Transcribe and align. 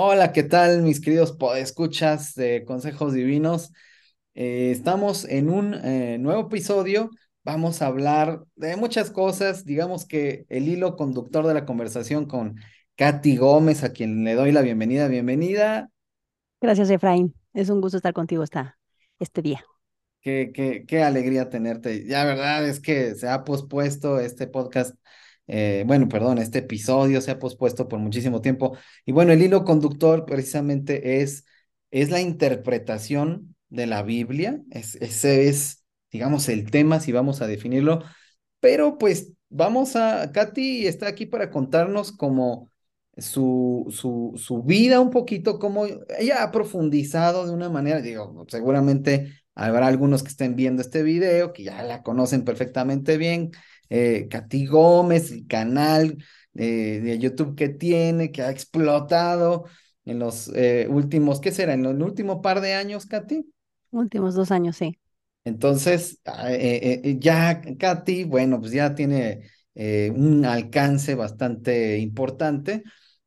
Hola, 0.00 0.32
¿qué 0.32 0.44
tal, 0.44 0.82
mis 0.82 1.00
queridos 1.00 1.36
escuchas 1.56 2.36
de 2.36 2.64
Consejos 2.64 3.14
Divinos? 3.14 3.72
Eh, 4.34 4.70
estamos 4.70 5.24
en 5.24 5.50
un 5.50 5.74
eh, 5.74 6.18
nuevo 6.20 6.42
episodio. 6.42 7.10
Vamos 7.42 7.82
a 7.82 7.86
hablar 7.86 8.44
de 8.54 8.76
muchas 8.76 9.10
cosas. 9.10 9.64
Digamos 9.64 10.06
que 10.06 10.46
el 10.50 10.68
hilo 10.68 10.94
conductor 10.94 11.44
de 11.48 11.54
la 11.54 11.64
conversación 11.64 12.26
con 12.26 12.60
Katy 12.94 13.38
Gómez, 13.38 13.82
a 13.82 13.92
quien 13.92 14.22
le 14.22 14.36
doy 14.36 14.52
la 14.52 14.62
bienvenida. 14.62 15.08
Bienvenida. 15.08 15.90
Gracias, 16.60 16.90
Efraín. 16.90 17.34
Es 17.52 17.68
un 17.68 17.80
gusto 17.80 17.96
estar 17.96 18.12
contigo 18.12 18.44
esta, 18.44 18.78
este 19.18 19.42
día. 19.42 19.64
Qué, 20.20 20.52
qué, 20.54 20.84
qué 20.86 21.02
alegría 21.02 21.48
tenerte. 21.48 22.06
Ya, 22.06 22.24
verdad 22.24 22.68
es 22.68 22.78
que 22.78 23.16
se 23.16 23.28
ha 23.28 23.42
pospuesto 23.42 24.20
este 24.20 24.46
podcast 24.46 24.94
eh, 25.48 25.84
bueno, 25.86 26.08
perdón, 26.08 26.38
este 26.38 26.60
episodio 26.60 27.20
se 27.20 27.30
ha 27.30 27.38
pospuesto 27.38 27.88
por 27.88 27.98
muchísimo 27.98 28.40
tiempo. 28.40 28.76
Y 29.04 29.12
bueno, 29.12 29.32
el 29.32 29.42
hilo 29.42 29.64
conductor 29.64 30.24
precisamente 30.26 31.22
es, 31.22 31.46
es 31.90 32.10
la 32.10 32.20
interpretación 32.20 33.56
de 33.70 33.86
la 33.86 34.02
Biblia. 34.02 34.62
Es, 34.70 34.94
ese 34.96 35.48
es, 35.48 35.84
digamos, 36.12 36.48
el 36.48 36.70
tema, 36.70 37.00
si 37.00 37.12
vamos 37.12 37.40
a 37.40 37.46
definirlo. 37.46 38.04
Pero 38.60 38.98
pues 38.98 39.32
vamos 39.48 39.96
a, 39.96 40.30
Katy 40.32 40.86
está 40.86 41.08
aquí 41.08 41.26
para 41.26 41.50
contarnos 41.50 42.12
como 42.12 42.70
su, 43.16 43.86
su, 43.90 44.34
su 44.36 44.62
vida 44.62 45.00
un 45.00 45.10
poquito, 45.10 45.58
como 45.58 45.86
ella 46.18 46.42
ha 46.42 46.52
profundizado 46.52 47.46
de 47.46 47.52
una 47.52 47.68
manera, 47.68 48.00
digo, 48.00 48.44
seguramente 48.48 49.32
habrá 49.54 49.88
algunos 49.88 50.22
que 50.22 50.28
estén 50.28 50.54
viendo 50.54 50.82
este 50.82 51.02
video, 51.02 51.52
que 51.52 51.64
ya 51.64 51.82
la 51.82 52.02
conocen 52.02 52.44
perfectamente 52.44 53.16
bien, 53.16 53.50
eh, 53.88 54.28
Katy 54.30 54.66
Gómez, 54.66 55.30
el 55.30 55.46
canal 55.46 56.16
eh, 56.54 57.00
de 57.02 57.18
YouTube 57.18 57.54
que 57.54 57.68
tiene, 57.68 58.30
que 58.32 58.42
ha 58.42 58.50
explotado 58.50 59.64
en 60.04 60.18
los 60.18 60.50
eh, 60.54 60.86
últimos, 60.90 61.40
¿qué 61.40 61.52
será? 61.52 61.74
En 61.74 61.84
el 61.84 62.02
último 62.02 62.42
par 62.42 62.60
de 62.60 62.74
años, 62.74 63.06
Katy. 63.06 63.46
Últimos 63.90 64.34
dos 64.34 64.50
años, 64.50 64.76
sí. 64.76 64.98
Entonces, 65.44 66.20
ah, 66.24 66.50
ya 66.50 67.60
Katy, 67.78 68.24
bueno, 68.24 68.60
pues 68.60 68.72
ya 68.72 68.94
tiene 68.94 69.48
un 69.74 70.44
alcance 70.44 71.14
bastante 71.14 71.98
importante, 71.98 72.82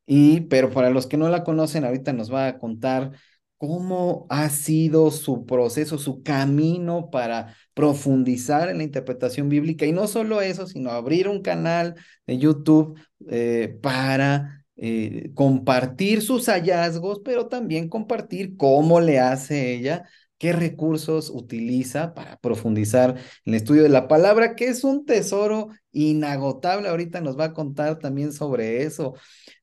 y, 0.05 0.41
pero 0.41 0.69
para 0.69 0.89
los 0.89 1.07
que 1.07 1.17
no 1.17 1.30
la 1.30 1.44
conocen, 1.44 1.85
ahorita 1.85 2.11
nos 2.13 2.31
va 2.31 2.47
a 2.47 2.57
contar 2.59 3.13
cómo 3.61 4.25
ha 4.31 4.49
sido 4.49 5.11
su 5.11 5.45
proceso, 5.45 5.99
su 5.99 6.23
camino 6.23 7.11
para 7.11 7.55
profundizar 7.75 8.69
en 8.69 8.79
la 8.79 8.83
interpretación 8.83 9.49
bíblica 9.49 9.85
y 9.85 9.91
no 9.91 10.07
solo 10.07 10.41
eso, 10.41 10.65
sino 10.65 10.89
abrir 10.89 11.27
un 11.27 11.43
canal 11.43 11.93
de 12.25 12.39
YouTube 12.39 12.99
eh, 13.29 13.77
para 13.83 14.65
eh, 14.77 15.29
compartir 15.35 16.23
sus 16.23 16.47
hallazgos, 16.47 17.21
pero 17.23 17.49
también 17.49 17.87
compartir 17.87 18.57
cómo 18.57 18.99
le 18.99 19.19
hace 19.19 19.75
ella, 19.75 20.09
qué 20.39 20.53
recursos 20.53 21.29
utiliza 21.29 22.15
para 22.15 22.39
profundizar 22.39 23.11
en 23.45 23.53
el 23.53 23.55
estudio 23.57 23.83
de 23.83 23.89
la 23.89 24.07
palabra, 24.07 24.55
que 24.55 24.69
es 24.69 24.83
un 24.83 25.05
tesoro 25.05 25.69
inagotable. 25.91 26.89
Ahorita 26.89 27.21
nos 27.21 27.37
va 27.39 27.45
a 27.45 27.53
contar 27.53 27.99
también 27.99 28.33
sobre 28.33 28.81
eso. 28.81 29.13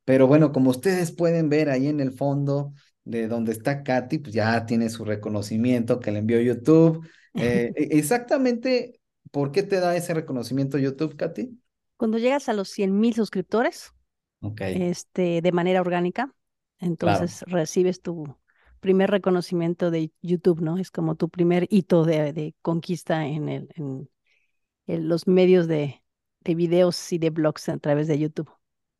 Pero 0.05 0.29
bueno, 0.29 0.53
como 0.53 0.71
ustedes 0.71 1.11
pueden 1.11 1.49
ver 1.49 1.69
ahí 1.69 1.89
en 1.89 1.99
el 1.99 2.13
fondo, 2.13 2.75
de 3.09 3.27
donde 3.27 3.53
está 3.53 3.83
Katy, 3.83 4.19
pues 4.19 4.35
ya 4.35 4.67
tiene 4.67 4.91
su 4.91 5.05
reconocimiento 5.05 5.99
que 5.99 6.13
le 6.13 6.19
envió 6.19 6.41
YouTube. 6.41 7.09
Eh, 7.35 7.73
e, 7.77 7.99
exactamente, 7.99 9.01
¿por 9.31 9.51
qué 9.51 9.63
te 9.63 9.81
da 9.81 9.97
ese 9.97 10.13
reconocimiento 10.13 10.77
YouTube, 10.77 11.17
Katy? 11.17 11.59
Cuando 11.97 12.19
llegas 12.19 12.49
a 12.51 12.53
los 12.53 12.69
100 12.69 12.99
mil 12.99 13.15
suscriptores, 13.15 13.93
este, 14.59 15.41
de 15.41 15.53
manera 15.53 15.81
orgánica, 15.81 16.33
entonces 16.79 17.43
recibes 17.47 18.03
tu 18.03 18.37
primer 18.79 19.11
reconocimiento 19.11 19.91
de 19.91 20.13
YouTube, 20.21 20.61
¿no? 20.61 20.79
Es 20.79 20.91
como 20.91 21.17
tu 21.17 21.29
primer 21.31 21.67
hito 21.71 22.05
de, 22.05 22.55
conquista 22.61 23.27
en, 23.27 23.49
el, 23.49 23.69
en, 23.75 25.09
los 25.09 25.27
medios 25.27 25.67
de, 25.67 26.03
de 26.41 26.55
videos 26.55 27.11
y 27.13 27.19
de 27.19 27.31
blogs 27.31 27.71
a 27.71 27.79
través 27.79 28.07
de 28.07 28.19
YouTube. 28.19 28.51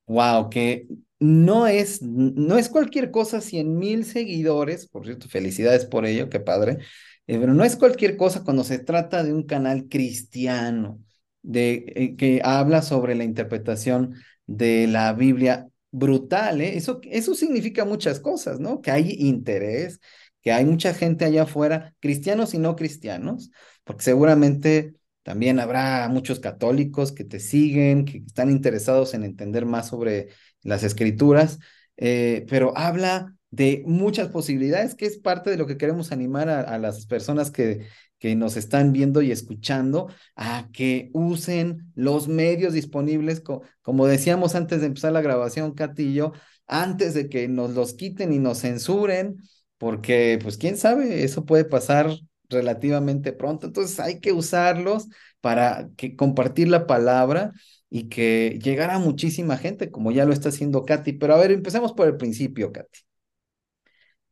Wow, 0.07 0.49
que 0.49 0.89
no 1.21 1.67
es, 1.67 2.03
no 2.03 2.59
es 2.59 2.69
cualquier 2.69 3.11
cosa, 3.11 3.41
100 3.41 3.77
mil 3.77 4.05
seguidores, 4.05 4.87
por 4.87 5.05
cierto, 5.05 5.29
felicidades 5.29 5.85
por 5.85 6.07
ello, 6.07 6.29
qué 6.29 6.41
padre, 6.41 6.79
eh, 7.27 7.39
pero 7.39 7.55
no 7.55 7.65
es 7.65 7.77
cualquier 7.77 8.17
cosa 8.17 8.45
cuando 8.45 8.65
se 8.65 8.79
trata 8.79 9.23
de 9.25 9.33
un 9.33 9.43
canal 9.45 9.89
cristiano, 9.89 11.01
de, 11.43 11.85
eh, 11.97 12.17
que 12.17 12.41
habla 12.45 12.83
sobre 12.83 13.15
la 13.15 13.25
interpretación 13.25 14.15
de 14.47 14.87
la 14.87 15.13
Biblia 15.13 15.69
brutal, 15.91 16.61
¿eh? 16.61 16.77
Eso, 16.77 17.01
eso 17.05 17.35
significa 17.35 17.85
muchas 17.85 18.21
cosas, 18.21 18.61
¿no? 18.61 18.81
Que 18.81 18.91
hay 18.91 19.17
interés, 19.19 20.01
que 20.43 20.53
hay 20.53 20.65
mucha 20.65 20.95
gente 20.95 21.25
allá 21.25 21.43
afuera, 21.45 21.95
cristianos 22.01 22.55
y 22.55 22.59
no 22.59 22.77
cristianos, 22.77 23.51
porque 23.85 24.05
seguramente 24.05 24.95
también 25.23 25.61
habrá 25.61 26.09
muchos 26.09 26.41
católicos 26.41 27.13
que 27.13 27.25
te 27.25 27.41
siguen, 27.41 28.05
que 28.05 28.19
están 28.27 28.51
interesados 28.51 29.15
en 29.15 29.25
entender 29.25 29.67
más 29.67 29.89
sobre 29.89 30.29
las 30.69 30.85
escrituras, 30.85 31.59
eh, 31.97 32.47
pero 32.49 32.77
habla 32.77 33.35
de 33.51 33.83
muchas 33.87 34.29
posibilidades, 34.29 34.95
que 34.95 35.07
es 35.07 35.19
parte 35.19 35.51
de 35.51 35.57
lo 35.57 35.67
que 35.67 35.79
queremos 35.79 36.13
animar 36.13 36.49
a, 36.49 36.79
las 36.79 37.07
personas 37.07 37.51
que, 37.51 37.87
que 38.19 38.35
nos 38.35 38.57
están 38.57 38.93
viendo 38.93 39.23
y 39.23 39.33
escuchando 39.33 40.09
a 40.37 40.69
que 40.73 41.11
usen 41.15 41.91
los 41.95 42.29
medios 42.29 42.75
disponibles, 42.75 43.43
como 43.83 44.07
decíamos 44.07 44.55
antes 44.55 44.81
de 44.81 44.89
empezar 44.89 45.13
la 45.13 45.23
grabación, 45.23 45.75
yo, 46.13 46.33
antes 46.67 47.15
de 47.15 47.29
que 47.29 47.49
nos 47.49 47.71
los 47.71 47.95
quiten 47.95 48.33
y 48.33 48.39
nos 48.39 48.61
censuren, 48.61 49.39
porque 49.79 50.39
pues 50.43 50.59
quién 50.59 50.77
sabe, 50.77 51.25
eso 51.25 51.47
puede 51.47 51.65
pasar 51.65 52.11
relativamente 52.51 53.33
pronto, 53.33 53.67
entonces 53.67 53.99
hay 54.01 54.21
que 54.21 54.33
usarlos 54.33 55.09
para 55.41 55.89
que 55.97 56.17
compartir 56.17 56.69
la 56.69 56.87
palabra 56.87 57.53
y 57.91 58.09
que 58.09 58.59
llegara 58.63 58.99
muchísima 58.99 59.57
gente, 59.57 59.91
como 59.91 60.11
ya 60.13 60.25
lo 60.25 60.33
está 60.33 60.51
haciendo 60.51 60.85
Katy. 60.85 61.15
Pero 61.15 61.35
a 61.35 61.39
ver, 61.39 61.53
empecemos 61.53 61.93
por 61.93 62.07
el 62.07 62.17
principio, 62.17 62.73
Katy. 62.73 63.01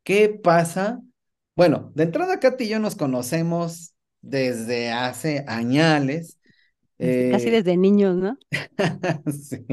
¿Qué 0.03 0.29
pasa? 0.29 1.01
Bueno, 1.55 1.91
de 1.95 2.03
entrada, 2.03 2.39
Katy 2.39 2.65
y 2.65 2.69
yo 2.69 2.79
nos 2.79 2.95
conocemos 2.95 3.93
desde 4.21 4.91
hace 4.91 5.43
añales. 5.47 6.37
Casi 6.97 7.47
eh, 7.47 7.51
desde 7.51 7.77
niños, 7.77 8.15
¿no? 8.15 8.37
sí. 9.31 9.65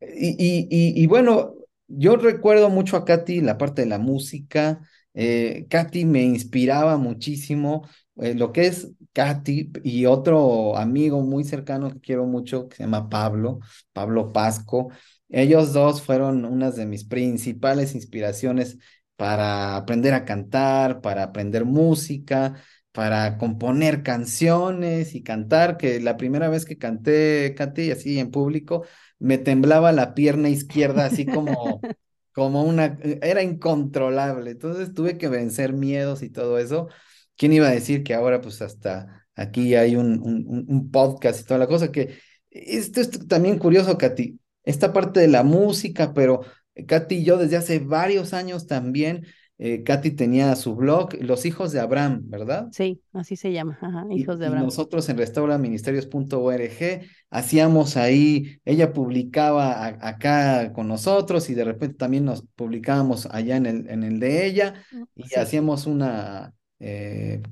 Y, 0.00 0.36
y, 0.38 1.02
y, 1.02 1.06
bueno, 1.06 1.54
yo 1.88 2.16
recuerdo 2.16 2.70
mucho 2.70 2.96
a 2.96 3.04
Katy 3.04 3.40
la 3.40 3.58
parte 3.58 3.82
de 3.82 3.88
la 3.88 3.98
música. 3.98 4.80
Eh, 5.14 5.66
Katy 5.68 6.04
me 6.04 6.22
inspiraba 6.22 6.96
muchísimo. 6.96 7.88
Eh, 8.18 8.34
lo 8.34 8.52
que 8.52 8.66
es 8.66 8.92
Katy 9.12 9.72
y 9.84 10.06
otro 10.06 10.76
amigo 10.76 11.20
muy 11.20 11.44
cercano 11.44 11.90
que 11.92 12.00
quiero 12.00 12.24
mucho, 12.26 12.68
que 12.68 12.76
se 12.76 12.82
llama 12.84 13.08
Pablo, 13.08 13.60
Pablo 13.92 14.32
Pasco. 14.32 14.90
Ellos 15.28 15.72
dos 15.72 16.02
fueron 16.02 16.44
unas 16.44 16.76
de 16.76 16.86
mis 16.86 17.04
principales 17.04 17.94
inspiraciones 17.94 18.78
para 19.16 19.76
aprender 19.76 20.14
a 20.14 20.24
cantar, 20.24 21.00
para 21.00 21.24
aprender 21.24 21.64
música, 21.64 22.54
para 22.92 23.36
componer 23.38 24.02
canciones 24.02 25.14
y 25.14 25.22
cantar, 25.22 25.76
que 25.76 26.00
la 26.00 26.16
primera 26.16 26.48
vez 26.48 26.64
que 26.64 26.78
canté, 26.78 27.54
Katy, 27.56 27.90
así 27.90 28.18
en 28.18 28.30
público, 28.30 28.86
me 29.18 29.36
temblaba 29.38 29.92
la 29.92 30.14
pierna 30.14 30.48
izquierda, 30.48 31.04
así 31.06 31.26
como, 31.26 31.80
como 32.32 32.62
una, 32.62 32.98
era 33.02 33.42
incontrolable. 33.42 34.52
Entonces 34.52 34.94
tuve 34.94 35.18
que 35.18 35.28
vencer 35.28 35.72
miedos 35.74 36.22
y 36.22 36.30
todo 36.30 36.58
eso 36.58 36.88
¿Quién 37.36 37.52
iba 37.52 37.68
a 37.68 37.72
decir 37.72 38.02
que 38.02 38.14
ahora 38.14 38.40
pues 38.40 38.62
hasta 38.62 39.26
aquí 39.34 39.74
hay 39.74 39.96
un, 39.96 40.20
un, 40.22 40.90
podcast 40.90 41.40
y 41.40 41.44
toda 41.44 41.58
la 41.58 41.66
cosa? 41.66 41.92
Que 41.92 42.16
esto 42.50 43.00
es 43.00 43.10
también 43.28 43.58
curioso, 43.58 43.98
Katy, 43.98 44.38
esta 44.64 44.92
parte 44.92 45.20
de 45.20 45.28
la 45.28 45.42
música, 45.42 46.14
pero 46.14 46.40
Katy 46.86 47.16
y 47.16 47.24
yo 47.24 47.36
desde 47.36 47.56
hace 47.56 47.78
varios 47.78 48.32
años 48.32 48.66
también, 48.66 49.26
eh, 49.58 49.82
Katy 49.82 50.10
tenía 50.10 50.54
su 50.56 50.74
blog, 50.74 51.14
Los 51.20 51.46
Hijos 51.46 51.72
de 51.72 51.80
Abraham, 51.80 52.22
¿verdad? 52.24 52.68
Sí, 52.72 53.00
así 53.12 53.36
se 53.36 53.52
llama, 53.52 53.78
Hijos 54.10 54.38
de 54.38 54.46
Abraham. 54.46 54.64
Y 54.64 54.66
nosotros 54.66 55.08
en 55.08 55.16
restauraministerios.org 55.16 57.00
hacíamos 57.30 57.96
ahí, 57.96 58.58
ella 58.64 58.92
publicaba 58.92 59.86
acá 59.86 60.72
con 60.72 60.88
nosotros 60.88 61.48
y 61.48 61.54
de 61.54 61.64
repente 61.64 61.96
también 61.96 62.24
nos 62.26 62.42
publicábamos 62.54 63.26
allá 63.26 63.56
en 63.56 63.66
el, 63.66 63.88
en 63.88 64.02
el 64.02 64.20
de 64.20 64.46
ella 64.46 64.74
mm, 64.92 65.02
y 65.14 65.38
hacíamos 65.38 65.86
una, 65.86 66.52
eh, 66.78 67.42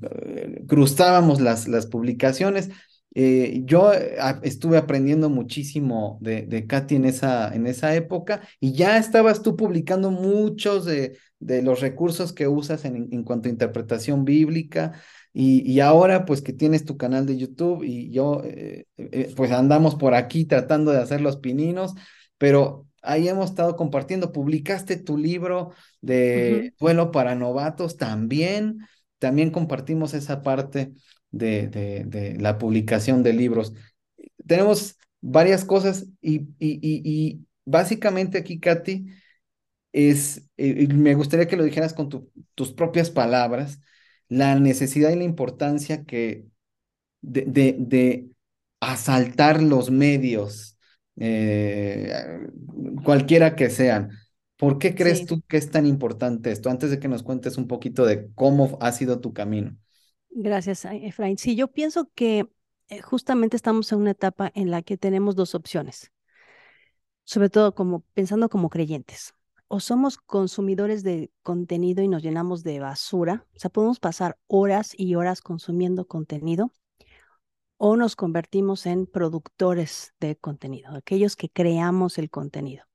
cruzábamos 0.67 1.41
las, 1.41 1.67
las 1.67 1.87
publicaciones. 1.87 2.69
Eh, 3.13 3.61
yo 3.63 3.93
eh, 3.93 4.17
estuve 4.43 4.77
aprendiendo 4.77 5.29
muchísimo 5.29 6.17
de, 6.21 6.43
de 6.43 6.67
Katy 6.67 6.95
en 6.95 7.05
esa, 7.05 7.53
en 7.55 7.65
esa 7.65 7.95
época 7.95 8.41
y 8.59 8.73
ya 8.73 8.97
estabas 8.97 9.41
tú 9.41 9.55
publicando 9.55 10.11
muchos 10.11 10.83
de, 10.85 11.17
de 11.39 11.61
los 11.61 11.79
recursos 11.79 12.33
que 12.33 12.47
usas 12.47 12.83
en, 12.83 13.07
en 13.11 13.23
cuanto 13.23 13.47
a 13.47 13.51
interpretación 13.51 14.25
bíblica 14.25 15.01
y, 15.31 15.69
y, 15.69 15.79
ahora 15.79 16.25
pues 16.25 16.41
que 16.41 16.53
tienes 16.53 16.85
tu 16.85 16.97
canal 16.97 17.25
de 17.25 17.37
YouTube 17.37 17.83
y 17.83 18.09
yo 18.09 18.41
pues 19.35 19.51
andamos 19.51 19.95
por 19.95 20.13
aquí 20.13 20.45
tratando 20.45 20.91
de 20.91 20.99
hacer 20.99 21.19
los 21.19 21.37
pininos, 21.37 21.93
pero 22.37 22.87
ahí 23.05 23.27
hemos 23.27 23.49
estado 23.49 23.75
compartiendo. 23.75 24.31
Publicaste 24.31 24.97
tu 24.97 25.17
libro 25.17 25.71
de 26.01 26.73
duelo 26.79 27.11
para 27.11 27.35
novatos 27.35 27.97
también. 27.97 28.79
También 29.19 29.51
compartimos 29.51 30.13
esa 30.13 30.41
parte 30.41 30.93
de, 31.31 31.67
de, 31.67 32.35
la 32.39 32.57
publicación 32.57 33.23
de 33.23 33.33
libros. 33.33 33.73
Tenemos 34.45 34.97
varias 35.21 35.65
cosas 35.65 36.07
y, 36.21 36.41
y, 36.59 36.79
y, 36.79 37.45
básicamente 37.65 38.37
aquí, 38.37 38.59
Katy, 38.59 39.07
es, 39.91 40.49
eh, 40.57 40.87
me 40.93 41.15
gustaría 41.15 41.47
que 41.47 41.57
lo 41.57 41.63
dijeras 41.63 41.93
con 41.93 42.09
tus 42.55 42.73
propias 42.73 43.09
palabras, 43.09 43.79
la 44.27 44.59
necesidad 44.59 45.11
y 45.11 45.15
la 45.15 45.23
importancia 45.23 46.03
que 46.05 46.45
de, 47.21 47.75
de, 47.79 48.29
asaltar 48.81 49.63
los 49.63 49.89
medios, 49.89 50.77
eh, 51.17 52.13
cualquiera 53.03 53.55
que 53.55 53.69
sean. 53.69 54.11
¿Por 54.57 54.79
qué 54.79 54.95
crees 54.95 55.25
tú 55.25 55.41
que 55.47 55.57
es 55.57 55.69
tan 55.69 55.85
importante 55.85 56.51
esto? 56.51 56.69
Antes 56.69 56.89
de 56.89 56.99
que 56.99 57.07
nos 57.07 57.23
cuentes 57.23 57.57
un 57.57 57.67
poquito 57.67 58.05
de 58.05 58.31
cómo 58.33 58.77
ha 58.81 58.91
sido 58.91 59.19
tu 59.19 59.33
camino. 59.33 59.75
Gracias, 60.29 60.85
Efraín. 60.85 61.37
Sí, 61.37 61.55
yo 61.55 61.71
pienso 61.71 62.09
que 62.15 62.49
eh, 62.87 63.01
justamente 63.01 63.55
estamos 63.55 63.91
en 63.91 63.99
una 63.99 64.11
etapa 64.11 64.51
en 64.53 64.69
la 64.69 64.81
que 64.81 64.97
tenemos 64.97 65.35
dos 65.35 65.55
opciones, 65.55 66.11
sobre 67.23 67.49
todo 67.49 67.73
como 67.73 68.01
pensando 68.13 68.49
como 68.49 68.69
creyentes. 68.69 69.33
O 69.67 69.79
somos 69.79 70.17
consumidores 70.17 71.03
de 71.03 71.31
contenido 71.41 72.03
y 72.03 72.07
nos 72.07 72.21
llenamos 72.21 72.63
de 72.63 72.79
basura, 72.79 73.47
o 73.55 73.59
sea, 73.59 73.71
podemos 73.71 73.99
pasar 73.99 74.37
horas 74.45 74.93
y 74.95 75.15
horas 75.15 75.41
consumiendo 75.41 76.05
contenido, 76.05 76.71
o 77.77 77.95
nos 77.97 78.15
convertimos 78.15 78.85
en 78.85 79.07
productores 79.07 80.13
de 80.19 80.35
contenido, 80.35 80.91
aquellos 80.91 81.35
que 81.35 81.49
creamos 81.49 82.19
el 82.19 82.29
contenido. 82.29 82.85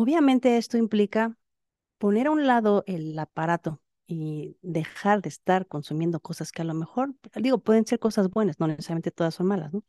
Obviamente 0.00 0.58
esto 0.58 0.78
implica 0.78 1.36
poner 1.98 2.28
a 2.28 2.30
un 2.30 2.46
lado 2.46 2.84
el 2.86 3.18
aparato 3.18 3.82
y 4.06 4.56
dejar 4.62 5.22
de 5.22 5.28
estar 5.28 5.66
consumiendo 5.66 6.20
cosas 6.20 6.52
que 6.52 6.62
a 6.62 6.64
lo 6.64 6.72
mejor, 6.72 7.16
digo, 7.34 7.58
pueden 7.58 7.84
ser 7.84 7.98
cosas 7.98 8.30
buenas, 8.30 8.60
no 8.60 8.68
necesariamente 8.68 9.10
todas 9.10 9.34
son 9.34 9.46
malas, 9.46 9.72
¿no? 9.72 9.82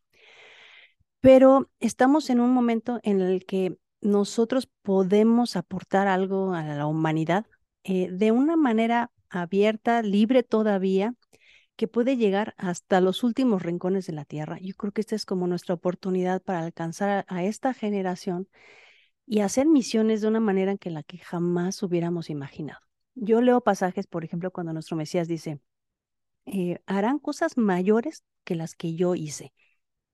Pero 1.20 1.70
estamos 1.78 2.28
en 2.28 2.40
un 2.40 2.52
momento 2.52 2.98
en 3.04 3.20
el 3.20 3.46
que 3.46 3.78
nosotros 4.00 4.68
podemos 4.82 5.54
aportar 5.54 6.08
algo 6.08 6.54
a 6.54 6.64
la 6.64 6.86
humanidad 6.86 7.46
eh, 7.84 8.08
de 8.10 8.32
una 8.32 8.56
manera 8.56 9.12
abierta, 9.28 10.02
libre 10.02 10.42
todavía, 10.42 11.14
que 11.76 11.86
puede 11.86 12.16
llegar 12.16 12.54
hasta 12.58 13.00
los 13.00 13.22
últimos 13.22 13.62
rincones 13.62 14.08
de 14.08 14.14
la 14.14 14.24
Tierra. 14.24 14.58
Yo 14.60 14.74
creo 14.74 14.90
que 14.90 15.02
esta 15.02 15.14
es 15.14 15.24
como 15.24 15.46
nuestra 15.46 15.76
oportunidad 15.76 16.42
para 16.42 16.62
alcanzar 16.62 17.24
a 17.28 17.44
esta 17.44 17.74
generación 17.74 18.48
y 19.30 19.42
hacer 19.42 19.68
misiones 19.68 20.20
de 20.20 20.26
una 20.26 20.40
manera 20.40 20.72
en 20.72 20.78
que 20.78 20.90
la 20.90 21.04
que 21.04 21.18
jamás 21.18 21.84
hubiéramos 21.84 22.30
imaginado. 22.30 22.80
Yo 23.14 23.40
leo 23.40 23.60
pasajes, 23.60 24.08
por 24.08 24.24
ejemplo, 24.24 24.50
cuando 24.50 24.72
nuestro 24.72 24.96
Mesías 24.96 25.28
dice, 25.28 25.60
eh, 26.46 26.80
harán 26.86 27.20
cosas 27.20 27.56
mayores 27.56 28.24
que 28.42 28.56
las 28.56 28.74
que 28.74 28.96
yo 28.96 29.14
hice. 29.14 29.52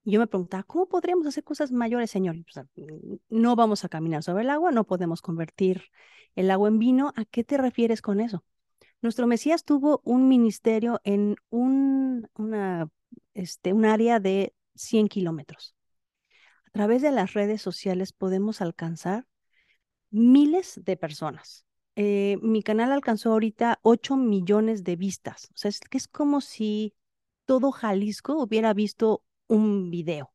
Y 0.03 0.11
yo 0.11 0.19
me 0.19 0.27
preguntaba, 0.27 0.61
¿cómo 0.61 0.87
podríamos 0.87 1.25
hacer 1.25 1.43
cosas 1.43 1.71
mayores, 1.71 2.11
Señor? 2.11 2.35
no 3.29 3.55
vamos 3.55 3.83
a 3.83 3.89
caminar 3.89 4.21
sobre 4.21 4.43
el 4.43 4.51
agua, 4.51 4.71
no 4.71 4.83
podemos 4.85 5.23
convertir 5.23 5.85
el 6.35 6.51
agua 6.51 6.67
en 6.67 6.77
vino. 6.77 7.11
¿A 7.15 7.25
qué 7.25 7.43
te 7.43 7.57
refieres 7.57 8.03
con 8.03 8.19
eso? 8.19 8.45
Nuestro 9.01 9.25
Mesías 9.25 9.63
tuvo 9.63 9.99
un 10.03 10.27
ministerio 10.27 11.01
en 11.03 11.37
un, 11.49 12.29
una, 12.35 12.87
este, 13.33 13.73
un 13.73 13.85
área 13.85 14.19
de 14.19 14.53
100 14.75 15.07
kilómetros. 15.07 15.76
Través 16.77 17.01
de 17.01 17.09
las 17.09 17.33
redes 17.33 17.59
sociales 17.59 18.13
podemos 18.13 18.61
alcanzar 18.61 19.25
miles 20.11 20.79
de 20.85 20.95
personas. 20.95 21.65
Eh, 21.95 22.37
mi 22.43 22.61
canal 22.61 22.91
alcanzó 22.91 23.31
ahorita 23.31 23.79
8 23.81 24.15
millones 24.15 24.83
de 24.83 24.95
vistas. 24.95 25.49
O 25.55 25.57
sea, 25.57 25.69
es 25.69 25.79
que 25.79 25.97
es 25.97 26.07
como 26.07 26.39
si 26.39 26.93
todo 27.45 27.71
Jalisco 27.71 28.37
hubiera 28.43 28.75
visto 28.75 29.23
un 29.47 29.89
video. 29.89 30.31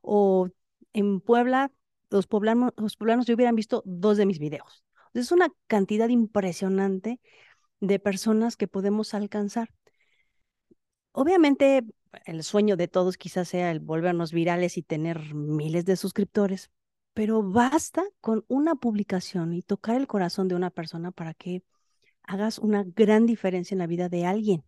O 0.00 0.48
en 0.92 1.20
Puebla, 1.20 1.72
los 2.08 2.28
poblanos, 2.28 2.72
los 2.76 2.96
ya 3.26 3.34
hubieran 3.34 3.56
visto 3.56 3.82
dos 3.84 4.16
de 4.16 4.26
mis 4.26 4.38
videos. 4.38 4.84
Es 5.12 5.32
una 5.32 5.48
cantidad 5.66 6.08
impresionante 6.08 7.20
de 7.80 7.98
personas 7.98 8.56
que 8.56 8.68
podemos 8.68 9.12
alcanzar. 9.12 9.70
Obviamente, 11.10 11.82
el 12.24 12.42
sueño 12.42 12.76
de 12.76 12.88
todos 12.88 13.16
quizás 13.16 13.48
sea 13.48 13.70
el 13.70 13.80
volvernos 13.80 14.32
virales 14.32 14.76
y 14.76 14.82
tener 14.82 15.34
miles 15.34 15.84
de 15.84 15.96
suscriptores, 15.96 16.70
pero 17.14 17.42
basta 17.42 18.04
con 18.20 18.44
una 18.48 18.74
publicación 18.74 19.52
y 19.52 19.62
tocar 19.62 19.96
el 19.96 20.06
corazón 20.06 20.48
de 20.48 20.54
una 20.54 20.70
persona 20.70 21.10
para 21.10 21.34
que 21.34 21.62
hagas 22.22 22.58
una 22.58 22.84
gran 22.84 23.26
diferencia 23.26 23.74
en 23.74 23.80
la 23.80 23.86
vida 23.86 24.08
de 24.08 24.26
alguien. 24.26 24.64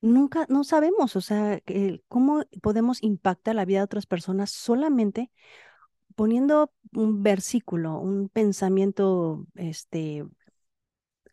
Nunca, 0.00 0.46
no 0.48 0.64
sabemos, 0.64 1.16
o 1.16 1.20
sea, 1.20 1.60
cómo 2.08 2.44
podemos 2.60 3.02
impactar 3.02 3.54
la 3.54 3.64
vida 3.64 3.78
de 3.78 3.84
otras 3.84 4.06
personas 4.06 4.50
solamente 4.50 5.30
poniendo 6.14 6.72
un 6.92 7.22
versículo, 7.22 7.98
un 7.98 8.28
pensamiento 8.28 9.46
este, 9.54 10.24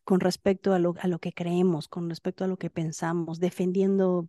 con 0.03 0.19
respecto 0.19 0.73
a 0.73 0.79
lo, 0.79 0.95
a 0.99 1.07
lo 1.07 1.19
que 1.19 1.33
creemos, 1.33 1.87
con 1.87 2.09
respecto 2.09 2.43
a 2.43 2.47
lo 2.47 2.57
que 2.57 2.69
pensamos, 2.69 3.39
defendiendo 3.39 4.27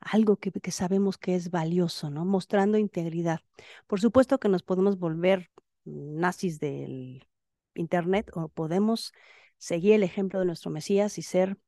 algo 0.00 0.36
que, 0.36 0.50
que, 0.52 0.70
sabemos 0.70 1.18
que 1.18 1.34
es 1.34 1.50
valioso, 1.50 2.10
¿no? 2.10 2.24
Mostrando 2.24 2.78
integridad. 2.78 3.40
Por 3.86 4.00
supuesto 4.00 4.38
que 4.38 4.48
nos 4.48 4.62
podemos 4.62 4.98
volver 4.98 5.50
nazis 5.84 6.58
del 6.60 7.26
Internet 7.74 8.30
o 8.34 8.48
podemos 8.48 9.12
seguir 9.58 9.94
el 9.94 10.02
ejemplo 10.02 10.40
de 10.40 10.46
nuestro 10.46 10.70
Mesías 10.70 11.18
y 11.18 11.22
ser 11.22 11.58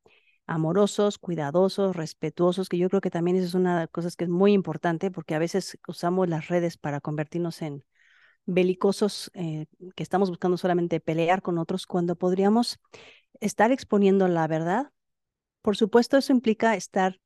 amorosos, 0.47 1.19
cuidadosos, 1.19 1.95
respetuosos, 1.97 2.69
que 2.69 2.79
yo 2.79 2.89
creo 2.89 3.01
que 3.01 3.11
también 3.11 3.37
es 3.37 3.55
una 3.55 3.75
de 3.75 3.81
las 3.83 3.91
cosas 3.91 4.17
que 4.17 4.25
es 4.25 4.31
muy 4.31 4.53
importante 4.53 5.11
porque 5.11 5.35
a 5.35 5.39
veces 5.39 5.79
usamos 5.87 6.29
las 6.29 6.49
redes 6.49 6.77
para 6.77 7.01
convertirnos 7.01 7.63
en 7.63 7.85
belicosos 8.45 9.31
eh, 9.35 9.67
que 9.95 10.03
estamos 10.03 10.31
buscando 10.31 10.57
solamente 10.57 11.01
pelear 11.01 11.43
con 11.43 11.59
otros 11.59 11.87
cuando 11.87 12.17
podríamos 12.17 12.81
estar 13.41 13.73
exponiendo 13.73 14.29
la 14.29 14.47
verdad. 14.49 14.91
Por 15.63 15.77
supuesto, 15.77 16.17
eso 16.17 16.33
implica 16.33 16.75
estar 16.75 17.21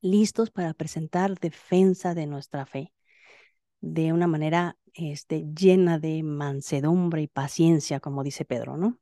listos 0.00 0.50
para 0.50 0.74
presentar 0.74 1.38
defensa 1.38 2.14
de 2.14 2.26
nuestra 2.26 2.66
fe 2.66 2.92
de 3.80 4.12
una 4.12 4.26
manera 4.26 4.78
este, 4.94 5.44
llena 5.54 5.98
de 5.98 6.22
mansedumbre 6.22 7.22
y 7.22 7.28
paciencia, 7.28 8.00
como 8.00 8.24
dice 8.24 8.44
Pedro, 8.44 8.76
¿no? 8.76 8.98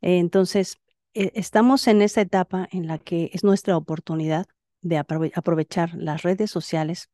Entonces, 0.00 0.78
e, 1.14 1.32
estamos 1.34 1.86
en 1.88 2.02
esta 2.02 2.20
etapa 2.20 2.68
en 2.72 2.86
la 2.86 2.98
que 2.98 3.30
es 3.32 3.44
nuestra 3.44 3.76
oportunidad 3.76 4.46
de 4.82 4.98
aprovechar 4.98 5.94
las 5.94 6.22
redes 6.22 6.50
sociales. 6.50 7.10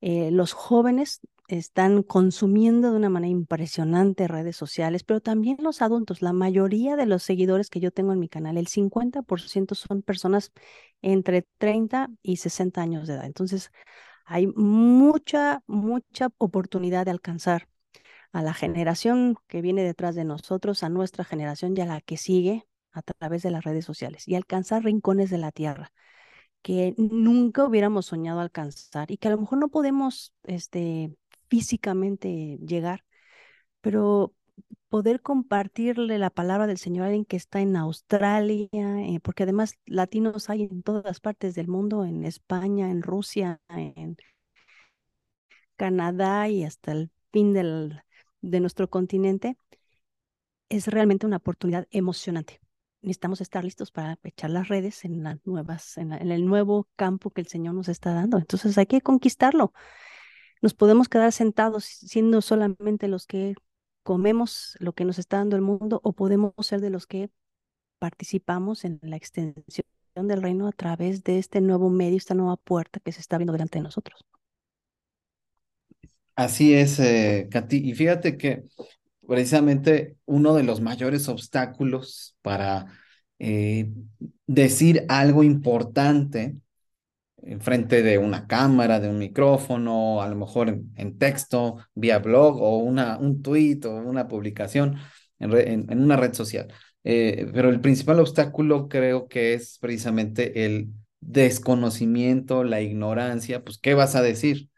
Eh, 0.00 0.30
los 0.30 0.52
jóvenes 0.52 1.20
están 1.48 2.02
consumiendo 2.02 2.90
de 2.90 2.96
una 2.96 3.08
manera 3.10 3.30
impresionante 3.30 4.28
redes 4.28 4.56
sociales, 4.56 5.04
pero 5.04 5.20
también 5.20 5.58
los 5.60 5.82
adultos. 5.82 6.22
La 6.22 6.32
mayoría 6.32 6.96
de 6.96 7.06
los 7.06 7.22
seguidores 7.22 7.70
que 7.70 7.80
yo 7.80 7.90
tengo 7.92 8.12
en 8.12 8.18
mi 8.20 8.28
canal, 8.28 8.58
el 8.58 8.66
50% 8.68 9.74
son 9.74 10.02
personas 10.02 10.52
entre 11.02 11.42
30 11.58 12.10
y 12.22 12.38
60 12.38 12.82
años 12.82 13.06
de 13.06 13.14
edad. 13.14 13.26
Entonces, 13.26 13.70
hay 14.24 14.48
mucha, 14.48 15.62
mucha 15.66 16.30
oportunidad 16.38 17.04
de 17.04 17.12
alcanzar 17.12 17.68
a 18.32 18.42
la 18.42 18.54
generación 18.54 19.36
que 19.48 19.62
viene 19.62 19.84
detrás 19.84 20.14
de 20.14 20.24
nosotros, 20.24 20.82
a 20.82 20.88
nuestra 20.88 21.24
generación 21.24 21.76
y 21.76 21.80
a 21.80 21.86
la 21.86 22.00
que 22.00 22.16
sigue 22.16 22.66
a 22.92 23.02
través 23.02 23.42
de 23.42 23.50
las 23.50 23.64
redes 23.64 23.84
sociales 23.84 24.26
y 24.28 24.34
alcanzar 24.34 24.84
rincones 24.84 25.30
de 25.30 25.38
la 25.38 25.52
tierra 25.52 25.92
que 26.62 26.94
nunca 26.98 27.64
hubiéramos 27.64 28.06
soñado 28.06 28.40
alcanzar 28.40 29.10
y 29.12 29.18
que 29.18 29.28
a 29.28 29.30
lo 29.30 29.38
mejor 29.38 29.58
no 29.58 29.68
podemos 29.68 30.32
este, 30.42 31.16
físicamente 31.48 32.58
llegar, 32.66 33.04
pero 33.80 34.34
poder 34.88 35.20
compartirle 35.20 36.18
la 36.18 36.30
palabra 36.30 36.66
del 36.66 36.78
Señor 36.78 37.04
a 37.04 37.06
alguien 37.08 37.24
que 37.24 37.36
está 37.36 37.60
en 37.60 37.76
Australia, 37.76 38.68
eh, 38.72 39.20
porque 39.22 39.42
además 39.42 39.74
latinos 39.84 40.48
hay 40.50 40.62
en 40.64 40.82
todas 40.82 41.20
partes 41.20 41.54
del 41.54 41.68
mundo, 41.68 42.04
en 42.04 42.24
España, 42.24 42.90
en 42.90 43.02
Rusia, 43.02 43.60
en 43.68 44.16
Canadá 45.76 46.48
y 46.48 46.64
hasta 46.64 46.92
el 46.92 47.10
fin 47.32 47.52
del, 47.52 48.00
de 48.40 48.60
nuestro 48.60 48.88
continente, 48.88 49.56
es 50.68 50.86
realmente 50.88 51.26
una 51.26 51.36
oportunidad 51.36 51.86
emocionante. 51.90 52.60
Necesitamos 53.02 53.40
estar 53.40 53.62
listos 53.64 53.92
para 53.92 54.18
echar 54.24 54.50
las 54.50 54.68
redes 54.68 55.04
en 55.04 55.22
las 55.22 55.44
nuevas, 55.46 55.96
en 55.98 56.12
el 56.12 56.44
nuevo 56.46 56.88
campo 56.96 57.30
que 57.30 57.40
el 57.40 57.46
Señor 57.46 57.74
nos 57.74 57.88
está 57.88 58.14
dando. 58.14 58.38
Entonces 58.38 58.76
hay 58.78 58.86
que 58.86 59.00
conquistarlo 59.00 59.72
nos 60.62 60.74
podemos 60.74 61.08
quedar 61.08 61.32
sentados 61.32 61.84
siendo 61.84 62.40
solamente 62.40 63.08
los 63.08 63.26
que 63.26 63.54
comemos 64.02 64.76
lo 64.78 64.92
que 64.92 65.04
nos 65.04 65.18
está 65.18 65.38
dando 65.38 65.56
el 65.56 65.62
mundo 65.62 66.00
o 66.04 66.12
podemos 66.12 66.52
ser 66.60 66.80
de 66.80 66.90
los 66.90 67.06
que 67.06 67.30
participamos 67.98 68.84
en 68.84 69.00
la 69.02 69.16
extensión 69.16 69.86
del 70.14 70.42
reino 70.42 70.68
a 70.68 70.72
través 70.72 71.24
de 71.24 71.38
este 71.38 71.60
nuevo 71.60 71.90
medio, 71.90 72.16
esta 72.16 72.34
nueva 72.34 72.56
puerta 72.56 73.00
que 73.00 73.12
se 73.12 73.20
está 73.20 73.36
abriendo 73.36 73.52
delante 73.52 73.78
de 73.78 73.82
nosotros. 73.82 74.24
Así 76.36 76.74
es, 76.74 76.98
eh, 77.00 77.48
Katy. 77.50 77.78
Y 77.78 77.94
fíjate 77.94 78.36
que 78.36 78.64
precisamente 79.26 80.16
uno 80.24 80.54
de 80.54 80.62
los 80.62 80.80
mayores 80.80 81.28
obstáculos 81.28 82.36
para 82.42 82.86
eh, 83.38 83.90
decir 84.46 85.04
algo 85.08 85.42
importante 85.42 86.56
en 87.42 87.60
frente 87.60 88.02
de 88.02 88.18
una 88.18 88.46
cámara, 88.46 89.00
de 89.00 89.08
un 89.08 89.18
micrófono, 89.18 90.22
a 90.22 90.28
lo 90.28 90.36
mejor 90.36 90.68
en, 90.68 91.18
texto, 91.18 91.76
vía 91.94 92.18
blog 92.18 92.60
o 92.60 92.78
una, 92.78 93.18
un 93.18 93.42
tweet 93.42 93.80
o 93.84 93.96
una 93.96 94.28
publicación 94.28 94.96
en, 95.38 95.90
en, 95.90 96.02
una 96.02 96.16
red 96.16 96.34
social. 96.34 96.72
Eh, 97.04 97.48
pero 97.54 97.68
el 97.70 97.80
principal 97.80 98.20
obstáculo 98.20 98.88
creo 98.88 99.28
que 99.28 99.54
es 99.54 99.78
precisamente 99.80 100.64
el 100.66 100.88
desconocimiento, 101.20 102.64
la 102.64 102.80
ignorancia, 102.80 103.64
pues, 103.64 103.78
¿qué 103.78 103.94
vas 103.94 104.14
a 104.16 104.22
decir? 104.22 104.70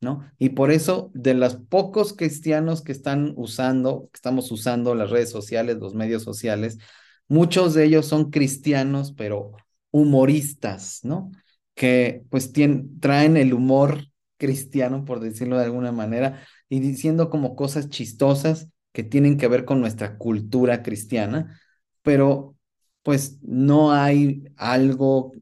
¿No? 0.00 0.30
Y 0.38 0.50
por 0.50 0.70
eso, 0.70 1.10
de 1.14 1.34
los 1.34 1.56
pocos 1.56 2.14
cristianos 2.14 2.82
que 2.82 2.92
están 2.92 3.32
usando, 3.36 4.08
que 4.12 4.18
estamos 4.18 4.50
usando 4.50 4.94
las 4.94 5.10
redes 5.10 5.30
sociales, 5.30 5.78
los 5.78 5.94
medios 5.94 6.22
sociales, 6.22 6.78
muchos 7.28 7.74
de 7.74 7.84
ellos 7.84 8.06
son 8.06 8.30
cristianos, 8.30 9.14
pero 9.16 9.52
humoristas, 9.90 11.00
¿no? 11.04 11.30
Que 11.74 12.24
pues 12.30 12.52
traen 12.52 13.36
el 13.36 13.52
humor 13.54 14.06
cristiano, 14.36 15.04
por 15.04 15.20
decirlo 15.20 15.58
de 15.58 15.64
alguna 15.64 15.92
manera, 15.92 16.42
y 16.68 16.80
diciendo 16.80 17.30
como 17.30 17.56
cosas 17.56 17.88
chistosas 17.88 18.68
que 18.92 19.02
tienen 19.04 19.38
que 19.38 19.48
ver 19.48 19.64
con 19.64 19.80
nuestra 19.80 20.18
cultura 20.18 20.82
cristiana, 20.82 21.60
pero 22.02 22.56
pues 23.02 23.38
no 23.42 23.92
hay 23.92 24.44
algo 24.56 25.32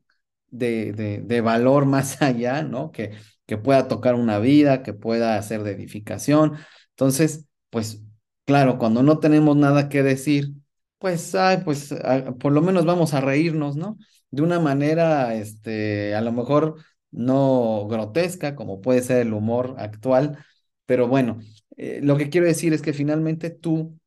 de, 0.50 0.92
de, 0.92 1.40
valor 1.40 1.86
más 1.86 2.22
allá, 2.22 2.62
¿no? 2.62 2.92
Que, 2.92 3.12
que 3.46 3.58
pueda 3.58 3.88
tocar 3.88 4.14
una 4.14 4.38
vida, 4.38 4.82
que 4.82 4.92
pueda 4.94 5.36
hacer 5.36 5.62
de 5.62 5.72
edificación. 5.72 6.54
Entonces, 6.90 7.46
pues 7.70 8.02
claro, 8.44 8.78
cuando 8.78 9.02
no 9.02 9.18
tenemos 9.18 9.56
nada 9.56 9.88
que 9.88 10.02
decir, 10.02 10.52
pues, 11.02 11.34
ay, 11.34 11.58
pues 11.64 11.92
ah, 11.92 12.34
por 12.40 12.52
lo 12.52 12.62
menos 12.62 12.86
vamos 12.86 13.12
a 13.14 13.20
reírnos, 13.20 13.76
¿no? 13.76 13.98
De 14.30 14.42
una 14.42 14.60
manera, 14.60 15.34
este, 15.34 16.14
a 16.14 16.20
lo 16.22 16.32
mejor 16.32 16.76
no 17.10 17.86
grotesca, 17.90 18.54
como 18.56 18.80
puede 18.80 19.02
ser 19.02 19.18
el 19.18 19.34
humor 19.34 19.74
actual, 19.78 20.38
pero 20.86 21.08
bueno, 21.08 21.40
eh, 21.76 22.00
lo 22.02 22.16
que 22.16 22.30
quiero 22.30 22.46
decir 22.46 22.72
es 22.72 22.82
que 22.82 22.92
finalmente 22.92 23.50
tú 23.50 23.98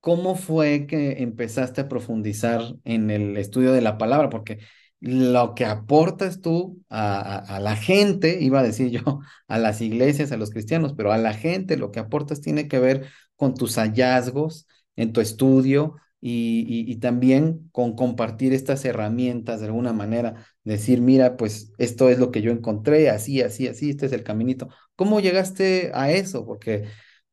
¿cómo 0.00 0.34
fue 0.36 0.86
que 0.86 1.22
empezaste 1.22 1.82
a 1.82 1.88
profundizar 1.88 2.62
en 2.84 3.10
el 3.10 3.36
estudio 3.36 3.72
de 3.72 3.80
la 3.82 3.98
palabra? 3.98 4.30
Porque 4.30 4.58
lo 5.00 5.54
que 5.54 5.64
aportas 5.64 6.40
tú 6.40 6.82
a, 6.90 7.58
la 7.60 7.76
gente, 7.76 8.38
iba 8.40 8.60
a 8.60 8.62
decir 8.62 8.90
yo, 8.90 9.20
a 9.48 9.58
las 9.58 9.80
iglesias, 9.80 10.32
a 10.32 10.36
los 10.36 10.50
cristianos, 10.50 10.94
pero 10.96 11.12
a 11.12 11.18
la 11.18 11.34
gente 11.34 11.76
lo 11.76 11.90
que 11.90 12.00
aportas 12.00 12.40
tiene 12.40 12.68
que 12.68 12.78
ver 12.78 13.08
con 13.36 13.54
tus 13.54 13.76
hallazgos 13.76 14.66
en 14.96 15.12
tu 15.12 15.20
estudio 15.20 15.96
y, 16.20 16.96
también 16.96 17.68
con 17.72 17.96
compartir 17.96 18.52
estas 18.52 18.84
herramientas 18.84 19.60
de 19.60 19.66
alguna 19.66 19.92
manera, 19.94 20.34
decir, 20.64 21.00
mira, 21.00 21.36
pues 21.36 21.72
esto 21.78 22.10
es 22.10 22.18
lo 22.18 22.30
que 22.30 22.42
yo 22.42 22.50
encontré, 22.52 23.08
así, 23.10 23.40
así, 23.42 23.66
así, 23.68 23.90
este 23.90 24.06
es 24.06 24.12
el 24.12 24.22
caminito. 24.24 24.68
¿Cómo 24.96 25.20
llegaste 25.20 25.90
a 25.94 26.10
eso? 26.12 26.44
Porque 26.46 26.84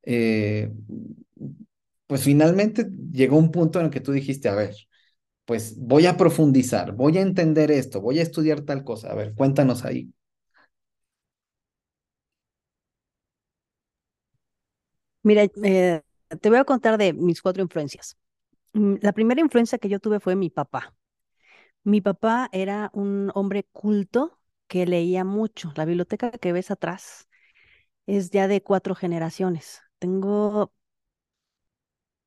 eh, 0.03 0.71
pues 2.07 2.23
finalmente 2.23 2.87
llegó 3.11 3.37
un 3.37 3.51
punto 3.51 3.79
en 3.79 3.85
el 3.87 3.91
que 3.91 3.99
tú 4.01 4.11
dijiste, 4.11 4.49
a 4.49 4.55
ver, 4.55 4.75
pues 5.45 5.77
voy 5.79 6.05
a 6.07 6.17
profundizar, 6.17 6.93
voy 6.93 7.17
a 7.19 7.21
entender 7.21 7.71
esto, 7.71 8.01
voy 8.01 8.19
a 8.19 8.23
estudiar 8.23 8.61
tal 8.63 8.83
cosa. 8.83 9.11
A 9.11 9.15
ver, 9.15 9.33
cuéntanos 9.35 9.85
ahí. 9.85 10.11
Mira, 15.23 15.43
eh, 15.63 16.01
te 16.41 16.49
voy 16.49 16.59
a 16.59 16.65
contar 16.65 16.97
de 16.97 17.13
mis 17.13 17.41
cuatro 17.41 17.63
influencias. 17.63 18.17
Mm, 18.73 18.95
la 19.01 19.13
primera 19.13 19.41
influencia 19.41 19.77
que 19.79 19.89
yo 19.89 19.99
tuve 19.99 20.19
fue 20.19 20.35
mi 20.35 20.49
papá. 20.49 20.95
Mi 21.83 22.01
papá 22.01 22.49
era 22.51 22.91
un 22.93 23.31
hombre 23.35 23.65
culto 23.71 24.39
que 24.67 24.85
leía 24.85 25.23
mucho. 25.25 25.73
La 25.75 25.85
biblioteca 25.85 26.31
que 26.31 26.53
ves 26.53 26.71
atrás 26.71 27.27
es 28.07 28.31
ya 28.31 28.47
de 28.47 28.63
cuatro 28.63 28.95
generaciones. 28.95 29.81
Tengo 29.99 30.73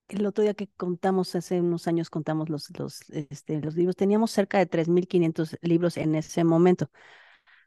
el 0.09 0.27
otro 0.27 0.43
día 0.43 0.55
que 0.55 0.69
contamos, 0.69 1.35
hace 1.35 1.61
unos 1.61 1.87
años 1.87 2.11
contamos 2.11 2.49
los, 2.49 2.71
los, 2.79 3.09
este, 3.11 3.61
los 3.61 3.77
libros, 3.77 3.97
teníamos 3.97 4.31
cerca 4.33 4.59
de 4.59 4.67
3.500 4.67 5.57
libros 5.63 5.97
en 5.97 6.15
ese 6.15 6.45
momento. 6.45 6.91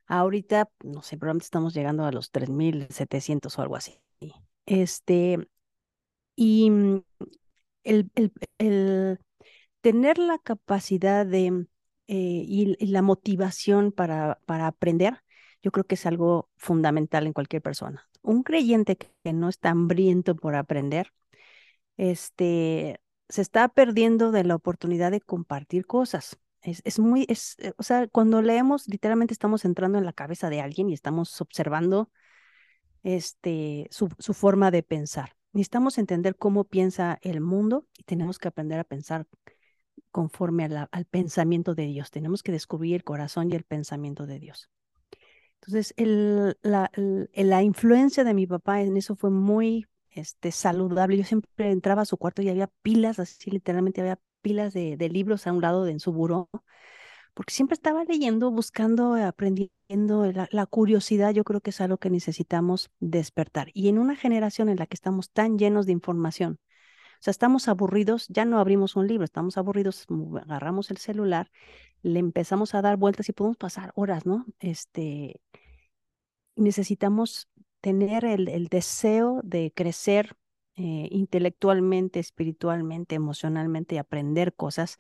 Ahorita, 0.08 0.70
no 0.84 1.02
sé, 1.04 1.18
probablemente 1.18 1.46
estamos 1.46 1.74
llegando 1.74 2.06
a 2.06 2.12
los 2.12 2.32
3.700 2.32 3.58
o 3.60 3.62
algo 3.62 3.75
así. 3.75 4.02
Este, 4.66 5.48
y 6.36 6.70
mm, 6.70 7.04
el, 7.84 8.12
el, 8.58 9.20
tener 9.82 10.18
la 10.18 10.40
capacidad 10.40 11.25
de 11.25 11.66
eh, 12.08 12.46
y, 12.48 12.75
la 12.88 13.02
motivación 13.02 13.92
para, 13.92 14.40
para 14.46 14.68
aprender, 14.68 15.22
yo 15.62 15.72
creo 15.72 15.86
que 15.86 15.96
es 15.96 16.06
algo 16.06 16.50
fundamental 16.58 17.28
en 17.28 17.34
cualquier 17.34 17.62
persona. 17.62 18.08
Un 18.22 18.44
creyente 18.44 18.98
que 18.98 19.34
no 19.34 19.50
está 19.50 19.70
hambriento 19.72 20.36
por 20.36 20.56
aprender, 20.56 21.13
este, 21.98 23.02
se 23.30 23.42
está 23.42 23.70
perdiendo 23.70 24.32
de 24.32 24.44
la 24.44 24.56
oportunidad 24.56 25.12
de 25.12 25.22
compartir 25.22 25.86
cosas. 25.86 26.38
Es, 26.62 26.82
es 26.86 27.00
muy, 27.00 27.25
es, 27.30 27.56
eh, 27.60 27.74
o 27.78 27.84
sea, 27.84 28.08
cuando 28.08 28.42
leemos, 28.42 28.88
literalmente 28.88 29.34
estamos 29.34 29.66
entrando 29.66 29.98
en 29.98 30.06
la 30.06 30.13
cabeza 30.13 30.50
de 30.50 30.62
alguien 30.62 30.90
y 30.90 30.94
estamos 30.94 31.42
observando 31.42 32.10
este, 33.04 33.88
su, 33.92 34.10
su 34.20 34.34
forma 34.34 34.72
de 34.72 34.84
pensar. 34.84 35.36
Necesitamos 35.53 35.98
entender 35.98 36.36
cómo 36.36 36.63
piensa 36.65 37.19
el 37.22 37.39
mundo 37.39 37.88
y 37.98 38.03
tenemos 38.03 38.39
que 38.39 38.48
aprender 38.48 38.79
a 38.79 38.83
pensar 38.83 39.27
conforme 40.12 40.65
al 40.65 41.05
pensamiento 41.05 41.75
de 41.75 41.86
Dios. 41.86 42.12
Tenemos 42.12 42.43
que 42.43 42.51
descubrir 42.51 42.95
el 42.95 43.03
corazón 43.03 43.51
y 43.51 43.55
el 43.55 43.63
pensamiento 43.63 44.25
de 44.25 44.39
Dios. 44.39 44.69
Entonces, 45.62 45.93
la, 46.63 47.63
influencia 47.63 48.24
de 48.24 48.33
mi 48.33 48.45
papá 48.45 48.81
en 48.81 48.98
eso 48.98 49.15
fue 49.15 49.29
muy 49.29 49.86
este, 50.10 50.51
saludable. 50.51 51.17
Yo 51.17 51.24
siempre 51.24 51.72
entraba 51.72 52.01
a 52.01 52.05
su 52.05 52.17
cuarto 52.17 52.41
y 52.41 52.50
había 52.50 52.67
pilas, 52.81 53.19
así 53.19 53.50
literalmente 53.50 54.01
había 54.01 54.19
pilas 54.41 54.74
de, 54.74 54.98
libros 55.10 55.48
a 55.48 55.53
un 55.53 55.62
lado 55.62 55.86
de 55.86 55.93
en 55.93 56.00
su 56.00 56.12
buró, 56.12 56.50
porque 57.34 57.54
siempre 57.54 57.74
estaba 57.74 58.04
leyendo, 58.04 58.52
buscando, 58.52 59.16
aprendiendo. 59.16 60.32
La, 60.52 60.66
curiosidad 60.66 61.32
yo 61.32 61.44
creo 61.44 61.62
que 61.62 61.72
es 61.72 61.82
algo 61.82 61.98
que 61.98 62.10
necesitamos 62.10 62.92
despertar. 63.00 63.70
Y 63.74 63.90
en 63.90 64.00
una 64.00 64.16
generación 64.16 64.70
en 64.70 64.78
la 64.78 64.88
que 64.88 64.96
estamos 64.96 65.32
tan 65.32 65.58
llenos 65.58 65.86
de 65.86 65.92
información, 65.92 66.60
o 67.20 67.24
sea, 67.24 67.32
estamos 67.32 67.68
aburridos, 67.68 68.28
ya 68.30 68.46
no 68.46 68.60
abrimos 68.60 68.96
un 68.96 69.08
libro, 69.08 69.24
estamos 69.24 69.58
aburridos, 69.58 70.06
agarramos 70.42 70.92
el 70.92 70.98
celular, 70.98 71.52
le 72.02 72.20
empezamos 72.20 72.75
a 72.75 72.82
dar 72.82 72.98
vueltas 72.98 73.30
y 73.30 73.34
podemos 73.34 73.58
pasar 73.58 73.92
horas, 73.96 74.25
¿no? 74.25 74.46
Este, 74.60 75.40
necesitamos 76.56 77.50
tener 77.82 78.25
el, 78.25 78.68
deseo 78.68 79.42
de 79.44 79.72
crecer 79.75 80.36
eh, 80.75 81.08
intelectualmente, 81.12 82.20
espiritualmente, 82.20 83.16
emocionalmente 83.16 83.96
y 83.96 83.98
aprender 84.00 84.54
cosas 84.54 84.98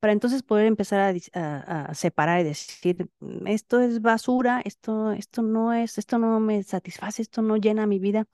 para 0.00 0.12
entonces 0.12 0.42
poder 0.42 0.66
empezar 0.66 1.16
a, 1.34 1.94
separar 1.94 2.40
y 2.40 2.44
decir, 2.44 3.08
mm, 3.20 3.46
esto 3.46 3.80
es 3.80 4.00
basura, 4.00 4.60
esto, 4.64 5.12
esto 5.12 5.42
no 5.42 5.72
es, 5.72 5.98
esto 5.98 6.18
no 6.18 6.40
me 6.40 6.62
satisface, 6.62 7.22
esto 7.22 7.42
no 7.42 7.56
llena 7.56 7.86
mi 7.86 7.98
vida. 7.98 8.26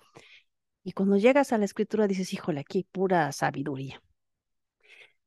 Y 0.85 0.93
cuando 0.93 1.17
llegas 1.17 1.53
a 1.53 1.59
la 1.59 1.65
escritura 1.65 2.07
dices, 2.07 2.33
híjole, 2.33 2.61
aquí 2.61 2.87
pura 2.93 3.33
sabiduría. 3.33 4.03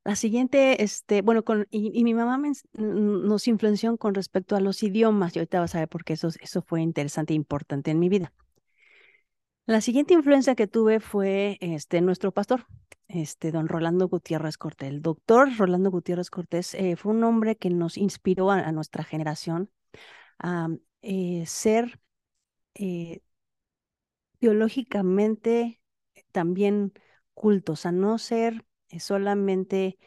La 0.04 0.16
siguiente, 0.16 0.84
este, 0.84 1.22
bueno, 1.22 1.44
con, 1.44 1.68
y, 1.70 2.04
mi 2.04 2.14
mamá 2.14 2.42
nos 2.74 3.48
influenció 3.48 3.98
con 3.98 4.14
respecto 4.14 4.56
a 4.56 4.62
los 4.62 4.82
idiomas, 4.82 5.36
y 5.36 5.40
ahorita 5.40 5.60
vas 5.60 5.76
a 5.76 5.80
ver 5.80 5.90
por 5.90 6.06
qué 6.06 6.14
eso, 6.14 6.30
eso 6.40 6.62
fue 6.62 6.82
interesante 6.82 7.34
e 7.34 7.36
importante 7.36 7.92
en 7.92 8.00
mi 8.00 8.08
vida. 8.08 8.32
La 9.68 9.82
siguiente 9.82 10.14
influencia 10.14 10.56
que 10.56 10.66
tuve 10.66 11.02
fue 11.02 11.58
este, 11.60 12.00
nuestro 12.00 12.32
pastor, 12.32 12.66
este, 13.10 13.52
don 13.52 13.68
Rolando 13.68 14.08
Gutiérrez 14.08 14.58
Cortés. 14.58 14.88
El 14.88 15.02
doctor 15.02 15.50
Rolando 15.58 15.92
Gutiérrez 15.92 16.30
Cortés 16.30 16.74
eh, 16.74 16.96
fue 16.96 17.12
un 17.12 17.22
hombre 17.26 17.58
que 17.58 17.70
nos 17.70 17.98
inspiró 17.98 18.50
a, 18.50 18.72
nuestra 18.72 19.04
generación 19.04 19.70
a 20.40 20.70
eh, 21.02 21.44
ser 21.48 22.00
eh, 22.76 23.20
teológicamente 24.40 25.82
también 26.32 26.94
cultos, 27.34 27.86
a 27.86 27.92
no 27.92 28.20
ser 28.20 28.66
solamente 29.00 29.98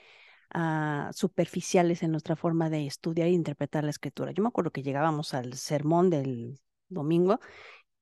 ah, 0.55 1.11
superficiales 1.13 2.03
en 2.03 2.13
nuestra 2.13 2.35
forma 2.35 2.71
de 2.71 2.87
estudiar 2.87 3.27
e 3.29 3.33
interpretar 3.33 3.85
la 3.85 3.91
escritura. 3.91 4.33
Yo 4.33 4.43
me 4.43 4.49
acuerdo 4.49 4.71
que 4.71 4.83
llegábamos 4.83 5.35
al 5.35 5.53
sermón 5.53 6.09
del 6.09 6.59
domingo 6.89 7.41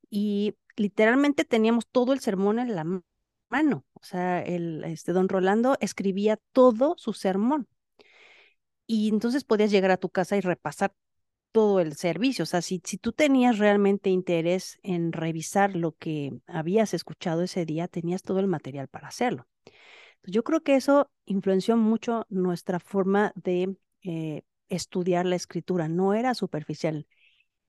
y 0.08 0.54
literalmente 0.78 1.44
teníamos 1.44 1.86
todo 1.86 2.12
el 2.12 2.20
sermón 2.20 2.58
en 2.58 2.74
la 2.74 2.84
mano. 3.48 3.84
O 3.94 4.02
sea, 4.02 4.42
el, 4.42 4.84
este, 4.84 5.12
don 5.12 5.28
Rolando 5.28 5.76
escribía 5.80 6.38
todo 6.52 6.94
su 6.98 7.12
sermón. 7.12 7.68
Y 8.86 9.08
entonces 9.10 9.44
podías 9.44 9.70
llegar 9.70 9.90
a 9.90 9.98
tu 9.98 10.08
casa 10.08 10.36
y 10.36 10.40
repasar 10.40 10.94
todo 11.52 11.80
el 11.80 11.96
servicio. 11.96 12.44
O 12.44 12.46
sea, 12.46 12.62
si, 12.62 12.80
si 12.84 12.98
tú 12.98 13.12
tenías 13.12 13.58
realmente 13.58 14.10
interés 14.10 14.78
en 14.82 15.12
revisar 15.12 15.76
lo 15.76 15.92
que 15.92 16.32
habías 16.46 16.94
escuchado 16.94 17.42
ese 17.42 17.66
día, 17.66 17.88
tenías 17.88 18.22
todo 18.22 18.40
el 18.40 18.46
material 18.46 18.88
para 18.88 19.08
hacerlo. 19.08 19.46
Yo 20.24 20.44
creo 20.44 20.62
que 20.62 20.76
eso 20.76 21.10
influenció 21.24 21.76
mucho 21.76 22.26
nuestra 22.28 22.80
forma 22.80 23.32
de 23.34 23.76
eh, 24.02 24.42
estudiar 24.68 25.26
la 25.26 25.36
escritura. 25.36 25.88
No 25.88 26.14
era 26.14 26.34
superficial. 26.34 27.06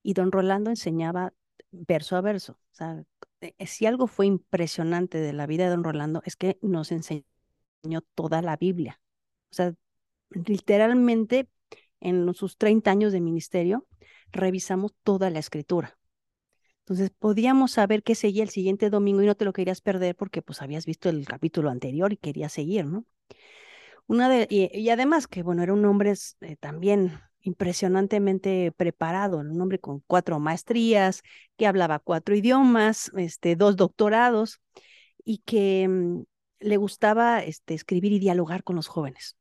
Y 0.03 0.13
don 0.13 0.31
Rolando 0.31 0.69
enseñaba 0.69 1.33
verso 1.71 2.15
a 2.15 2.21
verso. 2.21 2.53
O 2.53 2.75
sea, 2.75 3.03
eh, 3.41 3.67
si 3.67 3.85
algo 3.85 4.07
fue 4.07 4.25
impresionante 4.25 5.17
de 5.19 5.33
la 5.33 5.47
vida 5.47 5.65
de 5.65 5.71
don 5.71 5.83
Rolando 5.83 6.21
es 6.25 6.35
que 6.35 6.57
nos 6.61 6.91
enseñó 6.91 7.25
toda 8.15 8.41
la 8.41 8.57
Biblia. 8.57 9.01
O 9.51 9.55
sea, 9.55 9.73
literalmente 10.29 11.49
en 11.99 12.33
sus 12.33 12.57
30 12.57 12.91
años 12.91 13.11
de 13.13 13.21
ministerio, 13.21 13.88
revisamos 14.31 14.93
toda 15.03 15.29
la 15.29 15.39
escritura. 15.39 15.97
Entonces 16.79 17.11
podíamos 17.11 17.71
saber 17.71 18.01
qué 18.03 18.15
seguía 18.15 18.43
el 18.43 18.49
siguiente 18.49 18.89
domingo 18.89 19.21
y 19.21 19.27
no 19.27 19.35
te 19.35 19.45
lo 19.45 19.53
querías 19.53 19.81
perder 19.81 20.15
porque 20.15 20.41
pues 20.41 20.61
habías 20.61 20.85
visto 20.85 21.09
el 21.09 21.27
capítulo 21.27 21.69
anterior 21.69 22.11
y 22.13 22.17
querías 22.17 22.53
seguir, 22.53 22.85
¿no? 22.85 23.05
Una 24.07 24.27
de, 24.27 24.47
y, 24.49 24.89
además 24.89 25.27
que, 25.27 25.43
bueno, 25.43 25.61
era 25.61 25.71
un 25.71 25.85
hombre 25.85 26.13
eh, 26.41 26.55
también 26.55 27.21
impresionantemente 27.41 28.72
preparado, 28.75 29.38
un 29.39 29.62
hombre 29.62 29.79
con 29.79 30.01
cuatro 30.08 30.39
maestrías, 30.39 31.24
que 31.58 31.67
hablaba 31.67 32.00
cuatro 32.00 32.36
idiomas, 32.36 33.12
este, 33.17 33.55
dos 33.55 33.75
doctorados 33.75 34.62
y 35.24 35.39
que 35.39 35.88
mm, 35.88 36.24
le 36.60 36.77
gustaba 36.77 37.43
este, 37.43 37.74
escribir 37.74 38.12
y 38.12 38.19
dialogar 38.19 38.63
con 38.63 38.75
los 38.75 38.88
jóvenes. 38.88 39.38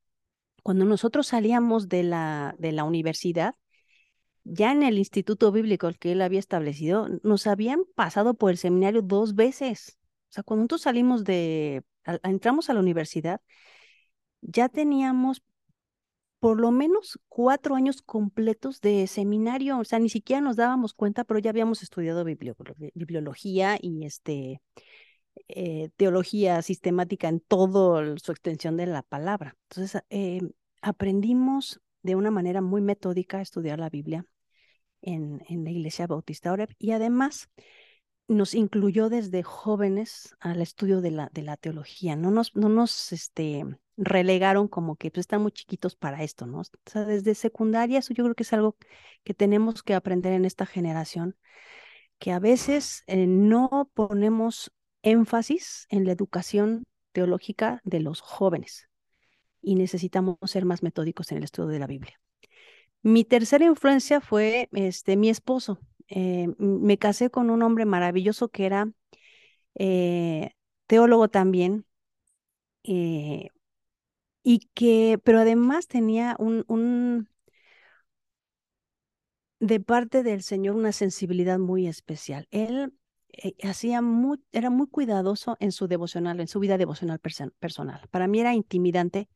Cuando 0.62 0.84
nosotros 0.84 1.26
salíamos 1.26 1.88
de 1.88 2.02
la, 2.02 2.54
de 2.58 2.72
la 2.72 2.84
universidad, 2.84 3.54
ya 4.44 4.72
en 4.72 4.82
el 4.82 4.98
instituto 4.98 5.52
bíblico 5.52 5.90
que 5.98 6.12
él 6.12 6.22
había 6.22 6.38
establecido, 6.38 7.08
nos 7.22 7.46
habían 7.46 7.84
pasado 7.94 8.34
por 8.34 8.50
el 8.50 8.58
seminario 8.58 9.02
dos 9.02 9.34
veces. 9.34 9.98
O 10.30 10.32
sea, 10.32 10.42
cuando 10.42 10.62
nosotros 10.62 10.82
salimos 10.82 11.24
de, 11.24 11.82
entramos 12.22 12.70
a 12.70 12.74
la 12.74 12.80
universidad, 12.80 13.40
ya 14.40 14.68
teníamos 14.68 15.42
por 16.40 16.60
lo 16.60 16.70
menos 16.70 17.18
cuatro 17.28 17.74
años 17.74 18.02
completos 18.02 18.80
de 18.80 19.06
seminario, 19.06 19.78
o 19.78 19.84
sea, 19.84 19.98
ni 19.98 20.08
siquiera 20.08 20.40
nos 20.40 20.56
dábamos 20.56 20.94
cuenta, 20.94 21.24
pero 21.24 21.40
ya 21.40 21.50
habíamos 21.50 21.82
estudiado 21.82 22.24
bibliología 22.24 23.76
y 23.80 24.04
este, 24.04 24.60
eh, 25.48 25.90
teología 25.96 26.62
sistemática 26.62 27.28
en 27.28 27.40
toda 27.40 28.16
su 28.18 28.32
extensión 28.32 28.76
de 28.76 28.86
la 28.86 29.02
palabra. 29.02 29.56
Entonces, 29.70 30.02
eh, 30.10 30.40
aprendimos 30.82 31.80
de 32.02 32.14
una 32.14 32.30
manera 32.30 32.60
muy 32.60 32.80
metódica 32.80 33.38
a 33.38 33.42
estudiar 33.42 33.78
la 33.78 33.90
Biblia 33.90 34.24
en, 35.02 35.42
en 35.48 35.64
la 35.64 35.70
Iglesia 35.70 36.06
Bautista 36.06 36.52
Oreb 36.52 36.70
y 36.78 36.92
además 36.92 37.48
nos 38.28 38.54
incluyó 38.54 39.08
desde 39.08 39.42
jóvenes 39.42 40.36
al 40.38 40.60
estudio 40.60 41.00
de 41.00 41.10
la, 41.10 41.30
de 41.32 41.42
la 41.42 41.56
teología. 41.56 42.14
No 42.14 42.30
nos, 42.30 42.54
no 42.54 42.68
nos 42.68 43.12
este, 43.12 43.64
relegaron 43.98 44.68
como 44.68 44.96
que 44.96 45.10
pues, 45.10 45.24
están 45.24 45.42
muy 45.42 45.52
chiquitos 45.52 45.96
para 45.96 46.22
esto, 46.22 46.46
¿no? 46.46 46.60
O 46.60 46.64
sea, 46.86 47.04
desde 47.04 47.34
secundaria, 47.34 47.98
eso 47.98 48.14
yo 48.14 48.24
creo 48.24 48.34
que 48.34 48.44
es 48.44 48.52
algo 48.52 48.76
que 49.24 49.34
tenemos 49.34 49.82
que 49.82 49.94
aprender 49.94 50.32
en 50.32 50.44
esta 50.44 50.64
generación, 50.64 51.36
que 52.18 52.32
a 52.32 52.38
veces 52.38 53.02
eh, 53.06 53.26
no 53.26 53.90
ponemos 53.92 54.72
énfasis 55.02 55.86
en 55.90 56.04
la 56.04 56.12
educación 56.12 56.84
teológica 57.12 57.80
de 57.84 58.00
los 58.00 58.20
jóvenes 58.20 58.88
y 59.60 59.74
necesitamos 59.74 60.36
ser 60.44 60.64
más 60.64 60.82
metódicos 60.82 61.30
en 61.32 61.38
el 61.38 61.44
estudio 61.44 61.68
de 61.68 61.78
la 61.80 61.86
Biblia. 61.86 62.20
Mi 63.02 63.24
tercera 63.24 63.64
influencia 63.64 64.20
fue 64.20 64.68
este, 64.72 65.16
mi 65.16 65.28
esposo. 65.28 65.78
Eh, 66.08 66.48
me 66.58 66.98
casé 66.98 67.30
con 67.30 67.50
un 67.50 67.62
hombre 67.62 67.84
maravilloso 67.84 68.48
que 68.48 68.66
era 68.66 68.90
eh, 69.74 70.50
teólogo 70.86 71.28
también, 71.28 71.84
y 74.42 74.60
que, 74.74 75.18
pero 75.24 75.40
además 75.40 75.86
tenía 75.88 76.36
un, 76.38 76.64
un, 76.68 77.28
de 79.60 79.80
parte 79.80 80.22
del 80.22 80.42
Señor 80.42 80.76
una 80.76 80.92
sensibilidad 80.92 81.58
muy 81.58 81.86
especial. 81.88 82.46
Él 82.50 82.94
hacía 83.62 84.02
muy, 84.02 84.40
era 84.52 84.70
muy 84.70 84.86
cuidadoso 84.88 85.56
en 85.60 85.72
su 85.72 85.88
devocional, 85.88 86.40
en 86.40 86.48
su 86.48 86.60
vida 86.60 86.78
devocional 86.78 87.20
personal. 87.58 88.00
Para 88.10 88.26
mí 88.28 88.40
era 88.40 88.54
intimidante 88.54 89.28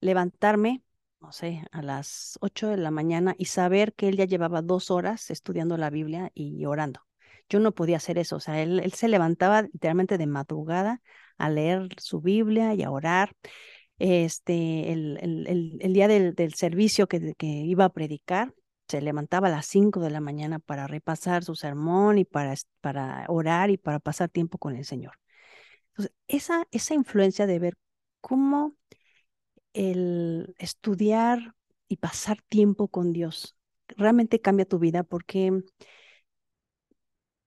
levantarme 0.00 0.82
no 1.20 1.32
sé, 1.32 1.64
a 1.72 1.82
las 1.82 2.38
8 2.42 2.68
de 2.68 2.78
la 2.78 2.90
mañana 2.92 3.34
y 3.38 3.46
saber 3.46 3.94
que 3.94 4.08
él 4.08 4.16
ya 4.18 4.26
llevaba 4.26 4.62
dos 4.62 4.90
horas 4.90 5.30
estudiando 5.30 5.76
la 5.78 5.90
Biblia 5.90 6.30
y 6.34 6.66
orando. 6.66 7.02
Yo 7.48 7.60
no 7.60 7.72
podía 7.74 7.98
hacer 7.98 8.18
eso, 8.18 8.36
o 8.36 8.40
sea, 8.40 8.62
él, 8.62 8.80
él 8.80 8.92
se 8.94 9.08
levantaba 9.08 9.62
literalmente 9.62 10.18
de 10.18 10.26
madrugada 10.26 11.02
a 11.38 11.50
leer 11.50 11.88
su 11.98 12.20
Biblia 12.20 12.74
y 12.74 12.82
a 12.84 12.90
orar. 12.90 13.32
Este, 13.98 14.92
el, 14.92 15.18
el, 15.20 15.78
el, 15.80 15.92
día 15.92 16.08
del, 16.08 16.34
del 16.34 16.54
servicio 16.54 17.08
que, 17.08 17.34
que, 17.34 17.46
iba 17.46 17.84
a 17.84 17.92
predicar, 17.92 18.54
se 18.86 19.00
levantaba 19.00 19.48
a 19.48 19.50
las 19.50 19.66
5 19.66 20.00
de 20.00 20.10
la 20.10 20.20
mañana 20.20 20.60
para 20.60 20.86
repasar 20.86 21.44
su 21.44 21.54
sermón 21.56 22.18
y 22.18 22.24
para, 22.24 22.54
para 22.80 23.26
orar 23.28 23.70
y 23.70 23.76
para 23.76 23.98
pasar 23.98 24.28
tiempo 24.28 24.58
con 24.58 24.76
el 24.76 24.84
Señor. 24.84 25.18
Entonces, 25.90 26.14
esa, 26.28 26.66
esa 26.70 26.94
influencia 26.94 27.46
de 27.46 27.58
ver 27.58 27.74
cómo 28.20 28.76
el 29.72 30.54
estudiar 30.58 31.54
y 31.88 31.96
pasar 31.96 32.38
tiempo 32.48 32.88
con 32.88 33.12
Dios 33.12 33.56
realmente 33.96 34.40
cambia 34.40 34.66
tu 34.66 34.78
vida 34.78 35.02
porque 35.02 35.62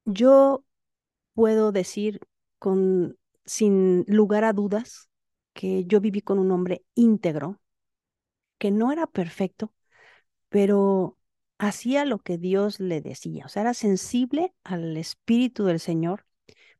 yo 0.05 0.65
puedo 1.33 1.71
decir 1.71 2.19
con 2.59 3.17
sin 3.45 4.05
lugar 4.07 4.43
a 4.43 4.53
dudas 4.53 5.10
que 5.53 5.85
yo 5.85 6.01
viví 6.01 6.21
con 6.21 6.39
un 6.39 6.51
hombre 6.51 6.85
íntegro 6.95 7.61
que 8.57 8.71
no 8.71 8.91
era 8.91 9.07
perfecto, 9.07 9.73
pero 10.49 11.17
hacía 11.59 12.05
lo 12.05 12.19
que 12.19 12.37
Dios 12.37 12.79
le 12.79 13.01
decía, 13.01 13.45
o 13.45 13.49
sea, 13.49 13.63
era 13.63 13.73
sensible 13.73 14.53
al 14.63 14.97
espíritu 14.97 15.65
del 15.65 15.79
Señor 15.79 16.25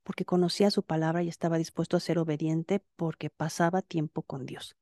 porque 0.04 0.26
conocía 0.26 0.72
su 0.72 0.84
palabra 0.84 1.24
y 1.24 1.30
estaba 1.30 1.58
dispuesto 1.58 1.98
a 1.98 2.00
ser 2.02 2.20
obediente 2.20 2.82
porque 2.96 3.30
pasaba 3.30 3.82
tiempo 3.82 4.24
con 4.24 4.46
Dios. 4.46 4.76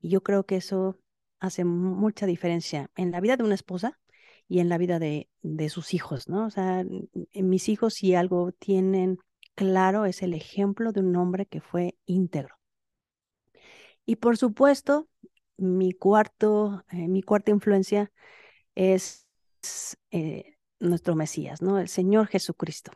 Y 0.00 0.10
yo 0.10 0.22
creo 0.22 0.46
que 0.46 0.56
eso 0.56 0.98
hace 1.40 1.64
mucha 1.64 2.26
diferencia 2.26 2.90
en 2.96 3.10
la 3.12 3.20
vida 3.20 3.36
de 3.36 3.44
una 3.44 3.54
esposa 3.54 3.98
y 4.48 4.60
en 4.60 4.68
la 4.68 4.78
vida 4.78 4.98
de, 4.98 5.28
de 5.42 5.68
sus 5.68 5.94
hijos, 5.94 6.28
¿no? 6.28 6.46
O 6.46 6.50
sea, 6.50 6.84
mis 7.34 7.68
hijos 7.68 7.94
si 7.94 8.14
algo 8.14 8.52
tienen 8.52 9.18
claro 9.54 10.06
es 10.06 10.22
el 10.22 10.34
ejemplo 10.34 10.92
de 10.92 11.00
un 11.00 11.16
hombre 11.16 11.46
que 11.46 11.60
fue 11.60 11.96
íntegro. 12.06 12.56
Y 14.06 14.16
por 14.16 14.36
supuesto, 14.36 15.08
mi 15.56 15.92
cuarto, 15.92 16.84
eh, 16.90 17.08
mi 17.08 17.22
cuarta 17.22 17.50
influencia 17.50 18.12
es 18.74 19.26
eh, 20.10 20.56
nuestro 20.80 21.14
Mesías, 21.16 21.62
¿no? 21.62 21.78
El 21.78 21.88
Señor 21.88 22.26
Jesucristo. 22.28 22.92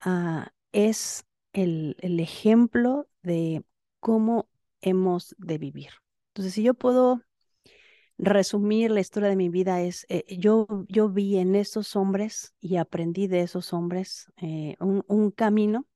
Ah, 0.00 0.52
es 0.72 1.24
el, 1.52 1.96
el 2.00 2.20
ejemplo 2.20 3.08
de 3.22 3.64
cómo 4.00 4.48
hemos 4.80 5.34
de 5.38 5.58
vivir. 5.58 5.90
Entonces, 6.30 6.54
si 6.54 6.62
yo 6.62 6.74
puedo 6.74 7.22
resumir 8.20 8.90
la 8.90 9.00
historia 9.00 9.28
de 9.28 9.36
mi 9.36 9.48
vida, 9.48 9.80
es, 9.80 10.06
eh, 10.08 10.24
yo, 10.38 10.66
yo 10.88 11.08
vi 11.08 11.38
en 11.38 11.56
esos 11.56 11.96
hombres 11.96 12.54
y 12.60 12.76
aprendí 12.76 13.26
de 13.26 13.40
esos 13.40 13.72
hombres 13.72 14.30
eh, 14.36 14.76
un, 14.78 15.30
camino 15.30 15.86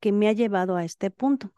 que 0.00 0.12
me 0.12 0.28
ha 0.28 0.32
llevado 0.32 0.76
a 0.76 0.84
este 0.84 1.10
punto. 1.10 1.52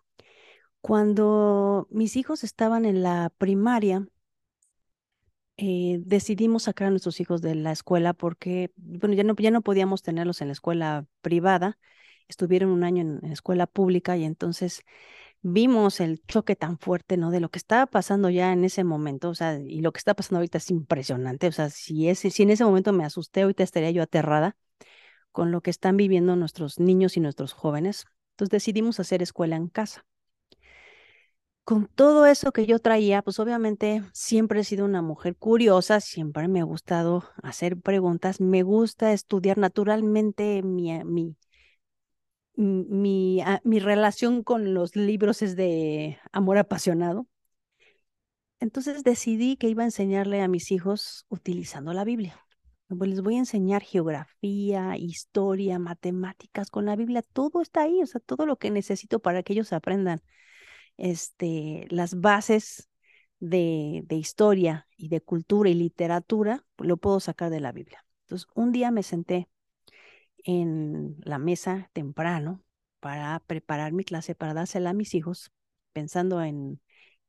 Cuando 0.83 1.89
mis 1.91 2.17
hijos 2.17 2.45
estaban 2.45 2.85
en 2.85 3.03
la 3.03 3.33
primaria, 3.39 4.07
eh, 5.57 5.99
decidimos 6.05 6.65
sacar 6.65 6.89
a 6.89 6.91
nuestros 6.91 7.21
hijos 7.21 7.43
de 7.43 7.55
la 7.55 7.73
escuela 7.73 8.15
porque, 8.15 8.73
bueno, 8.77 9.15
ya 9.15 9.25
no, 9.25 9.35
ya 9.37 9.51
no 9.51 9.63
podíamos 9.63 10.03
tenerlos 10.03 10.41
en 10.41 10.49
la 10.49 10.53
escuela 10.53 11.07
privada, 11.21 11.79
estuvieron 12.29 12.71
un 12.71 12.85
año 12.85 13.03
en, 13.03 13.21
en 13.25 13.33
escuela 13.33 13.67
pública 13.67 14.17
y 14.17 14.25
entonces 14.25 14.83
vimos 15.43 16.01
el 16.01 16.23
choque 16.27 16.57
tan 16.57 16.79
fuerte, 16.79 17.17
¿no? 17.19 17.31
De 17.31 17.41
lo 17.41 17.51
que 17.51 17.59
estaba 17.59 17.87
pasando 17.87 18.31
ya 18.31 18.53
en 18.53 18.65
ese 18.65 18.85
momento, 18.85 19.31
o 19.31 19.37
sea, 19.37 19.59
y 19.61 19.81
lo 19.83 19.93
que 19.93 19.99
está 19.99 20.15
pasando 20.15 20.39
ahorita 20.39 20.59
es 20.59 20.71
impresionante, 20.71 21.49
o 21.49 21.53
sea, 21.53 21.71
si, 21.71 22.09
ese, 22.09 22.31
si 22.31 22.45
en 22.45 22.51
ese 22.51 22.65
momento 22.65 22.93
me 22.93 23.05
asusté, 23.05 23.43
ahorita 23.43 23.65
estaría 23.65 23.91
yo 23.93 24.03
aterrada 24.03 24.57
con 25.33 25.53
lo 25.53 25.63
que 25.63 25.71
están 25.71 25.97
viviendo 25.97 26.37
nuestros 26.37 26.81
niños 26.81 27.17
y 27.17 27.21
nuestros 27.21 27.53
jóvenes. 27.55 28.07
Entonces 28.33 28.53
decidimos 28.53 29.01
hacer 29.01 29.23
escuela 29.23 29.57
en 29.57 29.69
casa. 29.69 30.07
Con 31.65 31.87
todo 31.87 32.27
eso 32.27 32.53
que 32.53 32.67
yo 32.67 32.79
traía, 32.81 33.23
pues 33.23 33.39
obviamente 33.39 34.03
siempre 34.13 34.61
he 34.61 34.65
sido 34.65 34.85
una 34.85 35.01
mujer 35.01 35.37
curiosa, 35.37 36.01
siempre 36.01 36.49
me 36.49 36.61
ha 36.61 36.65
gustado 36.65 37.25
hacer 37.43 37.77
preguntas, 37.81 38.41
me 38.41 38.63
gusta 38.65 39.13
estudiar 39.13 39.59
naturalmente 39.59 40.63
mi, 40.65 40.93
mi, 41.05 41.37
mi, 42.57 43.41
ah, 43.43 43.61
mi 43.65 43.79
relación 43.81 44.43
con 44.43 44.75
los 44.75 44.97
libros 44.97 45.43
es 45.43 45.57
de 45.57 46.19
amor 46.33 46.59
apasionado. 46.59 47.27
Entonces 48.61 49.03
decidí 49.03 49.57
que 49.57 49.69
iba 49.69 49.83
a 49.83 49.87
enseñarle 49.87 50.41
a 50.41 50.49
mis 50.49 50.71
hijos 50.71 51.27
utilizando 51.29 51.93
la 51.93 52.05
Biblia. 52.05 52.39
pues 52.89 53.11
les 53.11 53.23
voy 53.23 53.37
a 53.37 53.39
enseñar 53.39 53.83
geografía, 53.83 54.97
historia, 54.97 55.79
matemáticas 55.79 56.71
con 56.71 56.87
la 56.87 56.97
Biblia, 56.97 57.23
todo 57.23 57.63
está 57.63 57.83
ahí, 57.83 58.03
o 58.03 58.07
sea, 58.07 58.21
todo 58.21 58.47
lo 58.47 58.57
que 58.59 58.71
necesito 58.71 59.21
para 59.21 59.43
que 59.43 59.55
ellos 59.55 59.73
aprendan 59.73 60.23
este, 61.03 61.87
las 61.91 62.21
bases 62.21 62.89
de, 63.41 64.03
de 64.07 64.17
historia 64.17 64.87
y 64.97 65.09
de 65.09 65.21
cultura 65.21 65.69
y 65.69 65.75
literatura, 65.75 66.65
lo 66.79 66.97
puedo 66.97 67.21
sacar 67.21 67.51
de 67.51 67.61
la 67.61 67.73
Biblia. 67.73 68.07
Entonces, 68.23 68.49
un 68.55 68.73
día 68.73 68.91
me 68.93 69.03
senté 69.03 69.49
en 70.45 71.17
la 71.25 71.39
mesa 71.39 71.91
temprano 71.93 72.63
para 73.01 73.41
preparar 73.47 73.93
mi 73.93 74.05
clase, 74.05 74.35
para 74.35 74.55
dársela 74.55 74.91
a 74.91 74.95
mis 74.95 75.15
hijos, 75.15 75.53
pensando 75.93 76.43
en 76.43 76.81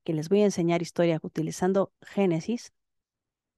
que 0.04 0.14
les 0.14 0.30
voy 0.30 0.42
a 0.42 0.46
enseñar 0.46 0.82
historia 0.82 1.20
utilizando 1.24 1.94
Génesis. 2.02 2.74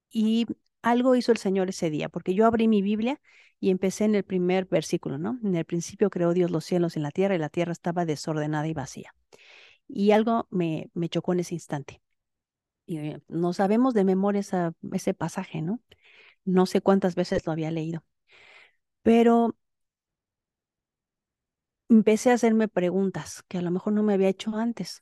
Y 0.10 0.45
algo 0.82 1.15
hizo 1.15 1.32
el 1.32 1.38
Señor 1.38 1.69
ese 1.69 1.89
día, 1.89 2.10
porque 2.10 2.34
yo 2.34 2.45
abrí 2.45 2.67
mi 2.67 2.82
Biblia 2.82 3.19
y 3.60 3.69
empecé 3.71 4.06
en 4.06 4.15
el 4.15 4.23
primer 4.23 4.65
versículo, 4.65 5.17
¿no? 5.17 5.39
En 5.43 5.56
el 5.56 5.65
principio 5.65 6.10
creó 6.10 6.34
Dios 6.34 6.51
los 6.51 6.65
cielos 6.65 6.95
y 6.97 6.99
la 7.01 7.12
tierra 7.12 7.36
y 7.36 7.39
la 7.39 7.49
tierra 7.49 7.71
estaba 7.73 8.06
desordenada 8.06 8.67
y 8.67 8.73
vacía. 8.73 9.13
Y 9.87 10.11
algo 10.11 10.47
me, 10.51 10.91
me 10.93 11.09
chocó 11.09 11.33
en 11.33 11.39
ese 11.41 11.55
instante. 11.55 12.01
No 13.27 13.53
sabemos 13.53 13.93
de 13.93 14.03
memoria 14.03 14.41
ese 14.91 15.13
pasaje, 15.13 15.61
¿no? 15.61 15.79
No 16.45 16.65
sé 16.65 16.81
cuántas 16.81 17.15
veces 17.15 17.45
lo 17.45 17.51
había 17.53 17.71
leído. 17.71 18.03
Pero 19.03 19.55
empecé 21.89 22.29
a 22.29 22.35
hacerme 22.35 22.67
preguntas 22.67 23.41
que 23.47 23.57
a 23.57 23.61
lo 23.63 23.71
mejor 23.71 23.93
no 23.93 24.03
me 24.03 24.13
había 24.13 24.29
hecho 24.29 24.55
antes. 24.55 25.01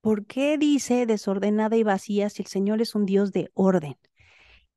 ¿Por 0.00 0.26
qué 0.26 0.58
dice 0.58 1.06
desordenada 1.06 1.76
y 1.76 1.84
vacía 1.84 2.30
si 2.30 2.42
el 2.42 2.48
Señor 2.48 2.82
es 2.82 2.96
un 2.96 3.06
Dios 3.06 3.30
de 3.32 3.50
orden? 3.54 3.96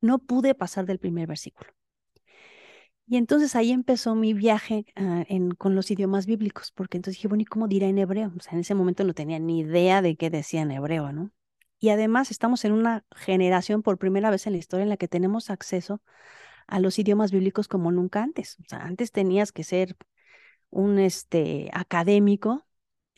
No 0.01 0.19
pude 0.19 0.55
pasar 0.55 0.85
del 0.85 0.99
primer 0.99 1.27
versículo. 1.27 1.71
Y 3.11 3.17
entonces 3.17 3.57
ahí 3.57 3.73
empezó 3.73 4.15
mi 4.15 4.33
viaje 4.33 4.85
ah, 4.95 5.25
con 5.57 5.75
los 5.75 5.91
idiomas 5.91 6.25
bíblicos, 6.25 6.71
porque 6.71 6.95
entonces 6.95 7.17
dije, 7.17 7.27
bueno, 7.27 7.41
¿y 7.41 7.45
cómo 7.45 7.67
dirá 7.67 7.87
en 7.87 7.97
hebreo? 7.97 8.31
O 8.37 8.39
sea, 8.39 8.53
en 8.53 8.59
ese 8.59 8.73
momento 8.73 9.03
no 9.03 9.13
tenía 9.13 9.37
ni 9.37 9.59
idea 9.59 10.01
de 10.01 10.15
qué 10.15 10.29
decía 10.29 10.61
en 10.61 10.71
hebreo, 10.71 11.11
¿no? 11.11 11.29
Y 11.77 11.89
además 11.89 12.31
estamos 12.31 12.63
en 12.63 12.71
una 12.71 13.03
generación 13.13 13.81
por 13.83 13.97
primera 13.97 14.29
vez 14.29 14.47
en 14.47 14.53
la 14.53 14.59
historia 14.59 14.83
en 14.83 14.89
la 14.89 14.95
que 14.95 15.09
tenemos 15.09 15.49
acceso 15.49 16.01
a 16.67 16.79
los 16.79 16.97
idiomas 16.99 17.33
bíblicos 17.33 17.67
como 17.67 17.91
nunca 17.91 18.23
antes. 18.23 18.57
O 18.61 18.69
sea, 18.69 18.79
antes 18.79 19.11
tenías 19.11 19.51
que 19.51 19.65
ser 19.65 19.97
un 20.69 20.97
este, 20.97 21.69
académico, 21.73 22.65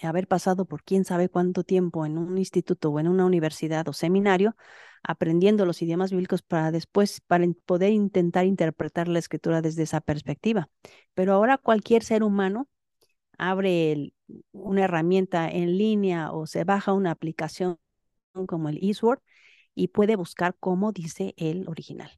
haber 0.01 0.27
pasado 0.27 0.65
por 0.65 0.83
quién 0.83 1.05
sabe 1.05 1.29
cuánto 1.29 1.63
tiempo 1.63 2.05
en 2.05 2.17
un 2.17 2.37
instituto 2.37 2.89
o 2.89 2.99
en 2.99 3.07
una 3.07 3.25
universidad 3.25 3.87
o 3.87 3.93
seminario, 3.93 4.55
aprendiendo 5.03 5.65
los 5.65 5.81
idiomas 5.81 6.11
bíblicos 6.11 6.41
para 6.41 6.71
después 6.71 7.21
poder 7.65 7.91
intentar 7.91 8.45
interpretar 8.45 9.07
la 9.07 9.19
escritura 9.19 9.61
desde 9.61 9.83
esa 9.83 10.01
perspectiva. 10.01 10.69
Pero 11.13 11.33
ahora 11.33 11.57
cualquier 11.57 12.03
ser 12.03 12.23
humano 12.23 12.67
abre 13.37 14.13
una 14.51 14.85
herramienta 14.85 15.49
en 15.49 15.77
línea 15.77 16.31
o 16.31 16.47
se 16.47 16.63
baja 16.63 16.93
una 16.93 17.11
aplicación 17.11 17.77
como 18.47 18.69
el 18.69 18.79
eSword 18.81 19.19
y 19.75 19.89
puede 19.89 20.15
buscar 20.15 20.55
cómo 20.59 20.91
dice 20.91 21.33
el 21.37 21.67
original. 21.67 22.11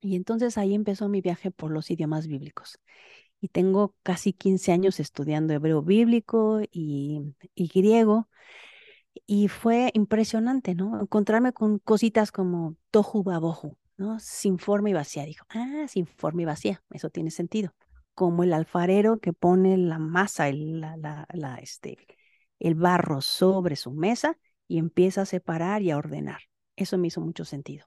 Y 0.00 0.16
entonces 0.16 0.58
ahí 0.58 0.74
empezó 0.74 1.08
mi 1.08 1.20
viaje 1.20 1.50
por 1.50 1.70
los 1.70 1.90
idiomas 1.90 2.26
bíblicos 2.26 2.80
y 3.42 3.48
tengo 3.48 3.96
casi 4.04 4.32
15 4.32 4.70
años 4.70 5.00
estudiando 5.00 5.52
hebreo 5.52 5.82
bíblico 5.82 6.60
y, 6.70 7.34
griego. 7.56 8.28
Y 9.26 9.48
fue 9.48 9.90
impresionante, 9.94 10.76
¿no? 10.76 11.00
Encontrarme 11.00 11.52
con 11.52 11.80
cositas 11.80 12.30
como 12.30 12.76
tohu 12.92 13.24
babohu, 13.24 13.76
¿no? 13.96 14.20
Sin 14.20 14.58
forma 14.60 14.90
y 14.90 14.92
vacía. 14.92 15.24
Dijo, 15.24 15.44
ah, 15.50 15.86
sin 15.88 16.06
forma 16.06 16.42
y 16.42 16.44
vacía, 16.44 16.84
eso 16.90 17.10
tiene 17.10 17.32
sentido. 17.32 17.74
Como 18.14 18.44
el 18.44 18.52
alfarero 18.52 19.18
que 19.18 19.32
pone 19.32 19.76
la 19.76 19.98
masa, 19.98 20.48
el, 20.48 20.80
la, 20.80 21.26
la, 21.32 21.56
este, 21.56 21.98
el 22.60 22.76
barro 22.76 23.20
sobre 23.22 23.74
su 23.74 23.90
mesa 23.90 24.38
y 24.68 24.78
empieza 24.78 25.22
a 25.22 25.26
separar 25.26 25.82
y 25.82 25.90
a 25.90 25.98
ordenar. 25.98 26.42
Eso 26.76 26.96
me 26.96 27.08
hizo 27.08 27.20
mucho 27.20 27.44
sentido. 27.44 27.86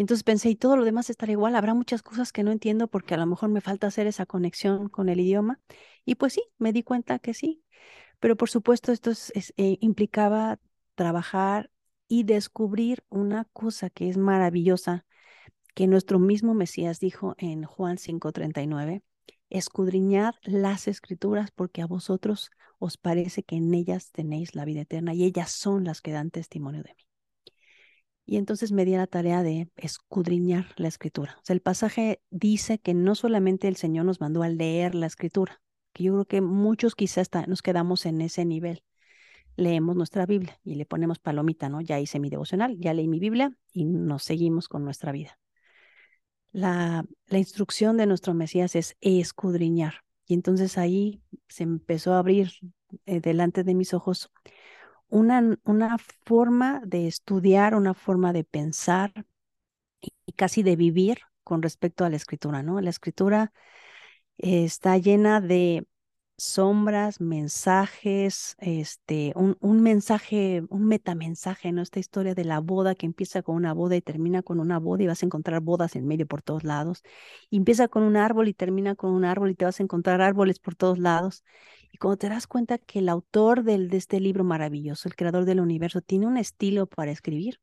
Y 0.00 0.02
entonces 0.02 0.24
pensé, 0.24 0.48
y 0.48 0.56
todo 0.56 0.78
lo 0.78 0.86
demás 0.86 1.10
estará 1.10 1.30
igual, 1.32 1.54
habrá 1.54 1.74
muchas 1.74 2.02
cosas 2.02 2.32
que 2.32 2.42
no 2.42 2.52
entiendo 2.52 2.88
porque 2.88 3.12
a 3.12 3.18
lo 3.18 3.26
mejor 3.26 3.50
me 3.50 3.60
falta 3.60 3.86
hacer 3.86 4.06
esa 4.06 4.24
conexión 4.24 4.88
con 4.88 5.10
el 5.10 5.20
idioma. 5.20 5.60
Y 6.06 6.14
pues 6.14 6.32
sí, 6.32 6.42
me 6.56 6.72
di 6.72 6.82
cuenta 6.82 7.18
que 7.18 7.34
sí. 7.34 7.62
Pero 8.18 8.34
por 8.34 8.48
supuesto 8.48 8.92
esto 8.92 9.10
eh, 9.34 9.76
implicaba 9.82 10.58
trabajar 10.94 11.70
y 12.08 12.22
descubrir 12.22 13.04
una 13.10 13.44
cosa 13.52 13.90
que 13.90 14.08
es 14.08 14.16
maravillosa, 14.16 15.04
que 15.74 15.86
nuestro 15.86 16.18
mismo 16.18 16.54
Mesías 16.54 16.98
dijo 16.98 17.34
en 17.36 17.64
Juan 17.64 17.98
5:39, 17.98 19.02
escudriñad 19.50 20.34
las 20.44 20.88
escrituras 20.88 21.50
porque 21.50 21.82
a 21.82 21.86
vosotros 21.86 22.50
os 22.78 22.96
parece 22.96 23.42
que 23.42 23.56
en 23.56 23.74
ellas 23.74 24.12
tenéis 24.12 24.54
la 24.54 24.64
vida 24.64 24.80
eterna 24.80 25.12
y 25.12 25.24
ellas 25.24 25.50
son 25.52 25.84
las 25.84 26.00
que 26.00 26.12
dan 26.12 26.30
testimonio 26.30 26.82
de 26.84 26.94
mí. 26.94 27.09
Y 28.30 28.36
entonces 28.36 28.70
me 28.70 28.84
di 28.84 28.92
la 28.92 29.08
tarea 29.08 29.42
de 29.42 29.72
escudriñar 29.74 30.68
la 30.76 30.86
escritura. 30.86 31.42
El 31.48 31.60
pasaje 31.60 32.22
dice 32.30 32.78
que 32.78 32.94
no 32.94 33.16
solamente 33.16 33.66
el 33.66 33.74
Señor 33.74 34.04
nos 34.04 34.20
mandó 34.20 34.44
a 34.44 34.48
leer 34.48 34.94
la 34.94 35.06
escritura, 35.06 35.60
que 35.92 36.04
yo 36.04 36.12
creo 36.12 36.24
que 36.26 36.40
muchos 36.40 36.94
quizás 36.94 37.28
nos 37.48 37.60
quedamos 37.60 38.06
en 38.06 38.20
ese 38.20 38.44
nivel. 38.44 38.84
Leemos 39.56 39.96
nuestra 39.96 40.26
Biblia 40.26 40.60
y 40.62 40.76
le 40.76 40.86
ponemos 40.86 41.18
palomita, 41.18 41.68
¿no? 41.68 41.80
Ya 41.80 41.98
hice 41.98 42.20
mi 42.20 42.30
devocional, 42.30 42.78
ya 42.78 42.94
leí 42.94 43.08
mi 43.08 43.18
Biblia 43.18 43.52
y 43.72 43.84
nos 43.84 44.22
seguimos 44.22 44.68
con 44.68 44.84
nuestra 44.84 45.10
vida. 45.10 45.36
La, 46.52 47.04
la 47.26 47.38
instrucción 47.38 47.96
de 47.96 48.06
nuestro 48.06 48.32
Mesías 48.32 48.76
es 48.76 48.96
escudriñar. 49.00 50.04
Y 50.24 50.34
entonces 50.34 50.78
ahí 50.78 51.20
se 51.48 51.64
empezó 51.64 52.14
a 52.14 52.20
abrir 52.20 52.52
eh, 53.06 53.18
delante 53.18 53.64
de 53.64 53.74
mis 53.74 53.92
ojos 53.92 54.30
una, 55.10 55.58
una 55.64 55.98
forma 56.24 56.80
de 56.86 57.06
estudiar, 57.06 57.74
una 57.74 57.94
forma 57.94 58.32
de 58.32 58.44
pensar 58.44 59.12
y, 60.00 60.32
casi 60.32 60.62
de 60.62 60.76
vivir 60.76 61.20
con 61.44 61.62
respecto 61.62 62.04
a 62.04 62.10
la 62.10 62.16
escritura, 62.16 62.62
¿no? 62.62 62.80
La 62.80 62.90
escritura 62.90 63.52
está 64.38 64.98
llena 64.98 65.40
de 65.40 65.86
sombras, 66.40 67.20
mensajes, 67.20 68.56
este, 68.60 69.32
un, 69.36 69.56
un, 69.60 69.82
mensaje, 69.82 70.62
un 70.70 70.86
metamensaje, 70.86 71.70
¿no? 71.72 71.82
Esta 71.82 72.00
historia 72.00 72.34
de 72.34 72.44
la 72.44 72.60
boda 72.60 72.94
que 72.94 73.06
empieza 73.06 73.42
con 73.42 73.56
una 73.56 73.74
boda 73.74 73.96
y 73.96 74.00
termina 74.02 74.42
con 74.42 74.58
una 74.58 74.78
boda 74.78 75.02
y 75.02 75.06
vas 75.06 75.22
a 75.22 75.26
encontrar 75.26 75.60
bodas 75.60 75.96
en 75.96 76.06
medio 76.06 76.26
por 76.26 76.42
todos 76.42 76.64
lados. 76.64 77.02
Y 77.50 77.58
empieza 77.58 77.88
con 77.88 78.02
un 78.04 78.16
árbol 78.16 78.48
y 78.48 78.54
termina 78.54 78.94
con 78.94 79.12
un 79.12 79.24
árbol 79.24 79.50
y 79.50 79.54
te 79.54 79.66
vas 79.66 79.80
a 79.80 79.82
encontrar 79.82 80.22
árboles 80.22 80.58
por 80.58 80.74
todos 80.74 80.98
lados. 80.98 81.44
Y 81.92 81.98
cuando 81.98 82.16
te 82.18 82.28
das 82.30 82.46
cuenta 82.46 82.78
que 82.78 83.00
el 83.00 83.08
autor 83.10 83.62
del, 83.62 83.90
de 83.90 83.98
este 83.98 84.20
libro 84.20 84.44
maravilloso, 84.44 85.08
el 85.08 85.16
creador 85.16 85.44
del 85.44 85.60
universo, 85.60 86.00
tiene 86.00 86.26
un 86.26 86.38
estilo 86.38 86.86
para 86.86 87.10
escribir, 87.10 87.60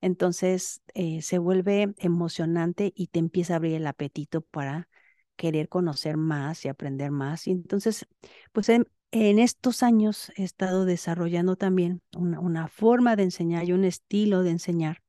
entonces 0.00 0.82
eh, 0.94 1.22
se 1.22 1.38
vuelve 1.38 1.94
emocionante 1.98 2.92
y 2.94 3.08
te 3.08 3.18
empieza 3.18 3.54
a 3.54 3.56
abrir 3.56 3.74
el 3.74 3.86
apetito 3.86 4.42
para 4.42 4.88
querer 5.36 5.68
conocer 5.68 6.16
más 6.16 6.64
y 6.64 6.68
aprender 6.68 7.10
más. 7.10 7.46
Y 7.46 7.52
entonces, 7.52 8.06
pues 8.52 8.68
en, 8.68 8.86
estos 9.12 9.82
años 9.82 10.30
he 10.36 10.44
estado 10.44 10.84
desarrollando 10.84 11.56
también 11.56 12.02
una, 12.16 12.68
forma 12.68 13.16
de 13.16 13.24
enseñar 13.24 13.64
y 13.64 13.72
un 13.72 13.84
estilo 13.84 14.42
de 14.42 14.50
enseñar 14.50 15.02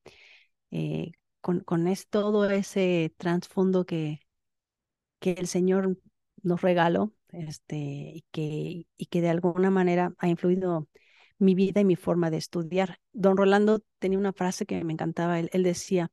eh, 0.72 1.12
con, 1.42 1.62
con 1.62 1.88
es, 1.88 2.08
todo 2.08 2.50
ese 2.50 3.14
trasfondo 3.18 3.86
que, 3.86 4.22
que 5.20 5.32
el 5.34 5.48
Señor 5.48 5.98
nos 6.44 6.62
regaló 6.62 7.14
este, 7.30 7.76
y, 7.78 8.26
que, 8.32 8.88
y 8.98 9.06
que 9.08 9.22
de 9.22 9.30
alguna 9.30 9.72
manera 9.72 10.14
ha 10.20 10.28
influido 10.28 10.88
mi 11.40 11.56
vida 11.56 11.82
y 11.82 11.86
mi 11.86 11.96
forma 11.96 12.30
de 12.32 12.38
estudiar. 12.38 13.00
Don 13.14 13.38
Rolando 13.38 13.82
tenía 14.00 14.20
una 14.20 14.34
frase 14.34 14.66
que 14.66 14.84
me 14.84 14.94
encantaba. 14.94 15.40
Él, 15.40 15.50
él 15.54 15.64
decía, 15.64 16.12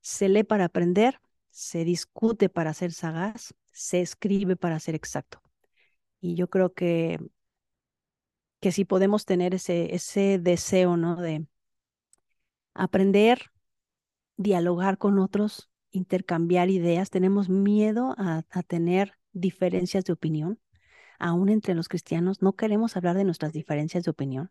se 0.00 0.28
lee 0.28 0.44
para 0.44 0.66
aprender, 0.66 1.20
se 1.56 1.84
discute 1.84 2.50
para 2.50 2.74
ser 2.74 2.92
sagaz, 2.92 3.54
se 3.72 4.02
escribe 4.02 4.56
para 4.56 4.78
ser 4.78 4.94
exacto. 4.94 5.40
Y 6.20 6.34
yo 6.34 6.50
creo 6.50 6.74
que, 6.74 7.18
que 8.60 8.72
si 8.72 8.84
podemos 8.84 9.24
tener 9.24 9.54
ese, 9.54 9.94
ese 9.94 10.38
deseo, 10.38 10.98
¿no? 10.98 11.16
De 11.16 11.46
aprender, 12.74 13.50
dialogar 14.36 14.98
con 14.98 15.18
otros, 15.18 15.70
intercambiar 15.92 16.68
ideas, 16.68 17.08
tenemos 17.08 17.48
miedo 17.48 18.14
a, 18.18 18.42
a 18.50 18.62
tener 18.62 19.14
diferencias 19.32 20.04
de 20.04 20.12
opinión, 20.12 20.60
aún 21.18 21.48
entre 21.48 21.74
los 21.74 21.88
cristianos, 21.88 22.42
no 22.42 22.52
queremos 22.52 22.98
hablar 22.98 23.16
de 23.16 23.24
nuestras 23.24 23.54
diferencias 23.54 24.04
de 24.04 24.10
opinión. 24.10 24.50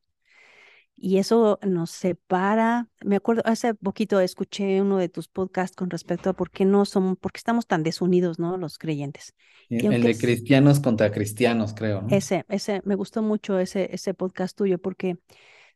Y 0.96 1.18
eso 1.18 1.60
nos 1.62 1.92
separa. 1.92 2.88
Me 3.04 3.18
acuerdo, 3.18 3.42
hace 3.46 3.74
poquito 3.74 4.20
escuché 4.20 4.82
uno 4.82 4.98
de 4.98 5.10
tus 5.10 5.28
podcasts 5.28 5.76
con 5.76 5.90
respecto 5.90 6.30
a 6.30 6.34
por 6.34 6.50
qué 6.50 6.66
no 6.66 6.86
somos, 6.86 7.18
por 7.18 7.32
qué 7.32 7.40
estamos 7.40 7.68
tan 7.68 7.84
desunidos, 7.84 8.40
¿no? 8.40 8.58
Los 8.58 8.78
creyentes. 8.78 9.34
el 9.70 10.02
de 10.02 10.18
cristianos 10.18 10.80
contra 10.80 11.12
cristianos, 11.12 11.74
creo. 11.74 12.02
¿no? 12.02 12.16
Ese, 12.16 12.46
ese, 12.50 12.82
me 12.86 12.96
gustó 12.96 13.22
mucho 13.22 13.60
ese, 13.60 13.90
ese 13.94 14.14
podcast 14.14 14.58
tuyo, 14.58 14.80
porque 14.80 15.18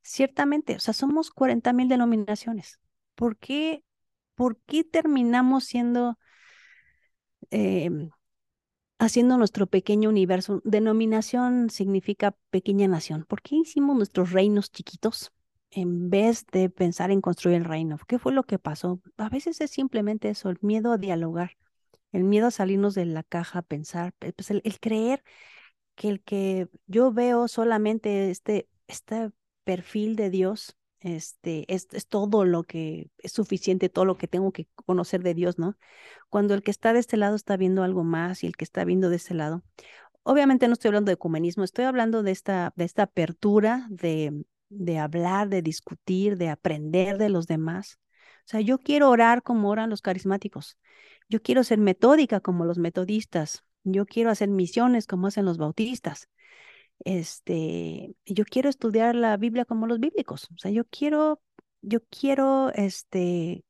ciertamente, 0.01 0.75
o 0.75 0.79
sea, 0.79 0.93
somos 0.93 1.31
40 1.31 1.73
mil 1.73 1.89
denominaciones. 1.89 2.79
¿Por 3.15 3.37
qué 3.37 3.83
¿por 4.39 4.57
qué 4.65 4.85
terminamos 4.85 5.65
siendo, 5.65 6.17
em, 7.51 8.09
haciendo 8.99 9.37
nuestro 9.37 9.67
pequeño 9.67 10.09
universo? 10.09 10.61
Denominación 10.63 11.69
significa 11.71 12.35
pequeña 12.51 12.87
nación. 12.87 13.25
¿Por 13.27 13.41
qué 13.41 13.55
hicimos 13.55 13.95
nuestros 13.97 14.31
reinos 14.31 14.71
chiquitos? 14.71 15.31
en 15.71 16.09
vez 16.09 16.45
de 16.51 16.69
pensar 16.69 17.11
en 17.11 17.21
construir 17.21 17.57
el 17.57 17.65
reino. 17.65 17.97
¿Qué 18.07 18.19
fue 18.19 18.33
lo 18.33 18.43
que 18.43 18.59
pasó? 18.59 19.01
A 19.17 19.29
veces 19.29 19.61
es 19.61 19.71
simplemente 19.71 20.29
eso, 20.29 20.49
el 20.49 20.57
miedo 20.61 20.91
a 20.91 20.97
dialogar, 20.97 21.57
el 22.11 22.23
miedo 22.23 22.47
a 22.47 22.51
salirnos 22.51 22.95
de 22.95 23.05
la 23.05 23.23
caja, 23.23 23.59
a 23.59 23.61
pensar, 23.63 24.13
pues 24.35 24.51
el, 24.51 24.61
creer 24.79 25.23
que 25.95 26.09
el 26.09 26.21
que 26.23 26.69
yo 26.87 27.11
veo 27.13 27.47
solamente 27.47 28.31
este, 28.31 28.69
este 28.87 29.31
perfil 29.63 30.15
de 30.15 30.29
Dios, 30.29 30.77
este, 30.99 31.65
es, 31.73 31.87
es, 31.91 32.07
todo 32.07 32.45
lo 32.45 32.63
que 32.63 33.09
es 33.19 33.31
suficiente, 33.31 33.89
todo 33.89 34.05
lo 34.05 34.17
que 34.17 34.27
tengo 34.27 34.51
que 34.51 34.67
conocer 34.85 35.23
de 35.23 35.33
Dios, 35.33 35.57
¿no? 35.59 35.77
Cuando 36.29 36.53
el 36.53 36.63
que 36.63 36.71
está 36.71 36.93
de 36.93 36.99
este 36.99 37.17
lado 37.17 37.35
está 37.35 37.57
viendo 37.57 37.83
algo 37.83 38.03
más 38.03 38.43
y 38.43 38.47
el 38.47 38.55
que 38.55 38.65
está 38.65 38.83
viendo 38.85 39.09
de 39.09 39.17
este 39.17 39.33
lado. 39.33 39.63
Obviamente 40.23 40.67
no 40.67 40.73
estoy 40.73 40.89
hablando 40.89 41.09
de 41.09 41.13
ecumenismo, 41.13 41.63
estoy 41.63 41.85
hablando 41.85 42.23
de 42.23 42.31
esta, 42.31 42.73
de 42.75 42.85
esta 42.85 43.03
apertura 43.03 43.87
de, 43.89 44.43
de 44.69 44.99
hablar, 44.99 45.49
de 45.49 45.61
discutir, 45.61 46.37
de 46.37 46.49
aprender 46.49 47.17
de 47.17 47.29
los 47.29 47.47
demás. 47.47 47.99
O 48.39 48.49
sea, 48.49 48.61
yo 48.61 48.79
quiero 48.79 49.09
orar 49.09 49.43
como 49.43 49.69
oran 49.69 49.89
los 49.89 50.01
carismáticos. 50.01 50.77
Yo 51.29 51.41
quiero 51.41 51.63
ser 51.63 51.79
metódica 51.79 52.39
como 52.39 52.65
los 52.65 52.77
metodistas. 52.77 53.63
Yo 53.83 54.05
quiero 54.05 54.31
hacer 54.31 54.49
misiones 54.49 55.07
como 55.07 55.27
hacen 55.27 55.45
los 55.45 55.57
bautistas. 55.57 56.29
Este, 57.05 58.15
yo 58.25 58.45
quiero 58.45 58.69
estudiar 58.69 59.15
la 59.15 59.37
Biblia 59.37 59.65
como 59.65 59.87
los 59.87 59.99
bíblicos. 59.99 60.49
O 60.53 60.57
sea, 60.57 60.71
yo 60.71 60.85
quiero, 60.85 61.41
yo 61.81 61.99
quiero, 62.09 62.71
este, 62.75 63.63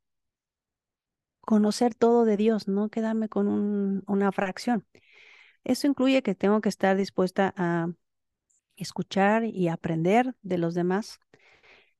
conocer 1.41 1.95
todo 1.95 2.25
de 2.25 2.37
Dios, 2.37 2.67
no 2.67 2.89
quedarme 2.89 3.29
con 3.29 4.03
una 4.07 4.31
fracción. 4.31 4.85
Eso 5.63 5.87
incluye 5.87 6.23
que 6.23 6.35
tengo 6.35 6.61
que 6.61 6.69
estar 6.69 6.97
dispuesta 6.97 7.53
a 7.57 7.89
escuchar 8.77 9.45
y 9.45 9.69
aprender 9.69 10.35
de 10.41 10.57
los 10.57 10.75
demás. 10.75 11.19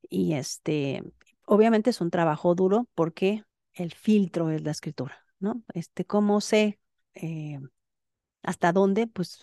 Y 0.10 0.34
este, 0.34 1.04
obviamente 1.46 1.92
es 1.92 2.02
un 2.02 2.12
trabajo 2.12 2.56
duro 2.56 2.88
porque 2.96 3.44
el 3.74 3.94
filtro 3.94 4.52
es 4.52 4.64
la 4.64 4.72
escritura, 4.72 5.26
¿no? 5.40 5.64
Este, 5.74 6.06
¿cómo 6.06 6.42
sé 6.42 6.80
eh, 7.16 7.60
hasta 8.44 8.74
dónde? 8.74 9.08
Pues 9.08 9.40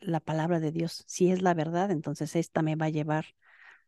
la 0.00 0.20
palabra 0.20 0.60
de 0.60 0.72
Dios, 0.72 1.04
si 1.06 1.30
es 1.30 1.42
la 1.42 1.54
verdad, 1.54 1.90
entonces 1.90 2.36
esta 2.36 2.62
me 2.62 2.76
va 2.76 2.86
a 2.86 2.90
llevar 2.90 3.26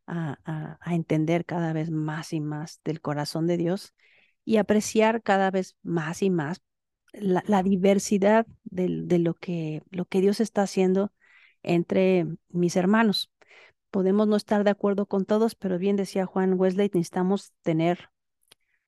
a, 0.06 0.38
a, 0.80 0.94
entender 0.94 1.44
cada 1.44 1.72
vez 1.72 1.90
más 1.90 2.32
y 2.32 2.40
más 2.40 2.80
del 2.84 3.00
corazón 3.00 3.46
de 3.46 3.56
Dios 3.56 3.94
y 4.44 4.56
apreciar 4.56 5.22
cada 5.22 5.50
vez 5.50 5.76
más 5.82 6.22
y 6.22 6.30
más 6.30 6.62
la, 7.12 7.44
la 7.46 7.62
diversidad 7.62 8.46
de, 8.64 9.02
de, 9.04 9.18
lo, 9.18 9.34
que, 9.34 9.82
lo 9.90 10.06
que 10.06 10.20
Dios 10.20 10.40
está 10.40 10.62
haciendo 10.62 11.12
entre 11.62 12.26
mis 12.48 12.76
hermanos. 12.76 13.30
Podemos 13.90 14.28
no 14.28 14.36
estar 14.36 14.64
de 14.64 14.70
acuerdo 14.70 15.06
con 15.06 15.24
todos, 15.24 15.54
pero 15.54 15.78
bien 15.78 15.96
decía 15.96 16.26
Juan 16.26 16.54
Wesley, 16.58 16.90
necesitamos 16.92 17.52
tener 17.62 18.10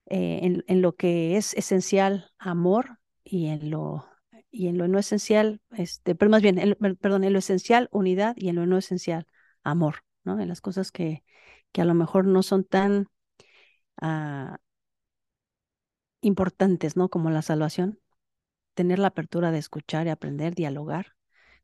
eh, 0.07 0.63
en, 0.67 0.83
lo 0.83 0.95
que 0.95 1.37
es 1.37 1.55
esencial 1.55 2.31
amor 2.39 2.99
y 3.25 3.47
en 3.47 3.71
lo, 3.71 4.05
y 4.53 4.69
en 4.69 4.79
lo 4.79 4.87
no 4.89 5.01
esencial, 5.01 5.61
este, 5.73 6.15
pero 6.15 6.31
más 6.31 6.43
bien, 6.43 6.77
perdón, 7.01 7.25
en 7.25 7.33
lo 7.33 7.41
esencial 7.41 7.89
unidad 7.93 8.35
y 8.37 8.51
en 8.51 8.57
lo 8.57 8.67
no 8.67 8.79
esencial 8.79 9.27
amor, 9.65 10.05
¿no? 10.25 10.41
En 10.41 10.49
las 10.49 10.61
cosas 10.61 10.93
que, 10.93 11.25
que 11.73 11.83
a 11.83 11.85
lo 11.87 11.95
mejor 11.95 12.27
no 12.27 12.45
son 12.45 12.65
tan 12.65 13.09
ah, 14.01 14.59
importantes, 16.21 16.97
¿no? 16.97 17.09
Como 17.09 17.31
la 17.31 17.43
salvación, 17.43 17.99
tener 18.75 18.99
la 19.01 19.09
apertura 19.09 19.51
de 19.53 19.59
escuchar 19.59 20.07
y 20.07 20.11
aprender, 20.11 20.55
dialogar 20.55 21.15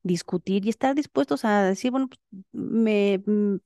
discutir 0.03 0.67
y 0.67 0.71
estar 0.71 0.95
dispuestos 0.95 1.45
a 1.45 1.63
decir, 1.63 1.91
bueno, 1.93 2.09
pues, 2.09 2.21
me, 2.53 3.23
mm, 3.25 3.59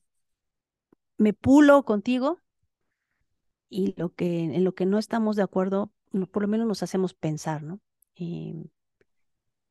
me 1.19 1.33
pulo 1.33 1.85
contigo 1.85 2.41
y 3.69 3.95
lo 3.97 4.15
que, 4.15 4.45
en 4.45 4.65
lo 4.65 4.75
que 4.75 4.87
no 4.87 4.99
estamos 4.99 5.37
de 5.37 5.43
acuerdo, 5.43 5.93
por 6.31 6.43
lo 6.43 6.49
menos 6.49 6.67
nos 6.67 6.83
hacemos 6.83 7.15
pensar, 7.15 7.63
¿no? 7.63 7.81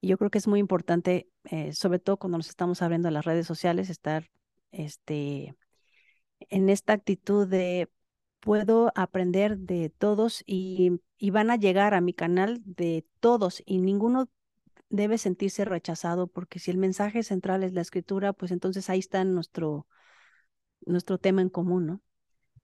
Yo 0.01 0.17
creo 0.17 0.29
que 0.29 0.37
es 0.37 0.47
muy 0.47 0.59
importante, 0.59 1.29
eh, 1.45 1.73
sobre 1.73 1.99
todo 1.99 2.17
cuando 2.17 2.37
nos 2.37 2.49
estamos 2.49 2.81
abriendo 2.81 3.07
a 3.07 3.11
las 3.11 3.25
redes 3.25 3.47
sociales, 3.47 3.89
estar 3.89 4.29
este, 4.71 5.55
en 6.49 6.69
esta 6.69 6.93
actitud 6.93 7.47
de 7.47 7.89
puedo 8.39 8.91
aprender 8.95 9.57
de 9.57 9.89
todos 9.89 10.43
y, 10.45 10.99
y, 11.17 11.29
van 11.29 11.51
a 11.51 11.55
llegar 11.55 11.93
a 11.93 12.01
mi 12.01 12.13
canal 12.13 12.59
de 12.65 13.05
todos 13.19 13.61
y 13.65 13.77
ninguno 13.77 14.29
debe 14.89 15.17
sentirse 15.17 15.63
rechazado, 15.63 16.27
porque 16.27 16.59
si 16.59 16.71
el 16.71 16.77
mensaje 16.77 17.23
central 17.23 17.63
es 17.63 17.73
la 17.73 17.81
escritura, 17.81 18.33
pues 18.33 18.51
entonces 18.51 18.89
ahí 18.89 18.99
está 18.99 19.23
nuestro, 19.23 19.87
nuestro 20.85 21.17
tema 21.17 21.41
en 21.41 21.49
común, 21.49 21.85
¿no? 21.85 22.01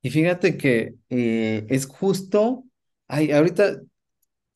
Y 0.02 0.10
fíjate 0.10 0.58
que 0.58 0.95
eh, 1.10 1.65
es 1.69 1.86
justo, 1.86 2.65
ay, 3.08 3.32
ahorita 3.32 3.82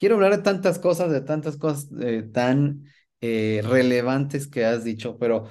quiero 0.02 0.16
hablar 0.16 0.36
de 0.36 0.44
tantas 0.44 0.80
cosas, 0.80 1.12
de 1.12 1.22
tantas 1.22 1.56
cosas 1.56 1.88
eh, 2.02 2.24
tan 2.24 2.86
eh, 3.22 3.62
relevantes 3.64 4.48
que 4.48 4.66
has 4.66 4.84
dicho, 4.84 5.18
pero 5.18 5.48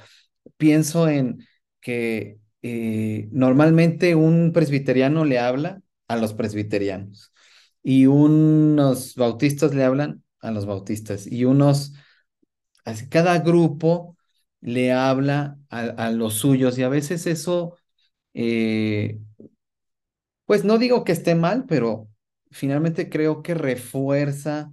pienso 0.58 1.08
en 1.08 1.46
que 1.80 2.38
normalmente 3.32 4.14
un 4.14 4.52
presbiteriano 4.52 5.24
le 5.24 5.38
habla 5.38 5.80
a 6.08 6.16
los 6.16 6.34
presbiterianos 6.34 7.32
y 7.82 8.04
unos 8.04 9.14
bautistas 9.14 9.74
le 9.74 9.84
hablan 9.84 10.22
a 10.40 10.50
los 10.50 10.66
bautistas 10.66 11.26
y 11.26 11.46
unos 11.46 11.94
cada 13.08 13.38
grupo 13.38 14.16
le 14.60 14.92
habla 14.92 15.58
a, 15.70 16.10
los 16.10 16.34
suyos 16.34 16.78
y 16.78 16.82
a 16.82 16.88
veces 16.88 17.26
eso, 17.26 17.76
eh, 18.34 19.18
pues 20.44 20.64
no 20.64 20.78
digo 20.78 21.04
que 21.04 21.12
esté 21.12 21.34
mal, 21.34 21.64
pero 21.66 22.09
finalmente 22.50 23.08
creo 23.08 23.42
que 23.42 23.54
refuerza 23.54 24.72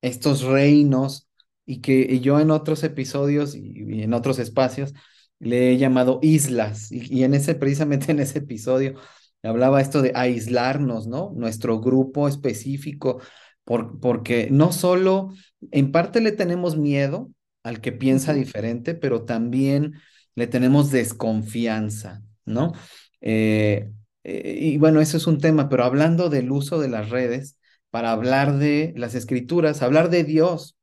estos 0.00 0.42
reinos 0.42 1.28
y 1.64 1.80
que 1.80 2.20
yo 2.20 2.40
en 2.40 2.50
otros 2.50 2.84
episodios 2.84 3.54
y, 3.54 4.02
en 4.02 4.14
otros 4.14 4.38
espacios 4.38 4.94
le 5.38 5.72
he 5.72 5.78
llamado 5.78 6.18
islas 6.22 6.90
y, 6.90 7.24
en 7.24 7.34
ese, 7.34 7.54
precisamente 7.54 8.12
en 8.12 8.20
ese 8.20 8.38
episodio 8.38 8.94
hablaba 9.42 9.80
esto 9.80 10.02
de 10.02 10.12
aislarnos, 10.14 11.06
¿no? 11.06 11.32
Nuestro 11.36 11.80
grupo 11.80 12.26
específico, 12.26 13.20
por, 13.64 14.00
porque 14.00 14.48
no 14.50 14.72
solo, 14.72 15.32
en 15.70 15.92
parte 15.92 16.20
le 16.20 16.32
tenemos 16.32 16.76
miedo 16.76 17.30
al 17.62 17.80
que 17.80 17.92
piensa 17.92 18.32
diferente, 18.32 18.94
pero 18.94 19.24
también 19.24 19.94
le 20.34 20.46
tenemos 20.46 20.90
desconfianza, 20.90 22.22
¿no? 22.44 22.72
Eh, 23.20 23.90
eh, 24.26 24.58
y 24.60 24.78
bueno, 24.78 25.00
eso 25.00 25.16
es 25.16 25.26
un 25.26 25.38
tema, 25.38 25.68
pero 25.68 25.84
hablando 25.84 26.28
del 26.30 26.50
uso 26.50 26.78
de 26.80 26.88
las 26.88 27.10
redes 27.10 27.58
para 27.90 28.12
hablar 28.12 28.58
de 28.58 28.92
las 28.96 29.14
escrituras, 29.14 29.82
hablar 29.82 30.10
de 30.10 30.24
Dios, 30.24 30.76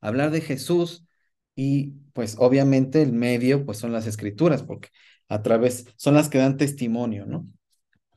hablar 0.00 0.30
de 0.30 0.40
Jesús 0.40 1.06
y 1.54 1.92
pues 2.12 2.36
obviamente 2.38 3.02
el 3.02 3.12
medio 3.12 3.64
pues 3.66 3.78
son 3.78 3.92
las 3.92 4.06
escrituras, 4.06 4.62
porque 4.62 4.88
a 5.28 5.42
través 5.42 5.86
son 5.96 6.14
las 6.14 6.28
que 6.28 6.38
dan 6.38 6.56
testimonio, 6.56 7.26
¿no? 7.26 7.46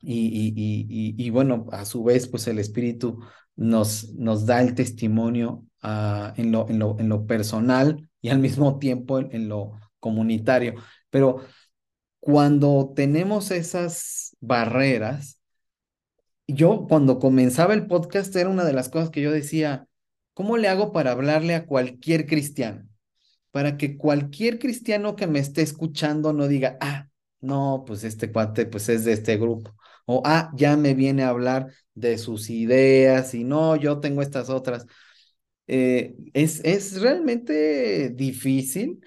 Y, 0.02 0.26
y, 0.28 0.52
y, 0.88 1.14
y 1.26 1.30
bueno, 1.30 1.66
a 1.72 1.84
su 1.84 2.02
vez 2.04 2.26
pues 2.28 2.46
el 2.48 2.58
Espíritu 2.58 3.20
nos, 3.56 4.14
nos 4.14 4.46
da 4.46 4.62
el 4.62 4.74
testimonio 4.74 5.66
Ah, 5.82 6.34
en, 6.36 6.52
lo, 6.52 6.68
en, 6.68 6.78
lo, 6.78 6.96
en, 6.98 7.08
lo, 7.08 7.26
personal 7.26 8.06
y 8.20 8.28
al 8.28 8.38
mismo 8.38 8.78
tiempo 8.78 9.18
en, 9.18 9.48
lo 9.48 9.72
comunitario. 9.98 10.74
Pero 11.08 11.40
cuando 12.20 12.92
tenemos 12.94 13.50
esas 13.50 14.36
barreras, 14.40 15.40
yo 16.46 16.86
cuando 16.88 17.18
comenzaba 17.18 17.74
el 17.74 17.86
podcast 17.86 18.34
era 18.36 18.48
una 18.48 18.64
de 18.64 18.72
las 18.72 18.88
cosas 18.88 19.10
que 19.10 19.22
yo 19.22 19.32
decía, 19.32 19.86
¿cómo 20.34 20.56
le 20.56 20.68
hago 20.68 20.92
para 20.92 21.12
hablarle 21.12 21.54
a 21.54 21.66
cualquier 21.66 22.26
cristiano? 22.26 22.86
Para 23.50 23.76
que 23.76 23.96
cualquier 23.96 24.58
cristiano 24.58 25.16
que 25.16 25.26
me 25.26 25.38
esté 25.38 25.62
escuchando 25.62 26.32
no 26.32 26.48
diga, 26.48 26.76
ah, 26.80 27.08
no, 27.40 27.84
pues 27.86 28.04
este 28.04 28.30
cuate 28.32 28.66
pues 28.66 28.88
es 28.88 29.04
de 29.04 29.12
este 29.12 29.36
grupo. 29.36 29.74
O, 30.06 30.22
ah, 30.24 30.50
ya 30.56 30.76
me 30.76 30.94
viene 30.94 31.22
a 31.22 31.30
hablar 31.30 31.72
de 31.94 32.18
sus 32.18 32.50
ideas 32.50 33.34
y 33.34 33.44
no, 33.44 33.76
yo 33.76 34.00
tengo 34.00 34.22
estas 34.22 34.50
otras. 34.50 34.86
Eh, 35.66 36.16
es, 36.34 36.60
es 36.64 37.00
realmente 37.00 38.10
difícil, 38.10 39.00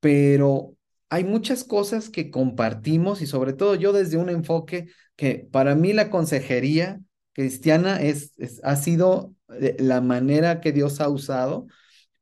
pero 0.00 0.75
hay 1.08 1.24
muchas 1.24 1.64
cosas 1.64 2.10
que 2.10 2.30
compartimos 2.30 3.22
y 3.22 3.26
sobre 3.26 3.52
todo 3.52 3.74
yo 3.74 3.92
desde 3.92 4.16
un 4.16 4.28
enfoque 4.30 4.88
que 5.16 5.48
para 5.50 5.74
mí 5.74 5.92
la 5.92 6.10
consejería 6.10 7.00
cristiana 7.32 8.00
es, 8.02 8.32
ha 8.62 8.76
sido 8.76 9.34
eh, 9.60 9.76
la 9.78 10.00
manera 10.00 10.60
que 10.60 10.72
Dios 10.72 11.00
ha 11.00 11.08
usado 11.08 11.66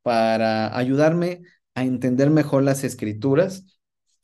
para 0.02 0.76
ayudarme 0.76 1.42
a 1.74 1.84
entender 1.84 2.30
mejor 2.30 2.62
las 2.62 2.84
escrituras, 2.84 3.66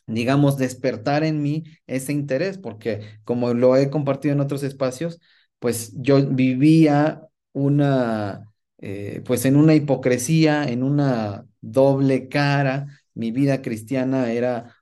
digamos, 0.06 0.56
despertar 0.58 1.24
en 1.24 1.42
mí 1.42 1.64
ese 1.86 2.12
interés, 2.12 2.58
porque 2.58 3.02
como 3.24 3.54
lo 3.54 3.76
he 3.76 3.90
compartido 3.90 4.34
en 4.34 4.40
otros 4.40 4.62
espacios, 4.62 5.20
pues 5.58 5.92
yo 5.96 6.24
vivía 6.26 7.22
una, 7.52 8.44
eh, 8.78 9.22
pues 9.24 9.44
en 9.44 9.56
una 9.56 9.74
hipocresía, 9.74 10.64
en 10.64 10.82
una 10.82 11.46
doble 11.60 12.28
cara. 12.28 12.99
Mi 13.20 13.32
vida 13.32 13.62
cristiana 13.62 14.32
era, 14.32 14.76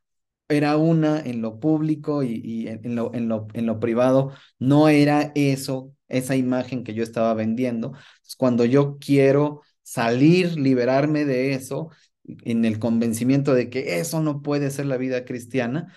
era 0.49 0.77
una 0.77 1.21
en 1.21 1.43
lo 1.43 1.61
público 1.61 2.23
y, 2.23 2.69
en, 2.69 2.95
lo, 2.97 3.13
en, 3.15 3.29
lo, 3.29 3.49
en 3.55 3.67
lo 3.67 3.81
privado. 3.81 4.33
No 4.59 4.89
era 4.89 5.33
eso, 5.35 5.95
esa 6.09 6.37
imagen 6.37 6.85
que 6.85 6.95
yo 6.95 7.03
estaba 7.03 7.35
vendiendo. 7.35 7.95
cuando 8.39 8.65
yo 8.65 8.99
quiero 8.99 9.63
salir, 9.83 10.57
liberarme 10.59 11.25
de 11.25 11.55
eso, 11.55 11.91
en 12.25 12.65
el 12.65 12.79
convencimiento 12.79 13.55
de 13.55 13.71
que 13.71 13.99
eso 14.01 14.21
no 14.23 14.43
puede 14.43 14.71
ser 14.71 14.87
la 14.87 14.99
vida 14.99 15.25
cristiana, 15.25 15.95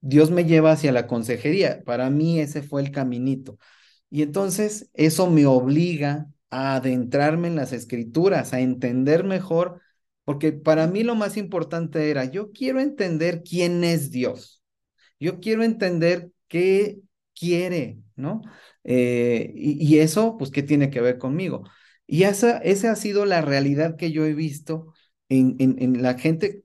Dios 0.00 0.30
me 0.30 0.44
lleva 0.44 0.72
hacia 0.72 0.92
la 0.92 1.06
consejería. 1.06 1.82
Para 1.84 2.10
mí 2.10 2.40
ese 2.40 2.62
fue 2.62 2.82
el 2.82 2.90
caminito. 2.92 3.58
Y 4.10 4.22
entonces 4.22 4.90
eso 4.94 5.30
me 5.30 5.46
obliga 5.46 6.28
a 6.50 6.76
adentrarme 6.76 7.48
en 7.48 7.56
las 7.56 7.72
escrituras, 7.72 8.52
a 8.54 8.60
entender 8.60 9.24
mejor, 9.24 9.80
porque 10.24 10.52
para 10.52 10.86
mí 10.86 11.02
lo 11.02 11.14
más 11.14 11.36
importante 11.36 12.10
era, 12.10 12.24
yo 12.24 12.52
quiero 12.52 12.80
entender 12.80 13.42
quién 13.42 13.84
es 13.84 14.10
Dios. 14.10 14.62
Yo 15.20 15.40
quiero 15.40 15.64
entender 15.64 16.30
qué 16.48 17.00
quiere, 17.38 17.98
¿no? 18.16 18.42
Eh, 18.84 19.52
y, 19.54 19.98
eso, 19.98 20.36
pues, 20.38 20.50
¿qué 20.50 20.62
tiene 20.62 20.90
que 20.90 21.00
ver 21.00 21.18
conmigo? 21.18 21.64
Y 22.06 22.24
esa, 22.24 22.58
esa 22.58 22.92
ha 22.92 22.96
sido 22.96 23.24
la 23.26 23.40
realidad 23.42 23.96
que 23.96 24.12
yo 24.12 24.24
he 24.26 24.34
visto 24.34 24.92
en, 25.28 25.56
en, 25.58 25.76
en 25.80 26.02
la 26.02 26.18
gente, 26.18 26.64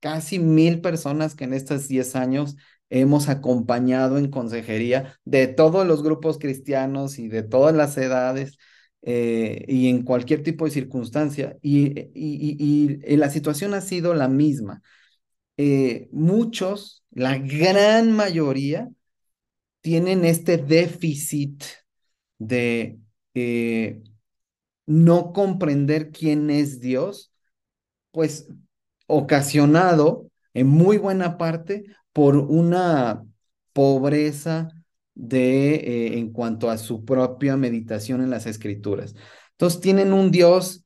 casi 0.00 0.38
mil 0.38 0.80
personas 0.80 1.34
que 1.34 1.44
en 1.44 1.54
estos 1.54 1.88
10 1.88 2.16
años 2.16 2.56
hemos 2.90 3.28
acompañado 3.28 4.18
en 4.18 4.30
consejería 4.30 5.18
de 5.24 5.46
todos 5.48 5.86
los 5.86 6.02
grupos 6.02 6.38
cristianos 6.38 7.18
y 7.18 7.28
de 7.28 7.42
todas 7.42 7.74
las 7.74 7.96
edades 7.96 8.58
eh, 9.02 9.64
y 9.68 9.88
en 9.88 10.02
cualquier 10.02 10.42
tipo 10.42 10.64
de 10.64 10.70
circunstancia. 10.70 11.56
Y, 11.62 12.10
y, 12.14 13.16
la 13.16 13.30
situación 13.30 13.74
ha 13.74 13.80
sido 13.80 14.14
la 14.14 14.28
misma. 14.28 14.82
Eh, 15.56 16.08
muchos, 16.12 17.04
la 17.10 17.38
gran 17.38 18.12
mayoría, 18.12 18.90
tienen 19.80 20.24
este 20.24 20.58
déficit 20.58 21.64
de 22.38 22.98
eh, 23.34 24.02
no 24.86 25.32
comprender 25.32 26.10
quién 26.10 26.50
es 26.50 26.80
Dios, 26.80 27.32
pues 28.10 28.48
ocasionado 29.06 30.30
en 30.54 30.66
muy 30.68 30.98
buena 30.98 31.38
parte 31.38 31.84
por 32.12 32.36
una 32.36 33.24
pobreza 33.72 34.68
de, 35.20 35.74
eh, 35.74 36.18
en 36.18 36.32
cuanto 36.32 36.70
a 36.70 36.78
su 36.78 37.04
propia 37.04 37.56
meditación 37.56 38.22
en 38.22 38.30
las 38.30 38.46
escrituras. 38.46 39.14
Entonces 39.52 39.80
tienen 39.80 40.12
un 40.12 40.30
Dios 40.30 40.84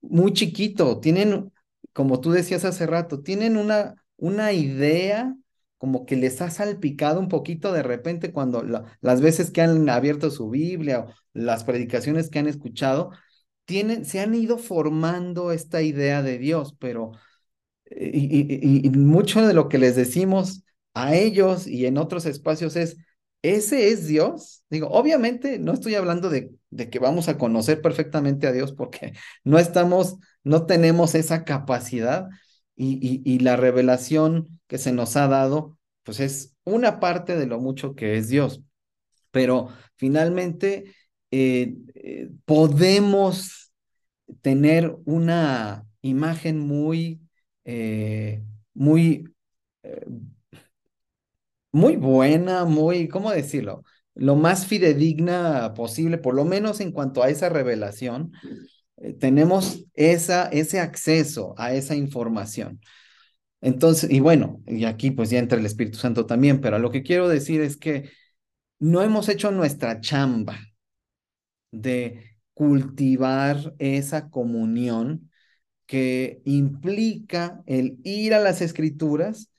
muy 0.00 0.32
chiquito, 0.32 0.98
tienen, 1.00 1.52
como 1.92 2.20
tú 2.20 2.32
decías 2.32 2.64
hace 2.64 2.86
rato, 2.86 3.22
tienen 3.22 3.56
una, 3.56 3.94
una 4.16 4.52
idea 4.52 5.34
como 5.78 6.06
que 6.06 6.16
les 6.16 6.40
ha 6.42 6.50
salpicado 6.50 7.20
un 7.20 7.28
poquito 7.28 7.72
de 7.72 7.82
repente 7.82 8.32
cuando 8.32 8.62
las 8.62 9.20
veces 9.20 9.50
que 9.50 9.62
han 9.62 9.88
abierto 9.88 10.30
su 10.30 10.48
Biblia 10.48 11.00
o 11.00 11.12
las 11.32 11.64
predicaciones 11.64 12.30
que 12.30 12.38
han 12.38 12.46
escuchado, 12.46 13.10
tienen, 13.64 14.04
se 14.04 14.20
han 14.20 14.34
ido 14.34 14.58
formando 14.58 15.52
esta 15.52 15.82
idea 15.82 16.22
de 16.22 16.38
Dios, 16.38 16.76
pero 16.78 17.12
y, 17.90 18.90
mucho 18.90 19.46
de 19.46 19.54
lo 19.54 19.68
que 19.68 19.78
les 19.78 19.96
decimos 19.96 20.62
a 20.94 21.14
ellos 21.14 21.66
y 21.66 21.86
en 21.86 21.98
otros 21.98 22.26
espacios 22.26 22.76
es, 22.76 22.96
¿ese 23.42 23.88
es 23.90 24.06
Dios? 24.06 24.64
Digo, 24.70 24.88
obviamente 24.88 25.58
no 25.58 25.72
estoy 25.72 25.94
hablando 25.94 26.30
de, 26.30 26.52
que 26.90 26.98
vamos 26.98 27.28
a 27.28 27.38
conocer 27.38 27.82
perfectamente 27.82 28.46
a 28.46 28.52
Dios 28.52 28.72
porque 28.72 29.12
no 29.44 29.58
estamos, 29.58 30.18
no 30.44 30.66
tenemos 30.66 31.14
esa 31.14 31.44
capacidad 31.44 32.28
y, 32.74 33.38
la 33.40 33.56
revelación 33.56 34.60
que 34.66 34.78
se 34.78 34.92
nos 34.92 35.16
ha 35.16 35.28
dado, 35.28 35.78
pues 36.02 36.18
es 36.20 36.56
una 36.64 36.98
parte 37.00 37.36
de 37.36 37.46
lo 37.46 37.60
mucho 37.60 37.94
que 37.94 38.16
es 38.16 38.28
Dios. 38.28 38.62
Pero 39.30 39.68
finalmente 39.96 40.94
eh, 41.30 41.74
eh, 41.94 42.30
podemos 42.44 43.72
tener 44.40 44.96
una 45.04 45.86
imagen 46.00 46.58
muy 46.58 47.20
eh, 47.64 48.42
muy, 48.74 49.28
muy 51.72 51.96
buena, 51.96 52.64
muy, 52.64 53.08
¿cómo 53.08 53.30
decirlo? 53.30 53.84
Lo 54.14 54.36
más 54.36 54.66
fidedigna 54.66 55.74
posible, 55.74 56.18
por 56.18 56.34
lo 56.34 56.44
menos 56.44 56.80
en 56.80 56.92
cuanto 56.92 57.22
a 57.22 57.30
esa 57.30 57.48
revelación, 57.48 58.32
eh, 58.98 59.14
tenemos 59.14 59.86
esa, 59.94 60.48
ese 60.48 60.80
acceso 60.80 61.54
a 61.58 61.74
esa 61.74 61.96
información. 61.96 62.80
Entonces, 63.60 64.10
y 64.10 64.20
bueno, 64.20 64.62
y 64.66 64.84
aquí 64.84 65.10
pues 65.12 65.30
ya 65.30 65.38
entra 65.38 65.58
el 65.58 65.66
Espíritu 65.66 65.98
Santo 65.98 66.26
también, 66.26 66.60
pero 66.60 66.78
lo 66.78 66.90
que 66.90 67.02
quiero 67.02 67.28
decir 67.28 67.60
es 67.62 67.76
que 67.76 68.10
no 68.80 69.02
hemos 69.02 69.28
hecho 69.28 69.50
nuestra 69.52 70.00
chamba 70.00 70.58
de 71.70 72.36
cultivar 72.54 73.74
esa 73.78 74.30
comunión 74.30 75.30
que 75.86 76.42
implica 76.44 77.62
el 77.66 77.98
ir 78.04 78.34
a 78.34 78.40
las 78.40 78.60
escrituras 78.62 79.50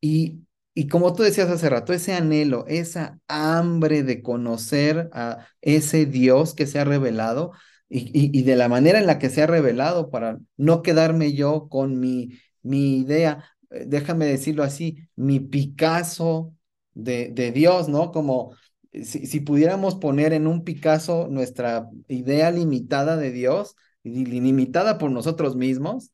y, 0.00 0.40
y 0.78 0.86
como 0.86 1.12
tú 1.12 1.24
decías 1.24 1.50
hace 1.50 1.68
rato, 1.68 1.92
ese 1.92 2.14
anhelo, 2.14 2.64
esa 2.68 3.18
hambre 3.26 4.04
de 4.04 4.22
conocer 4.22 5.10
a 5.12 5.48
ese 5.60 6.06
Dios 6.06 6.54
que 6.54 6.68
se 6.68 6.78
ha 6.78 6.84
revelado 6.84 7.50
y, 7.88 8.30
y, 8.38 8.42
de 8.44 8.54
la 8.54 8.68
manera 8.68 9.00
en 9.00 9.08
la 9.08 9.18
que 9.18 9.28
se 9.28 9.42
ha 9.42 9.48
revelado 9.48 10.08
para 10.08 10.38
no 10.56 10.82
quedarme 10.82 11.32
yo 11.32 11.68
con 11.68 11.98
mi, 11.98 12.38
mi 12.62 12.96
idea, 12.98 13.44
eh, 13.70 13.86
déjame 13.88 14.26
decirlo 14.26 14.62
así, 14.62 15.08
mi 15.16 15.40
Picasso 15.40 16.54
de, 16.94 17.30
de 17.30 17.50
Dios, 17.50 17.88
¿no? 17.88 18.12
Como 18.12 18.54
si, 18.92 19.26
si 19.26 19.40
pudiéramos 19.40 19.96
poner 19.96 20.32
en 20.32 20.46
un 20.46 20.62
Picasso 20.62 21.26
nuestra 21.28 21.90
idea 22.06 22.52
limitada 22.52 23.16
de 23.16 23.32
Dios, 23.32 23.74
limitada 24.04 24.96
por 24.98 25.10
nosotros 25.10 25.56
mismos, 25.56 26.12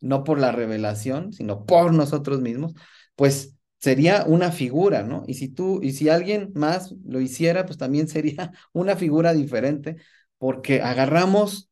no 0.00 0.24
por 0.24 0.38
la 0.38 0.52
revelación, 0.52 1.34
sino 1.34 1.66
por 1.66 1.92
nosotros 1.92 2.40
mismos, 2.40 2.72
pues 3.14 3.55
sería 3.86 4.24
una 4.26 4.50
figura, 4.50 5.04
¿no? 5.04 5.22
Y 5.28 5.34
si 5.34 5.46
tú, 5.46 5.80
y 5.80 5.92
si 5.92 6.08
alguien 6.08 6.50
más 6.56 6.92
lo 7.04 7.20
hiciera, 7.20 7.66
pues 7.66 7.78
también 7.78 8.08
sería 8.08 8.50
una 8.72 8.96
figura 8.96 9.32
diferente, 9.32 9.96
porque 10.38 10.82
agarramos, 10.82 11.70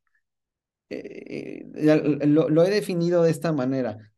eh, 0.90 1.66
eh, 1.74 2.26
lo, 2.28 2.62
he 2.62 2.70
definido 2.70 3.24
de 3.24 3.32
esta 3.32 3.52
manera, 3.52 4.12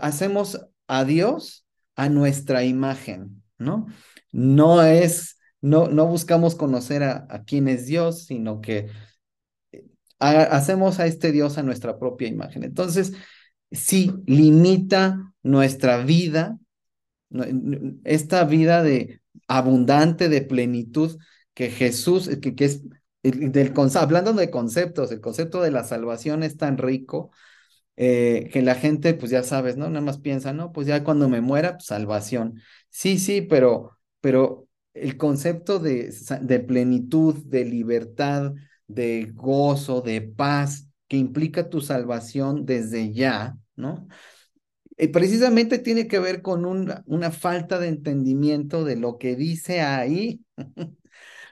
hacemos 0.00 0.64
a 0.86 1.04
Dios 1.04 1.66
a 1.96 2.08
nuestra 2.08 2.62
imagen, 2.62 3.42
¿no? 3.58 3.88
No 4.30 4.84
es, 4.84 5.36
no, 5.60 5.88
no 5.88 6.06
buscamos 6.06 6.54
conocer 6.54 7.02
a, 7.02 7.26
a 7.30 7.42
quién 7.42 7.66
es 7.66 7.86
Dios, 7.86 8.26
sino 8.26 8.60
que 8.60 8.90
hacemos 10.20 11.00
a 11.00 11.06
este 11.06 11.32
Dios 11.32 11.58
a 11.58 11.64
nuestra 11.64 11.98
propia 11.98 12.28
imagen. 12.28 12.62
Entonces, 12.62 13.12
sí, 13.72 14.12
limita 14.26 15.32
nuestra 15.42 16.04
vida, 16.04 16.59
esta 18.04 18.44
vida 18.44 18.82
de 18.82 19.20
abundante, 19.48 20.28
de 20.28 20.42
plenitud 20.42 21.18
que 21.54 21.70
Jesús, 21.70 22.28
que, 22.40 22.54
que 22.54 22.64
es 22.64 22.82
del 23.22 23.72
hablando 23.96 24.32
de 24.32 24.50
conceptos, 24.50 25.12
el 25.12 25.20
concepto 25.20 25.60
de 25.62 25.70
la 25.70 25.84
salvación 25.84 26.42
es 26.42 26.56
tan 26.56 26.78
rico 26.78 27.30
eh, 27.96 28.48
que 28.52 28.62
la 28.62 28.74
gente, 28.74 29.14
pues 29.14 29.30
ya 29.30 29.42
sabes, 29.42 29.76
¿no? 29.76 29.88
Nada 29.90 30.04
más 30.04 30.18
piensa, 30.18 30.52
no, 30.52 30.72
pues 30.72 30.86
ya 30.86 31.04
cuando 31.04 31.28
me 31.28 31.40
muera, 31.40 31.74
pues, 31.74 31.86
salvación. 31.86 32.60
Sí, 32.88 33.18
sí, 33.18 33.42
pero, 33.42 33.98
pero 34.20 34.68
el 34.94 35.16
concepto 35.16 35.78
de, 35.78 36.12
de 36.40 36.60
plenitud, 36.60 37.36
de 37.44 37.64
libertad, 37.64 38.52
de 38.86 39.30
gozo, 39.34 40.00
de 40.00 40.22
paz, 40.22 40.88
que 41.08 41.16
implica 41.16 41.68
tu 41.68 41.80
salvación 41.80 42.64
desde 42.64 43.12
ya, 43.12 43.56
¿no? 43.76 44.08
Y 45.02 45.08
precisamente 45.08 45.78
tiene 45.78 46.06
que 46.08 46.18
ver 46.18 46.42
con 46.42 46.66
una, 46.66 47.30
falta 47.30 47.78
de 47.78 47.88
entendimiento 47.88 48.84
de 48.84 48.96
lo 48.96 49.16
que 49.16 49.34
dice 49.34 49.80
ahí. 49.80 50.44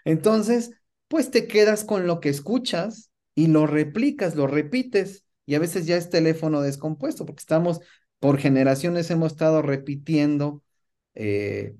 Entonces, 0.05 0.73
pues 1.09 1.31
te 1.31 1.47
quedas 1.47 1.85
con 1.85 2.07
lo 2.07 2.21
que 2.21 2.29
escuchas 2.29 3.11
y 3.35 3.47
lo 3.47 3.67
replicas, 3.67 4.37
lo 4.37 4.47
repites, 4.47 5.25
y 5.47 5.55
a 5.55 5.61
veces 5.61 5.87
ya 5.87 5.97
es 5.97 6.11
teléfono 6.11 6.61
descompuesto, 6.61 7.25
porque 7.25 7.41
estamos, 7.41 7.81
por 8.19 8.37
generaciones 8.39 9.11
hemos 9.11 9.33
estado 9.33 9.63
repitiendo 9.63 10.63
eh, 11.15 11.75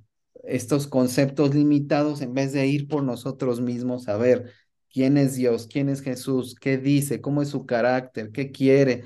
estos 0.45 0.87
conceptos 0.87 1.55
limitados 1.55 2.23
en 2.23 2.33
vez 2.33 2.55
de 2.55 2.67
ir 2.67 2.89
por 2.89 3.03
nosotros 3.03 3.61
mismos 3.61 4.09
a 4.09 4.17
ver 4.17 4.53
quién 4.91 5.19
es 5.19 5.35
Dios, 5.35 5.67
quién 5.71 5.91
es 5.91 6.01
Jesús, 6.01 6.55
qué 6.59 6.79
dice, 6.79 7.21
cómo 7.21 7.43
es 7.43 7.49
su 7.51 7.67
carácter, 7.67 8.31
qué 8.33 8.51
quiere. 8.53 9.05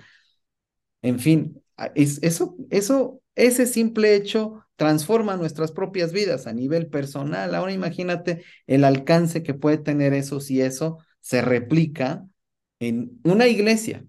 En 1.02 1.18
fin, 1.18 1.61
eso, 1.95 2.57
eso 2.70 3.23
ese 3.35 3.66
simple 3.66 4.14
hecho 4.14 4.64
transforma 4.77 5.37
nuestras 5.37 5.73
propias 5.73 6.12
vidas 6.12 6.47
a 6.47 6.53
nivel 6.53 6.89
personal. 6.89 7.55
Ahora 7.55 7.73
imagínate 7.73 8.45
el 8.66 8.85
alcance 8.85 9.43
que 9.43 9.55
puede 9.55 9.79
tener 9.79 10.12
eso 10.12 10.41
si 10.41 10.61
eso 10.61 10.99
se 11.20 11.41
replica 11.41 12.27
en 12.81 13.20
una 13.25 13.47
iglesia 13.47 14.05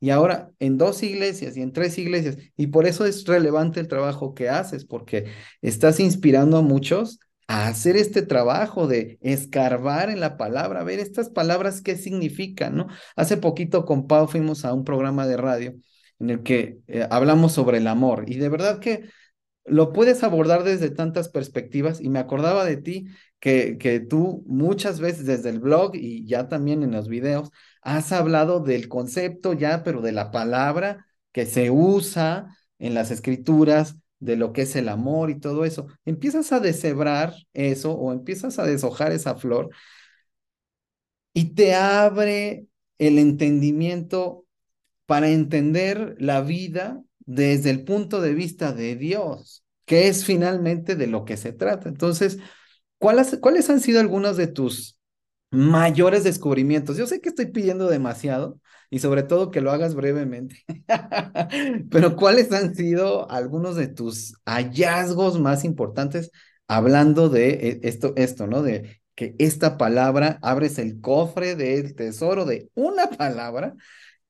y 0.00 0.10
ahora 0.10 0.52
en 0.58 0.78
dos 0.78 1.02
iglesias 1.02 1.56
y 1.56 1.62
en 1.62 1.72
tres 1.72 1.98
iglesias. 1.98 2.36
Y 2.56 2.68
por 2.68 2.86
eso 2.86 3.04
es 3.06 3.24
relevante 3.24 3.80
el 3.80 3.88
trabajo 3.88 4.34
que 4.34 4.48
haces, 4.48 4.84
porque 4.84 5.26
estás 5.62 6.00
inspirando 6.00 6.58
a 6.58 6.62
muchos 6.62 7.18
a 7.48 7.68
hacer 7.68 7.96
este 7.96 8.22
trabajo 8.22 8.88
de 8.88 9.18
escarbar 9.20 10.10
en 10.10 10.20
la 10.20 10.36
palabra, 10.36 10.82
ver 10.82 10.98
estas 10.98 11.30
palabras 11.30 11.80
qué 11.80 11.96
significan, 11.96 12.76
¿no? 12.76 12.88
Hace 13.14 13.36
poquito 13.36 13.84
con 13.84 14.06
Pau 14.06 14.26
fuimos 14.26 14.64
a 14.64 14.74
un 14.74 14.84
programa 14.84 15.26
de 15.26 15.36
radio 15.36 15.74
en 16.18 16.30
el 16.30 16.42
que 16.42 16.78
eh, 16.86 17.06
hablamos 17.10 17.52
sobre 17.52 17.78
el 17.78 17.86
amor 17.86 18.24
y 18.28 18.36
de 18.36 18.48
verdad 18.48 18.80
que 18.80 19.10
lo 19.64 19.92
puedes 19.92 20.22
abordar 20.22 20.62
desde 20.64 20.90
tantas 20.90 21.28
perspectivas 21.28 22.00
y 22.00 22.08
me 22.08 22.20
acordaba 22.20 22.64
de 22.64 22.76
ti 22.76 23.06
que, 23.40 23.78
que 23.78 24.00
tú 24.00 24.44
muchas 24.46 25.00
veces 25.00 25.26
desde 25.26 25.50
el 25.50 25.60
blog 25.60 25.96
y 25.96 26.26
ya 26.26 26.48
también 26.48 26.82
en 26.82 26.92
los 26.92 27.08
videos 27.08 27.50
has 27.82 28.12
hablado 28.12 28.60
del 28.60 28.88
concepto 28.88 29.52
ya, 29.52 29.82
pero 29.82 30.02
de 30.02 30.12
la 30.12 30.30
palabra 30.30 31.06
que 31.32 31.46
se 31.46 31.70
usa 31.70 32.56
en 32.78 32.94
las 32.94 33.10
escrituras, 33.10 33.96
de 34.18 34.36
lo 34.36 34.52
que 34.52 34.62
es 34.62 34.76
el 34.76 34.88
amor 34.88 35.30
y 35.30 35.40
todo 35.40 35.64
eso. 35.64 35.86
Empiezas 36.04 36.52
a 36.52 36.60
deshebrar 36.60 37.34
eso 37.52 37.92
o 37.92 38.12
empiezas 38.12 38.58
a 38.58 38.64
deshojar 38.64 39.12
esa 39.12 39.36
flor 39.36 39.70
y 41.32 41.54
te 41.54 41.74
abre 41.74 42.66
el 42.98 43.18
entendimiento 43.18 44.45
para 45.06 45.28
entender 45.30 46.16
la 46.18 46.40
vida 46.42 47.02
desde 47.20 47.70
el 47.70 47.84
punto 47.84 48.20
de 48.20 48.34
vista 48.34 48.72
de 48.72 48.96
Dios, 48.96 49.64
que 49.84 50.08
es 50.08 50.24
finalmente 50.24 50.96
de 50.96 51.06
lo 51.06 51.24
que 51.24 51.36
se 51.36 51.52
trata. 51.52 51.88
Entonces, 51.88 52.38
¿cuáles, 52.98 53.38
¿cuáles 53.40 53.70
han 53.70 53.80
sido 53.80 54.00
algunos 54.00 54.36
de 54.36 54.48
tus 54.48 54.98
mayores 55.50 56.24
descubrimientos? 56.24 56.96
Yo 56.96 57.06
sé 57.06 57.20
que 57.20 57.28
estoy 57.28 57.46
pidiendo 57.46 57.88
demasiado 57.88 58.60
y 58.90 59.00
sobre 59.00 59.22
todo 59.22 59.50
que 59.50 59.60
lo 59.60 59.72
hagas 59.72 59.94
brevemente, 59.94 60.64
pero 61.90 62.16
¿cuáles 62.16 62.52
han 62.52 62.74
sido 62.74 63.30
algunos 63.30 63.76
de 63.76 63.88
tus 63.88 64.34
hallazgos 64.44 65.40
más 65.40 65.64
importantes 65.64 66.30
hablando 66.68 67.28
de 67.28 67.50
eh, 67.50 67.80
esto, 67.82 68.12
esto, 68.16 68.46
¿no? 68.46 68.62
De 68.62 69.00
que 69.14 69.34
esta 69.38 69.78
palabra 69.78 70.38
abres 70.42 70.78
el 70.78 71.00
cofre 71.00 71.56
del 71.56 71.94
tesoro 71.94 72.44
de 72.44 72.70
una 72.74 73.08
palabra 73.08 73.74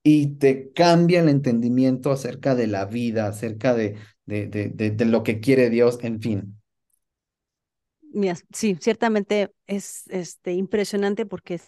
y 0.08 0.36
te 0.36 0.70
cambia 0.72 1.18
el 1.18 1.28
entendimiento 1.28 2.12
acerca 2.12 2.54
de 2.54 2.68
la 2.68 2.84
vida, 2.84 3.26
acerca 3.26 3.74
de, 3.74 3.96
de, 4.24 4.46
de, 4.46 5.04
lo 5.04 5.24
que 5.24 5.40
quiere 5.40 5.68
Dios, 5.68 5.98
en 6.02 6.20
fin. 6.20 6.62
Sí, 8.52 8.76
ciertamente 8.80 9.52
es 9.66 10.04
este, 10.06 10.52
impresionante 10.52 11.26
porque 11.26 11.60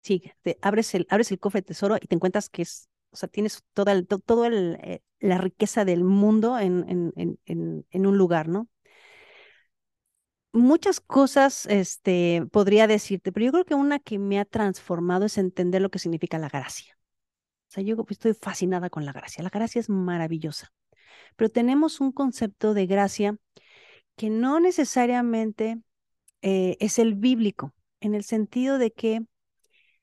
sí, 0.00 0.22
abres 0.62 0.94
el, 0.94 1.08
abres 1.10 1.32
el 1.32 1.40
cofre 1.40 1.62
de 1.62 1.66
tesoro 1.66 1.96
y 2.00 2.06
te 2.06 2.14
encuentras 2.14 2.48
que 2.48 2.62
es, 2.62 2.88
o 3.10 3.16
sea, 3.16 3.28
tienes 3.28 3.64
toda, 3.74 4.00
todo 4.04 4.44
el, 4.44 4.78
eh, 4.84 5.00
la 5.18 5.38
riqueza 5.38 5.84
del 5.84 6.04
mundo 6.04 6.56
en, 6.56 6.88
en, 6.88 7.36
en, 7.46 7.84
en, 7.90 8.06
un 8.06 8.16
lugar, 8.16 8.46
¿no? 8.46 8.68
Muchas 10.52 11.00
cosas 11.00 11.66
este, 11.66 12.46
podría 12.52 12.86
decirte, 12.86 13.32
pero 13.32 13.46
yo 13.46 13.52
creo 13.52 13.64
que 13.64 13.74
una 13.74 13.98
que 13.98 14.20
me 14.20 14.38
ha 14.38 14.44
transformado 14.44 15.24
es 15.26 15.36
entender 15.36 15.82
lo 15.82 15.90
que 15.90 15.98
significa 15.98 16.38
la 16.38 16.48
gracia. 16.48 16.99
O 17.70 17.72
sea, 17.72 17.84
yo 17.84 17.96
estoy 18.08 18.34
fascinada 18.34 18.90
con 18.90 19.04
la 19.04 19.12
gracia. 19.12 19.44
La 19.44 19.48
gracia 19.48 19.78
es 19.78 19.88
maravillosa, 19.88 20.72
pero 21.36 21.50
tenemos 21.50 22.00
un 22.00 22.10
concepto 22.10 22.74
de 22.74 22.86
gracia 22.86 23.36
que 24.16 24.28
no 24.28 24.58
necesariamente 24.58 25.80
eh, 26.42 26.76
es 26.80 26.98
el 26.98 27.14
bíblico, 27.14 27.72
en 28.00 28.16
el 28.16 28.24
sentido 28.24 28.78
de 28.78 28.90
que 28.90 29.22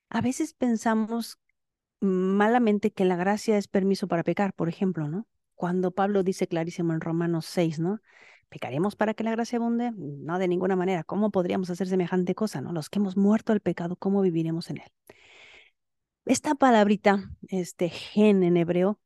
a 0.08 0.22
veces 0.22 0.54
pensamos 0.54 1.38
malamente 2.00 2.90
que 2.90 3.04
la 3.04 3.16
gracia 3.16 3.58
es 3.58 3.68
permiso 3.68 4.08
para 4.08 4.22
pecar, 4.22 4.54
por 4.54 4.70
ejemplo, 4.70 5.06
¿no? 5.08 5.26
Cuando 5.54 5.90
Pablo 5.90 6.22
dice 6.22 6.46
clarísimo 6.46 6.94
en 6.94 7.02
Romanos 7.02 7.44
6, 7.46 7.80
¿no? 7.80 8.00
¿Pecaremos 8.48 8.96
para 8.96 9.12
que 9.12 9.24
la 9.24 9.32
gracia 9.32 9.58
abunde? 9.58 9.92
No, 9.94 10.38
de 10.38 10.48
ninguna 10.48 10.74
manera. 10.74 11.04
¿Cómo 11.04 11.30
podríamos 11.30 11.68
hacer 11.68 11.86
semejante 11.86 12.34
cosa, 12.34 12.62
no? 12.62 12.72
Los 12.72 12.88
que 12.88 12.98
hemos 12.98 13.18
muerto 13.18 13.52
al 13.52 13.60
pecado, 13.60 13.96
¿cómo 13.96 14.22
viviremos 14.22 14.70
en 14.70 14.78
él? 14.78 14.90
Esta 16.28 16.54
palabrita, 16.54 17.30
este 17.48 17.88
gen 17.88 18.42
en 18.42 18.58
hebreo, 18.58 19.00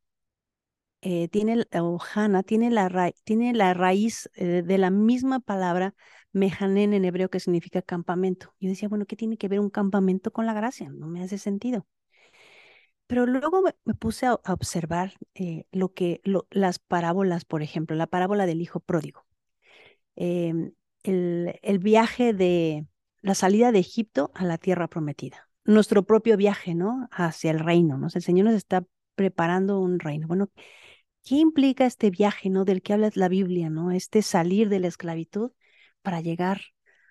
eh, 1.02 1.28
tiene, 1.28 1.64
o 1.80 1.98
Hana, 2.14 2.42
tiene 2.42 2.68
la, 2.70 3.12
tiene 3.24 3.54
la 3.54 3.74
raíz 3.74 4.28
eh, 4.34 4.62
de 4.64 4.78
la 4.78 4.90
misma 4.90 5.38
palabra 5.38 5.94
mejanen 6.32 6.94
en 6.94 7.04
hebreo 7.04 7.30
que 7.30 7.38
significa 7.38 7.80
campamento. 7.80 8.54
Yo 8.58 8.68
decía, 8.70 8.88
bueno, 8.88 9.06
¿qué 9.06 9.14
tiene 9.16 9.36
que 9.36 9.46
ver 9.48 9.60
un 9.60 9.70
campamento 9.70 10.32
con 10.32 10.46
la 10.46 10.52
gracia? 10.52 10.90
No 10.90 11.06
me 11.06 11.22
hace 11.22 11.38
sentido. 11.38 11.86
Pero 13.06 13.26
luego 13.26 13.62
me, 13.62 13.94
puse 13.94 14.26
a, 14.26 14.34
observar 14.34 15.12
eh, 15.34 15.66
lo 15.70 15.92
que 15.92 16.20
las 16.50 16.78
parábolas, 16.80 17.44
por 17.44 17.62
ejemplo, 17.62 17.94
la 17.96 18.08
parábola 18.08 18.46
del 18.46 18.60
hijo 18.60 18.80
pródigo, 18.80 19.24
em, 20.16 20.72
el 21.04 21.78
viaje 21.78 22.32
de 22.32 22.86
la 23.22 23.34
salida 23.34 23.70
de 23.72 23.78
Egipto 23.80 24.32
a 24.34 24.44
la 24.44 24.58
tierra 24.58 24.88
prometida 24.88 25.51
nuestro 25.64 26.04
propio 26.04 26.36
viaje, 26.36 26.74
¿no? 26.74 27.08
Hacia 27.12 27.50
el 27.50 27.60
reino, 27.60 27.98
¿no? 27.98 28.08
el 28.12 28.22
Señor 28.22 28.46
nos 28.46 28.54
está 28.54 28.84
preparando 29.14 29.80
un 29.80 29.98
reino. 29.98 30.26
Bueno, 30.26 30.50
¿qué 31.24 31.36
implica 31.36 31.86
este 31.86 32.10
viaje, 32.10 32.50
¿no? 32.50 32.64
Del 32.64 32.82
que 32.82 32.92
habla 32.94 33.10
la 33.14 33.28
Biblia, 33.28 33.70
¿no? 33.70 33.90
Este 33.90 34.22
salir 34.22 34.68
de 34.68 34.80
la 34.80 34.88
esclavitud 34.88 35.52
para 36.02 36.20
llegar 36.20 36.62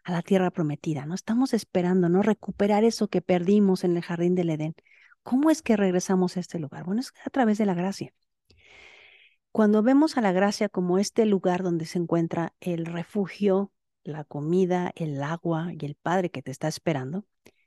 a 0.03 0.11
la 0.11 0.21
tierra 0.21 0.51
prometida, 0.51 1.05
¿no? 1.05 1.15
Estamos 1.15 1.53
esperando, 1.53 2.09
¿no? 2.09 2.21
Recuperar 2.23 2.83
eso 2.83 3.07
que 3.07 3.21
perdimos 3.21 3.83
en 3.83 3.97
el 3.97 4.03
jardín 4.03 4.35
del 4.35 4.49
Edén. 4.49 4.75
¿Cómo 5.23 5.51
es 5.51 5.61
que 5.61 5.77
regresamos 5.77 6.37
a 6.37 6.39
este 6.39 6.59
lugar? 6.59 6.83
Bueno, 6.85 7.01
es 7.01 7.13
a 7.23 7.29
través 7.29 7.57
de 7.57 7.65
la 7.65 7.75
gracia. 7.75 8.13
Cuando 9.51 9.83
vemos 9.83 10.17
a 10.17 10.21
la 10.21 10.31
gracia 10.31 10.69
como 10.69 10.97
este 10.97 11.25
lugar 11.25 11.61
donde 11.61 11.85
se 11.85 11.99
encuentra 11.99 12.53
el 12.61 12.85
refugio, 12.85 13.71
la 14.03 14.23
comida, 14.23 14.91
el 14.95 15.21
agua 15.21 15.71
y 15.77 15.85
el 15.85 15.95
Padre 15.95 16.31
que 16.31 16.41
te 16.41 16.51
está 16.51 16.67
esperando, 16.67 17.25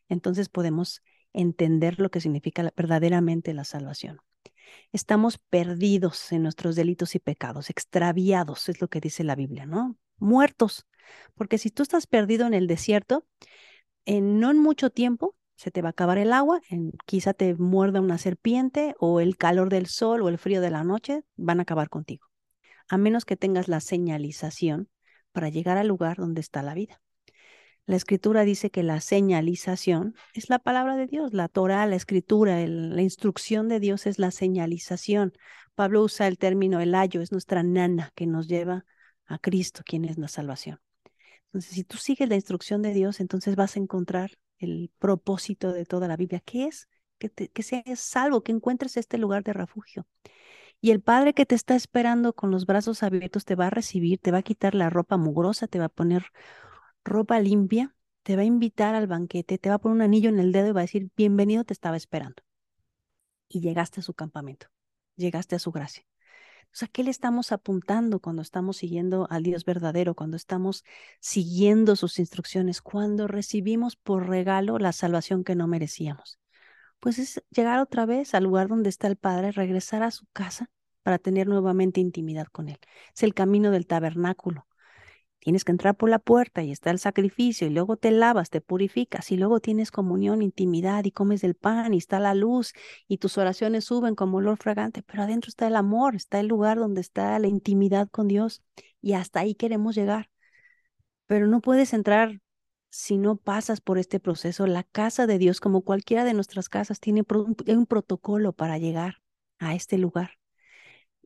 entonces 0.08 0.48
podemos 0.48 1.02
entender 1.32 1.98
lo 1.98 2.10
que 2.10 2.20
significa 2.20 2.70
verdaderamente 2.76 3.54
la 3.54 3.64
salvación. 3.64 4.18
Estamos 4.92 5.38
perdidos 5.38 6.32
en 6.32 6.42
nuestros 6.42 6.76
delitos 6.76 7.14
y 7.14 7.18
pecados, 7.18 7.70
extraviados, 7.70 8.68
es 8.68 8.80
lo 8.80 8.88
que 8.88 9.00
dice 9.00 9.24
la 9.24 9.34
Biblia, 9.34 9.66
¿no? 9.66 9.96
Muertos. 10.18 10.86
Porque 11.34 11.58
si 11.58 11.70
tú 11.70 11.82
estás 11.82 12.06
perdido 12.06 12.46
en 12.46 12.54
el 12.54 12.66
desierto, 12.66 13.26
en 14.04 14.40
no 14.40 14.50
en 14.50 14.58
mucho 14.58 14.90
tiempo 14.90 15.36
se 15.56 15.70
te 15.70 15.82
va 15.82 15.88
a 15.88 15.90
acabar 15.90 16.18
el 16.18 16.32
agua, 16.32 16.60
en, 16.68 16.92
quizá 17.06 17.32
te 17.32 17.54
muerda 17.54 18.00
una 18.00 18.18
serpiente 18.18 18.94
o 18.98 19.20
el 19.20 19.36
calor 19.36 19.68
del 19.68 19.86
sol 19.86 20.22
o 20.22 20.28
el 20.28 20.38
frío 20.38 20.60
de 20.60 20.70
la 20.70 20.84
noche 20.84 21.22
van 21.36 21.60
a 21.60 21.62
acabar 21.62 21.88
contigo. 21.88 22.26
A 22.88 22.98
menos 22.98 23.24
que 23.24 23.36
tengas 23.36 23.68
la 23.68 23.80
señalización 23.80 24.88
para 25.32 25.48
llegar 25.48 25.78
al 25.78 25.88
lugar 25.88 26.16
donde 26.16 26.40
está 26.40 26.62
la 26.62 26.74
vida. 26.74 27.00
La 27.86 27.96
escritura 27.96 28.44
dice 28.44 28.70
que 28.70 28.82
la 28.82 29.00
señalización 29.00 30.14
es 30.32 30.48
la 30.48 30.58
palabra 30.58 30.96
de 30.96 31.06
Dios, 31.06 31.34
la 31.34 31.48
Torah, 31.48 31.86
la 31.86 31.96
escritura, 31.96 32.66
la 32.66 33.02
instrucción 33.02 33.68
de 33.68 33.78
Dios 33.78 34.06
es 34.06 34.18
la 34.18 34.30
señalización. 34.30 35.34
Pablo 35.74 36.02
usa 36.02 36.26
el 36.26 36.38
término 36.38 36.80
el 36.80 36.94
ayo, 36.94 37.20
es 37.20 37.30
nuestra 37.30 37.62
nana 37.62 38.10
que 38.14 38.26
nos 38.26 38.48
lleva 38.48 38.86
a 39.26 39.38
Cristo, 39.38 39.82
quien 39.84 40.06
es 40.06 40.16
la 40.16 40.28
salvación. 40.28 40.80
Entonces, 41.46 41.72
si 41.72 41.84
tú 41.84 41.98
sigues 41.98 42.28
la 42.28 42.36
instrucción 42.36 42.80
de 42.80 42.94
Dios, 42.94 43.20
entonces 43.20 43.54
vas 43.54 43.76
a 43.76 43.80
encontrar 43.80 44.30
el 44.58 44.90
propósito 44.98 45.72
de 45.72 45.84
toda 45.84 46.08
la 46.08 46.16
Biblia, 46.16 46.40
que 46.40 46.64
es 46.64 46.88
que, 47.18 47.28
que 47.30 47.62
seas 47.62 48.00
salvo, 48.00 48.42
que 48.42 48.52
encuentres 48.52 48.96
este 48.96 49.18
lugar 49.18 49.44
de 49.44 49.52
refugio. 49.52 50.06
Y 50.80 50.90
el 50.90 51.00
Padre 51.00 51.34
que 51.34 51.46
te 51.46 51.54
está 51.54 51.76
esperando 51.76 52.34
con 52.34 52.50
los 52.50 52.66
brazos 52.66 53.02
abiertos 53.02 53.44
te 53.44 53.54
va 53.54 53.68
a 53.68 53.70
recibir, 53.70 54.18
te 54.18 54.32
va 54.32 54.38
a 54.38 54.42
quitar 54.42 54.74
la 54.74 54.90
ropa 54.90 55.16
mugrosa, 55.16 55.66
te 55.66 55.78
va 55.78 55.86
a 55.86 55.88
poner 55.88 56.26
ropa 57.04 57.38
limpia, 57.40 57.94
te 58.22 58.36
va 58.36 58.42
a 58.42 58.46
invitar 58.46 58.94
al 58.94 59.06
banquete, 59.06 59.58
te 59.58 59.68
va 59.68 59.76
a 59.76 59.78
poner 59.78 59.96
un 59.96 60.02
anillo 60.02 60.30
en 60.30 60.40
el 60.40 60.52
dedo 60.52 60.68
y 60.68 60.72
va 60.72 60.80
a 60.80 60.84
decir, 60.84 61.10
bienvenido, 61.16 61.64
te 61.64 61.74
estaba 61.74 61.96
esperando. 61.96 62.42
Y 63.48 63.60
llegaste 63.60 64.00
a 64.00 64.02
su 64.02 64.14
campamento, 64.14 64.68
llegaste 65.16 65.54
a 65.54 65.58
su 65.58 65.70
gracia. 65.70 66.04
O 66.74 66.76
sea, 66.76 66.88
¿qué 66.88 67.04
le 67.04 67.10
estamos 67.10 67.52
apuntando 67.52 68.18
cuando 68.18 68.42
estamos 68.42 68.78
siguiendo 68.78 69.28
al 69.30 69.44
Dios 69.44 69.64
verdadero, 69.64 70.14
cuando 70.14 70.36
estamos 70.36 70.82
siguiendo 71.20 71.94
sus 71.94 72.18
instrucciones, 72.18 72.82
cuando 72.82 73.28
recibimos 73.28 73.94
por 73.94 74.26
regalo 74.26 74.78
la 74.78 74.92
salvación 74.92 75.44
que 75.44 75.54
no 75.54 75.68
merecíamos? 75.68 76.40
Pues 76.98 77.20
es 77.20 77.44
llegar 77.50 77.78
otra 77.78 78.06
vez 78.06 78.34
al 78.34 78.44
lugar 78.44 78.66
donde 78.66 78.88
está 78.88 79.06
el 79.06 79.16
Padre, 79.16 79.52
regresar 79.52 80.02
a 80.02 80.10
su 80.10 80.26
casa 80.32 80.70
para 81.04 81.18
tener 81.18 81.46
nuevamente 81.46 82.00
intimidad 82.00 82.46
con 82.46 82.68
Él. 82.68 82.78
Es 83.14 83.22
el 83.22 83.34
camino 83.34 83.70
del 83.70 83.86
tabernáculo, 83.86 84.66
Tienes 85.44 85.62
que 85.62 85.72
entrar 85.72 85.94
por 85.94 86.08
la 86.08 86.18
puerta 86.18 86.62
y 86.62 86.70
está 86.72 86.90
el 86.90 86.98
sacrificio 86.98 87.66
y 87.66 87.70
luego 87.70 87.98
te 87.98 88.10
lavas, 88.10 88.48
te 88.48 88.62
purificas 88.62 89.30
y 89.30 89.36
luego 89.36 89.60
tienes 89.60 89.90
comunión, 89.90 90.40
intimidad 90.40 91.04
y 91.04 91.10
comes 91.10 91.42
del 91.42 91.54
pan 91.54 91.92
y 91.92 91.98
está 91.98 92.18
la 92.18 92.34
luz 92.34 92.72
y 93.08 93.18
tus 93.18 93.36
oraciones 93.36 93.84
suben 93.84 94.14
como 94.14 94.38
olor 94.38 94.56
fragante, 94.56 95.02
pero 95.02 95.22
adentro 95.22 95.50
está 95.50 95.66
el 95.66 95.76
amor, 95.76 96.14
está 96.16 96.40
el 96.40 96.46
lugar 96.46 96.78
donde 96.78 97.02
está 97.02 97.38
la 97.38 97.46
intimidad 97.46 98.08
con 98.08 98.26
Dios 98.26 98.62
y 99.02 99.12
hasta 99.12 99.40
ahí 99.40 99.54
queremos 99.54 99.94
llegar. 99.94 100.30
Pero 101.26 101.46
no 101.46 101.60
puedes 101.60 101.92
entrar 101.92 102.40
si 102.88 103.18
no 103.18 103.36
pasas 103.36 103.82
por 103.82 103.98
este 103.98 104.20
proceso. 104.20 104.66
La 104.66 104.84
casa 104.84 105.26
de 105.26 105.36
Dios, 105.36 105.60
como 105.60 105.82
cualquiera 105.82 106.24
de 106.24 106.32
nuestras 106.32 106.70
casas, 106.70 107.00
tiene 107.00 107.22
un 107.28 107.86
protocolo 107.86 108.54
para 108.54 108.78
llegar 108.78 109.16
a 109.58 109.74
este 109.74 109.98
lugar. 109.98 110.38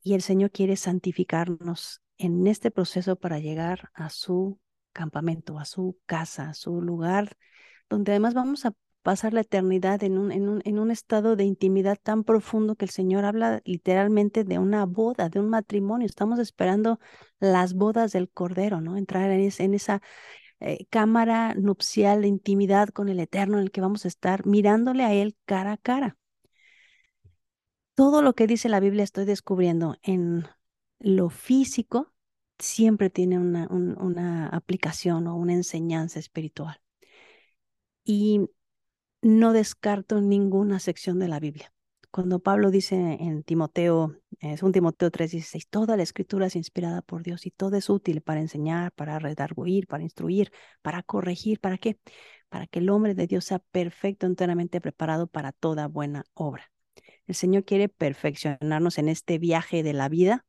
Y 0.02 0.14
el 0.14 0.22
Señor 0.22 0.50
quiere 0.50 0.74
santificarnos 0.74 2.02
en 2.18 2.46
este 2.46 2.70
proceso 2.70 3.16
para 3.16 3.38
llegar 3.38 3.90
a 3.94 4.10
su 4.10 4.60
campamento, 4.92 5.58
a 5.58 5.64
su 5.64 5.98
casa, 6.06 6.50
a 6.50 6.54
su 6.54 6.82
lugar, 6.82 7.36
donde 7.88 8.12
además 8.12 8.34
vamos 8.34 8.66
a 8.66 8.72
pasar 9.02 9.32
la 9.32 9.40
eternidad 9.40 10.02
en 10.02 10.18
un, 10.18 10.32
en 10.32 10.48
un, 10.48 10.62
en 10.64 10.78
un 10.78 10.90
estado 10.90 11.36
de 11.36 11.44
intimidad 11.44 11.98
tan 12.02 12.24
profundo 12.24 12.76
que 12.76 12.84
el 12.84 12.90
Señor 12.90 13.24
habla 13.24 13.62
literalmente 13.64 14.44
de 14.44 14.58
una 14.58 14.84
boda, 14.84 15.28
de 15.28 15.40
un 15.40 15.48
matrimonio. 15.48 16.06
Estamos 16.06 16.38
esperando 16.38 16.98
las 17.40 17.74
bodas 17.74 18.12
del 18.12 18.28
Cordero, 18.28 18.80
¿no? 18.80 18.96
Entrar 18.96 19.30
en, 19.30 19.74
esa 19.74 20.02
eh, 20.60 20.86
cámara 20.90 21.54
nupcial 21.54 22.22
de 22.22 22.28
intimidad 22.28 22.88
con 22.88 23.08
el 23.08 23.20
Eterno 23.20 23.58
en 23.58 23.64
el 23.64 23.70
que 23.70 23.80
vamos 23.80 24.04
a 24.04 24.08
estar 24.08 24.44
mirándole 24.46 25.04
a 25.04 25.14
Él 25.14 25.36
cara 25.46 25.72
a 25.72 25.76
cara. 25.78 26.16
Todo 27.94 28.22
lo 28.22 28.34
que 28.34 28.46
dice 28.46 28.68
la 28.68 28.80
Biblia 28.80 29.04
estoy 29.04 29.24
descubriendo 29.24 29.96
en 30.02 30.44
lo 31.00 31.30
físico 31.30 32.12
siempre 32.58 33.10
tiene 33.10 33.38
una, 33.38 33.66
una 33.68 34.48
aplicación 34.48 35.26
o 35.26 35.36
una 35.36 35.54
enseñanza 35.54 36.18
espiritual. 36.18 36.80
Y 38.04 38.48
no 39.22 39.52
descarto 39.52 40.20
ninguna 40.20 40.80
sección 40.80 41.18
de 41.18 41.28
la 41.28 41.40
Biblia. 41.40 41.72
Cuando 42.10 42.40
Pablo 42.40 42.70
dice 42.70 42.96
en 42.96 43.42
Timoteo, 43.42 44.16
es 44.40 44.62
un 44.62 44.72
Timoteo 44.72 45.10
3:16, 45.10 45.68
toda 45.68 45.96
la 45.96 46.02
escritura 46.02 46.46
es 46.46 46.56
inspirada 46.56 47.02
por 47.02 47.22
Dios 47.22 47.44
y 47.46 47.50
todo 47.50 47.76
es 47.76 47.90
útil 47.90 48.22
para 48.22 48.40
enseñar, 48.40 48.92
para 48.92 49.18
redarguir, 49.18 49.86
para 49.86 50.02
instruir, 50.02 50.50
para 50.80 51.02
corregir, 51.02 51.60
¿para 51.60 51.76
qué? 51.76 51.98
Para 52.48 52.66
que 52.66 52.78
el 52.78 52.88
hombre 52.88 53.14
de 53.14 53.26
Dios 53.26 53.44
sea 53.44 53.58
perfecto, 53.58 54.26
enteramente 54.26 54.80
preparado 54.80 55.26
para 55.26 55.52
toda 55.52 55.86
buena 55.86 56.24
obra. 56.32 56.72
El 57.26 57.34
Señor 57.34 57.64
quiere 57.64 57.88
perfeccionarnos 57.90 58.96
en 58.98 59.08
este 59.10 59.38
viaje 59.38 59.82
de 59.82 59.92
la 59.92 60.08
vida 60.08 60.46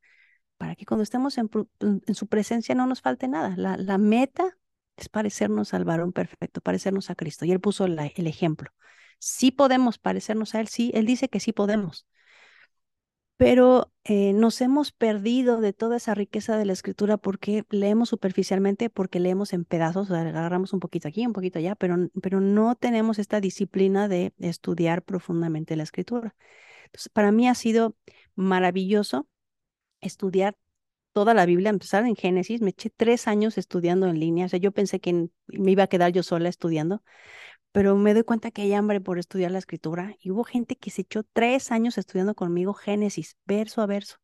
para 0.59 0.75
que 0.75 0.85
cuando 0.85 1.03
estemos 1.03 1.37
en, 1.37 1.49
su 2.13 2.27
presencia 2.27 2.75
no 2.75 2.85
nos 2.85 3.01
falte 3.01 3.27
nada. 3.29 3.55
La, 3.57 3.97
meta 3.97 4.57
es 4.97 5.09
parecernos 5.09 5.73
al 5.73 5.85
varón 5.85 6.11
perfecto, 6.13 6.61
parecernos 6.61 7.09
a 7.09 7.15
Cristo. 7.15 7.45
Y 7.45 7.51
Él 7.53 7.61
puso 7.61 7.85
el 7.85 8.27
ejemplo. 8.27 8.71
Sí 9.19 9.51
podemos 9.51 9.99
parecernos 9.99 10.55
a 10.55 10.59
Él, 10.59 10.67
sí, 10.67 10.91
Él 10.93 11.05
dice 11.05 11.29
que 11.29 11.39
sí 11.39 11.53
podemos. 11.53 12.05
Pero 13.37 13.93
eh, 14.03 14.33
nos 14.33 14.59
hemos 14.59 14.91
perdido 14.91 15.61
de 15.61 15.71
toda 15.71 15.95
esa 15.95 16.13
riqueza 16.13 16.57
de 16.57 16.65
la 16.65 16.73
escritura 16.73 17.15
porque 17.15 17.63
leemos 17.69 18.09
superficialmente, 18.09 18.89
porque 18.89 19.21
leemos 19.21 19.53
en 19.53 19.63
pedazos, 19.63 20.11
agarramos 20.11 20.73
un 20.73 20.81
poquito 20.81 21.07
aquí, 21.07 21.25
un 21.25 21.31
poquito 21.31 21.57
allá, 21.59 21.75
pero, 21.75 21.95
pero 22.21 22.41
no 22.41 22.75
tenemos 22.75 23.17
esta 23.17 23.39
disciplina 23.39 24.09
de 24.09 24.33
estudiar 24.39 25.03
profundamente 25.03 25.77
la 25.77 25.83
escritura. 25.83 26.35
Entonces, 26.87 27.09
para 27.13 27.31
mí 27.31 27.47
ha 27.47 27.55
sido 27.55 27.95
maravilloso 28.35 29.29
estudiar 30.01 30.55
toda 31.13 31.33
la 31.33 31.45
Biblia, 31.45 31.69
empezar 31.69 32.05
en 32.05 32.15
Génesis, 32.15 32.61
me 32.61 32.69
eché 32.71 32.89
tres 32.89 33.27
años 33.27 33.57
estudiando 33.57 34.07
en 34.07 34.19
línea, 34.19 34.45
o 34.45 34.49
sea, 34.49 34.59
yo 34.59 34.71
pensé 34.71 34.99
que 34.99 35.29
me 35.47 35.71
iba 35.71 35.83
a 35.83 35.87
quedar 35.87 36.11
yo 36.11 36.23
sola 36.23 36.49
estudiando, 36.49 37.03
pero 37.71 37.95
me 37.97 38.13
doy 38.13 38.23
cuenta 38.23 38.51
que 38.51 38.63
hay 38.63 38.73
hambre 38.73 39.01
por 39.01 39.19
estudiar 39.19 39.51
la 39.51 39.59
escritura 39.59 40.15
y 40.21 40.31
hubo 40.31 40.43
gente 40.43 40.75
que 40.75 40.91
se 40.91 41.01
echó 41.01 41.23
tres 41.23 41.71
años 41.71 41.97
estudiando 41.97 42.35
conmigo 42.35 42.73
Génesis, 42.73 43.37
verso 43.45 43.81
a 43.81 43.85
verso. 43.85 44.17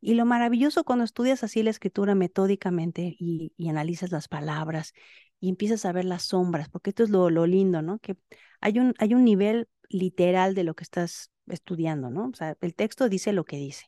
Y 0.00 0.14
lo 0.14 0.26
maravilloso 0.26 0.84
cuando 0.84 1.04
estudias 1.04 1.42
así 1.42 1.62
la 1.62 1.70
escritura 1.70 2.14
metódicamente 2.14 3.16
y, 3.18 3.52
analizas 3.68 4.12
las 4.12 4.28
palabras 4.28 4.92
y 5.40 5.48
empiezas 5.48 5.84
a 5.84 5.92
ver 5.92 6.04
las 6.04 6.24
sombras, 6.24 6.68
porque 6.68 6.90
esto 6.90 7.02
es 7.04 7.10
lo, 7.10 7.30
lo 7.30 7.46
lindo, 7.46 7.82
¿no? 7.82 7.98
Que 7.98 8.16
hay 8.60 8.78
un, 8.78 8.94
hay 8.98 9.14
un 9.14 9.24
nivel 9.24 9.68
literal 9.88 10.54
de 10.54 10.64
lo 10.64 10.74
que 10.74 10.84
estás 10.84 11.30
estudiando, 11.46 12.10
¿no? 12.10 12.28
O 12.28 12.34
sea, 12.34 12.56
el 12.60 12.74
texto 12.74 13.08
dice 13.08 13.32
lo 13.32 13.44
que 13.44 13.56
dice. 13.56 13.86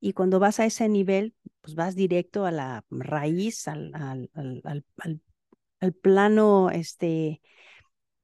Y 0.00 0.12
cuando 0.12 0.38
vas 0.38 0.60
a 0.60 0.66
ese 0.66 0.88
nivel, 0.88 1.34
pues 1.60 1.74
vas 1.74 1.94
directo 1.94 2.44
a 2.44 2.50
la 2.52 2.84
raíz, 2.90 3.68
al, 3.68 3.92
al, 3.94 4.30
al, 4.34 5.20
al 5.80 5.92
plano 5.92 6.70
este, 6.70 7.40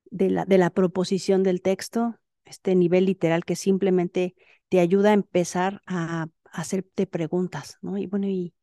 de, 0.07 0.31
la, 0.31 0.45
de 0.45 0.59
la 0.59 0.70
proposición 0.70 1.43
del 1.43 1.62
texto, 1.62 2.18
este 2.45 2.75
nivel 2.75 3.07
literal 3.07 3.45
que 3.45 3.57
simplemente 3.57 4.35
te 4.68 4.81
ayuda 4.81 5.11
a 5.11 5.14
empezar 5.14 5.83
a, 5.87 6.29
hacerte 6.53 7.09
preguntas, 7.09 7.79
¿no? 7.83 7.99
Y 7.99 8.07
bueno, 8.07 8.29
y, 8.29 8.55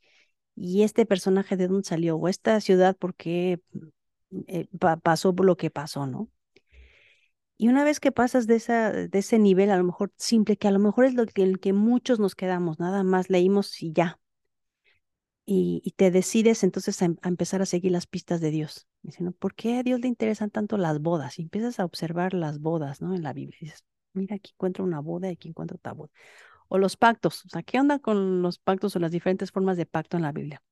y 0.56 0.84
este 0.84 1.06
personaje 1.06 1.58
de 1.58 1.68
dónde 1.68 1.88
salió, 1.88 2.16
o 2.16 2.30
esta 2.30 2.62
ciudad, 2.62 2.96
¿por 2.96 3.16
qué 3.16 3.60
eh, 4.48 4.68
pasó 5.04 5.34
lo 5.34 5.58
que 5.58 5.70
pasó, 5.70 6.08
¿no? 6.08 6.30
Y 7.62 7.68
una 7.68 7.84
vez 7.84 8.00
que 8.00 8.12
pasas 8.12 8.48
de, 8.48 8.56
esa, 8.56 8.92
de 8.92 9.20
ese 9.20 9.38
nivel, 9.38 9.70
a 9.70 9.78
lo 9.78 9.84
mejor 9.84 10.12
simple, 10.18 10.58
que 10.58 10.68
a 10.68 10.72
lo 10.72 10.80
mejor 10.80 11.06
es 11.06 11.14
lo 11.14 11.28
que, 11.28 11.44
el 11.44 11.60
que 11.60 11.74
muchos 11.74 12.20
nos 12.20 12.34
quedamos, 12.34 12.80
nada 12.80 13.04
más 13.04 13.30
leímos 13.30 13.84
y 13.84 13.94
ya. 13.94 14.20
Y, 15.46 15.94
te 15.96 16.10
decides 16.10 16.64
entonces 16.64 17.00
a, 17.04 17.10
empezar 17.22 17.62
a 17.62 17.68
seguir 17.68 17.92
las 17.92 18.08
pistas 18.08 18.42
de 18.42 18.50
Dios. 18.50 18.88
Diciendo, 19.04 19.32
¿por 19.32 19.54
qué 19.54 19.78
a 19.78 19.84
Dios 19.84 20.00
le 20.00 20.08
interesan 20.08 20.50
tanto 20.50 20.76
las 20.78 21.00
bodas? 21.02 21.38
Y 21.38 21.44
empiezas 21.44 21.80
a 21.80 21.86
observar 21.86 22.34
las 22.34 22.60
bodas, 22.60 23.00
¿no? 23.00 23.14
En 23.14 23.22
la 23.22 23.32
Biblia. 23.32 23.60
Dices, 23.62 23.86
mira, 24.14 24.38
aquí 24.38 24.54
encuentro 24.56 24.84
una 24.84 25.00
boda 25.00 25.30
y 25.30 25.34
aquí 25.34 25.48
encuentro 25.50 25.78
otra 25.78 25.94
boda. 25.94 26.10
O 26.68 26.80
los 26.80 26.98
pactos. 26.98 27.46
O 27.46 27.50
sea, 27.50 27.62
¿qué 27.62 27.80
onda 27.80 28.00
con 28.00 28.42
los 28.42 28.58
pactos 28.58 28.96
o 28.96 29.00
las 29.00 29.12
diferentes 29.12 29.52
formas 29.52 29.78
de 29.78 29.86
pacto 29.86 30.18
en 30.18 30.24
la 30.24 30.32
Biblia? 30.32 30.64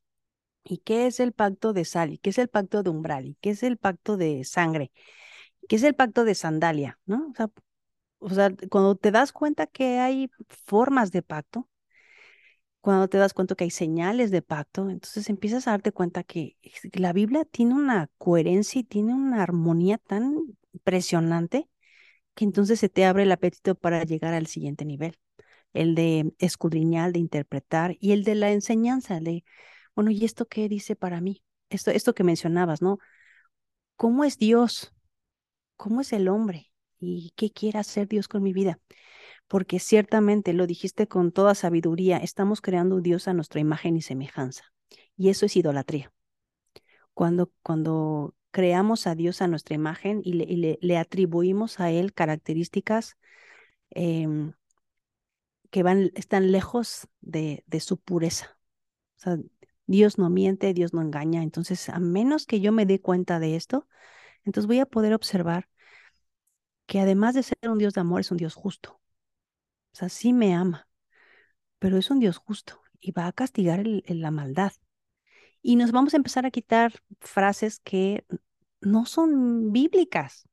¿Y 0.64 0.80
qué 0.80 1.06
es 1.06 1.20
el 1.20 1.34
pacto 1.34 1.72
de 1.72 1.86
sal? 1.86 2.14
¿Y 2.14 2.18
qué 2.18 2.32
es 2.32 2.40
el 2.40 2.48
pacto 2.48 2.82
de 2.82 2.90
umbral? 2.90 3.28
¿Y 3.28 3.36
qué 3.42 3.52
es 3.52 3.62
el 3.62 3.78
pacto 3.78 4.18
de 4.18 4.44
sangre? 4.44 4.92
Que 5.70 5.78
es 5.78 5.84
el 5.86 5.96
pacto 5.96 6.26
de 6.26 6.36
sandalia, 6.36 7.00
¿no? 7.08 7.30
O 7.32 7.36
sea, 7.36 7.52
o 8.20 8.30
sea, 8.32 8.52
cuando 8.72 8.96
te 8.98 9.12
das 9.12 9.34
cuenta 9.34 9.68
que 9.68 10.00
hay 10.00 10.32
formas 10.50 11.12
de 11.12 11.24
pacto, 11.24 11.70
cuando 12.82 13.08
te 13.10 13.18
das 13.18 13.34
cuenta 13.34 13.56
que 13.56 13.66
hay 13.66 13.72
señales 13.72 14.32
de 14.32 14.42
pacto, 14.42 14.90
entonces 14.90 15.30
empiezas 15.30 15.68
a 15.68 15.72
darte 15.72 15.92
cuenta 15.92 16.24
que 16.24 16.58
la 16.94 17.14
Biblia 17.14 17.46
tiene 17.46 17.74
una 17.76 18.10
coherencia 18.18 18.80
y 18.82 18.84
tiene 18.84 19.14
una 19.14 19.44
armonía 19.44 19.98
tan 19.98 20.36
impresionante 20.74 21.70
que 22.36 22.46
entonces 22.46 22.80
se 22.80 22.90
te 22.90 23.06
abre 23.06 23.24
el 23.24 23.32
apetito 23.34 23.76
para 23.76 24.04
llegar 24.06 24.34
al 24.34 24.48
siguiente 24.48 24.86
nivel, 24.86 25.20
el 25.74 25.96
de 25.96 26.34
escudriñar, 26.40 27.14
de 27.14 27.20
interpretar 27.20 27.98
y 28.00 28.14
el 28.14 28.24
de 28.26 28.36
la 28.36 28.52
enseñanza, 28.52 29.20
de, 29.22 29.46
bueno, 29.96 30.12
¿y 30.12 30.26
esto 30.26 30.48
qué 30.48 30.70
dice 30.70 30.96
para 30.96 31.22
mí? 31.22 31.44
Esto, 31.70 31.92
esto 31.92 32.16
que 32.16 32.24
mencionabas, 32.24 32.82
¿no? 32.82 33.00
¿Cómo 33.98 34.24
es 34.24 34.38
Dios? 34.38 34.94
¿Cómo 35.80 36.02
es 36.02 36.12
el 36.12 36.28
hombre? 36.28 36.74
¿Y 37.00 37.32
qué 37.38 37.52
quiere 37.52 37.80
hacer 37.80 38.10
Dios 38.10 38.28
con 38.28 38.44
mi 38.44 38.52
vida? 38.52 38.82
Porque 39.48 39.80
ciertamente 39.80 40.52
lo 40.52 40.68
dijiste 40.68 41.08
con 41.08 41.32
toda 41.32 41.56
sabiduría, 41.56 42.18
estamos 42.18 42.60
creando 42.60 42.98
un 42.98 43.02
Dios 43.02 43.30
a 43.30 43.34
nuestra 43.34 43.62
imagen 43.62 43.96
y 43.96 44.02
semejanza. 44.02 44.66
Y 45.16 45.30
eso 45.30 45.46
es 45.46 45.56
idolatría. 45.56 46.12
Cuando, 47.14 47.54
cuando 47.64 48.36
creamos 48.52 49.08
a 49.08 49.16
Dios 49.16 49.42
a 49.42 49.48
nuestra 49.48 49.74
imagen 49.74 50.22
y 50.22 50.34
le, 50.82 50.98
atribuimos 50.98 51.80
a 51.80 51.92
Él 51.92 52.12
características 52.12 53.16
em, 53.92 54.52
que 55.70 55.82
van, 55.82 56.12
están 56.16 56.52
lejos 56.52 57.08
de, 57.22 57.64
de 57.68 57.80
su 57.80 58.02
pureza. 58.02 58.58
Dios 59.86 60.18
no 60.18 60.30
miente, 60.30 60.74
Dios 60.74 60.94
no 60.94 61.02
engaña. 61.02 61.42
Entonces, 61.42 61.88
a 61.88 62.00
menos 62.00 62.46
que 62.46 62.60
yo 62.60 62.74
me 62.74 62.86
dé 62.86 63.00
cuenta 63.00 63.40
de 63.40 63.56
esto, 63.56 63.88
entonces 64.50 64.68
voy 64.68 64.80
a 64.80 64.86
poder 64.88 65.14
observar 65.14 65.70
que 66.88 67.00
además 67.00 67.36
de 67.36 67.44
ser 67.44 67.58
un 67.70 67.78
Dios 67.78 67.94
de 67.94 68.02
amor, 68.02 68.22
es 68.22 68.32
un 68.32 68.38
Dios 68.38 68.56
justo. 68.56 69.00
O 69.94 69.96
sea, 69.98 70.10
sí 70.10 70.34
me 70.34 70.56
ama, 70.56 70.88
pero 71.80 71.98
es 71.98 72.12
un 72.12 72.20
Dios 72.20 72.38
justo 72.38 72.82
y 73.00 73.12
va 73.12 73.28
a 73.28 73.34
castigar 73.34 73.84
la 73.86 74.32
maldad. 74.32 74.74
Y 75.62 75.76
nos 75.76 75.92
vamos 75.92 76.14
a 76.14 76.18
empezar 76.18 76.46
a 76.46 76.52
quitar 76.52 76.94
frases 77.20 77.80
que 77.82 78.26
no 78.82 79.06
son 79.06 79.72
bíblicas. 79.72 80.48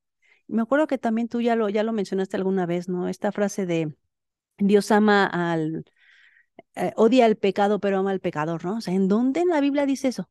Me 0.49 0.63
acuerdo 0.63 0.87
que 0.87 0.99
también 0.99 1.29
tú 1.29 1.41
ya 1.41 1.57
lo, 1.57 1.69
ya 1.69 1.83
lo 1.85 1.93
mencionaste 1.93 2.37
alguna 2.37 2.67
vez, 2.67 2.89
¿no? 2.89 3.09
Esta 3.09 3.33
frase 3.33 3.67
de 3.67 3.97
Dios 4.59 4.91
ama 4.93 5.27
al, 5.27 5.87
eh, 6.77 6.93
odia 6.97 7.27
al 7.27 7.37
pecado, 7.37 7.81
pero 7.81 7.99
ama 7.99 8.13
al 8.13 8.21
pecador, 8.21 8.65
¿no? 8.65 8.79
O 8.79 8.81
sea, 8.81 8.95
¿en 8.95 9.09
dónde 9.09 9.41
en 9.41 9.49
la 9.49 9.61
Biblia 9.61 9.87
dice 9.87 10.09
eso? 10.09 10.31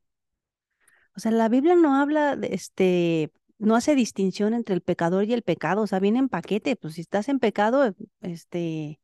O 1.16 1.20
sea, 1.20 1.32
la 1.32 1.50
Biblia 1.50 1.76
no 1.76 1.96
habla 1.96 2.36
de 2.36 2.54
este, 2.54 3.32
no 3.58 3.76
hace 3.76 3.96
distinción 3.96 4.54
entre 4.54 4.76
el 4.76 4.82
pecador 4.82 5.26
y 5.26 5.34
el 5.34 5.44
pecado, 5.44 5.84
o 5.84 5.88
sea, 5.88 6.00
viene 6.00 6.20
en 6.20 6.30
paquete, 6.30 6.76
pues 6.76 6.96
si 6.96 7.02
estás 7.02 7.30
en 7.30 7.40
pecado, 7.40 7.96
este, 8.22 9.00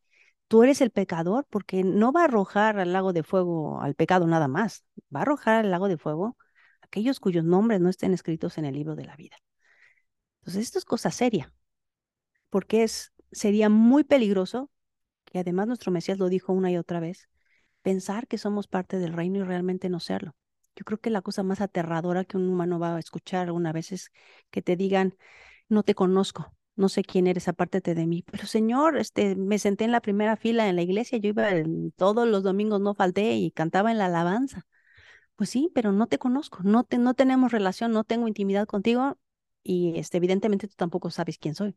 tú 0.47 0.63
eres 0.63 0.81
el 0.81 0.91
pecador, 0.91 1.45
porque 1.49 1.83
no 1.83 2.11
va 2.11 2.21
a 2.21 2.25
arrojar 2.25 2.79
al 2.79 2.93
lago 2.93 3.13
de 3.13 3.23
fuego 3.23 3.81
al 3.81 3.95
pecado 3.95 4.27
nada 4.27 4.47
más, 4.47 4.85
va 5.15 5.21
a 5.21 5.23
arrojar 5.23 5.55
al 5.65 5.71
lago 5.71 5.87
de 5.87 5.97
fuego 5.97 6.37
aquellos 6.81 7.19
cuyos 7.19 7.45
nombres 7.45 7.81
no 7.81 7.89
estén 7.89 8.13
escritos 8.13 8.57
en 8.57 8.65
el 8.65 8.75
libro 8.75 8.95
de 8.95 9.05
la 9.05 9.15
vida. 9.15 9.37
Entonces, 10.41 10.63
esto 10.63 10.79
es 10.79 10.85
cosa 10.85 11.11
seria, 11.11 11.53
porque 12.49 12.83
es, 12.83 13.13
sería 13.31 13.69
muy 13.69 14.03
peligroso, 14.03 14.71
que 15.25 15.39
además 15.39 15.67
nuestro 15.67 15.91
Mesías 15.91 16.19
lo 16.19 16.29
dijo 16.29 16.53
una 16.53 16.71
y 16.71 16.77
otra 16.77 16.99
vez, 16.99 17.29
pensar 17.83 18.27
que 18.27 18.37
somos 18.37 18.67
parte 18.67 18.99
del 18.99 19.13
reino 19.13 19.39
y 19.39 19.43
realmente 19.43 19.89
no 19.89 19.99
serlo. 19.99 20.35
Yo 20.75 20.85
creo 20.85 20.99
que 20.99 21.09
la 21.09 21.21
cosa 21.21 21.43
más 21.43 21.61
aterradora 21.61 22.25
que 22.25 22.37
un 22.37 22.49
humano 22.49 22.79
va 22.79 22.95
a 22.95 22.99
escuchar 22.99 23.47
alguna 23.47 23.71
vez 23.73 23.91
es 23.91 24.11
que 24.49 24.61
te 24.61 24.75
digan, 24.75 25.15
no 25.69 25.83
te 25.83 25.95
conozco, 25.95 26.55
no 26.75 26.89
sé 26.89 27.03
quién 27.03 27.27
eres, 27.27 27.47
apártate 27.47 27.95
de 27.95 28.07
mí. 28.07 28.23
Pero 28.31 28.47
Señor, 28.47 28.97
este, 28.97 29.35
me 29.35 29.59
senté 29.59 29.85
en 29.85 29.91
la 29.91 30.01
primera 30.01 30.37
fila 30.37 30.67
en 30.69 30.75
la 30.77 30.81
iglesia, 30.83 31.17
yo 31.19 31.29
iba 31.29 31.49
todos 31.95 32.27
los 32.27 32.43
domingos, 32.43 32.81
no 32.81 32.95
falté 32.95 33.33
y 33.35 33.51
cantaba 33.51 33.91
en 33.91 33.97
la 33.97 34.05
alabanza. 34.07 34.65
Pues 35.35 35.49
sí, 35.49 35.71
pero 35.73 35.91
no 35.91 36.07
te 36.07 36.19
conozco, 36.19 36.59
no, 36.63 36.83
te, 36.83 36.97
no 36.97 37.13
tenemos 37.13 37.51
relación, 37.51 37.91
no 37.91 38.03
tengo 38.03 38.27
intimidad 38.27 38.67
contigo 38.67 39.17
y 39.63 39.97
este, 39.97 40.17
evidentemente 40.17 40.67
tú 40.67 40.75
tampoco 40.75 41.09
sabes 41.09 41.37
quién 41.37 41.55
soy. 41.55 41.75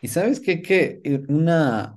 Y 0.00 0.08
sabes 0.08 0.40
qué? 0.40 0.62
que 0.62 1.00
eh, 1.04 1.22
una 1.28 1.96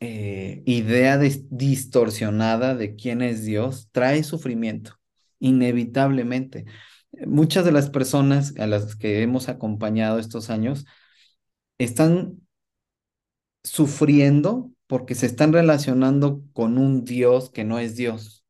eh, 0.00 0.62
idea 0.66 1.18
distorsionada 1.18 2.74
de 2.74 2.94
quién 2.96 3.22
es 3.22 3.44
Dios 3.44 3.88
trae 3.92 4.22
sufrimiento, 4.22 4.98
inevitablemente. 5.38 6.66
Muchas 7.26 7.64
de 7.64 7.72
las 7.72 7.90
personas 7.90 8.54
a 8.58 8.66
las 8.66 8.96
que 8.96 9.22
hemos 9.22 9.48
acompañado 9.48 10.18
estos 10.18 10.50
años 10.50 10.86
están 11.78 12.40
sufriendo 13.64 14.70
porque 14.86 15.14
se 15.14 15.26
están 15.26 15.52
relacionando 15.52 16.42
con 16.52 16.78
un 16.78 17.04
Dios 17.04 17.50
que 17.50 17.64
no 17.64 17.78
es 17.78 17.96
Dios. 17.96 18.44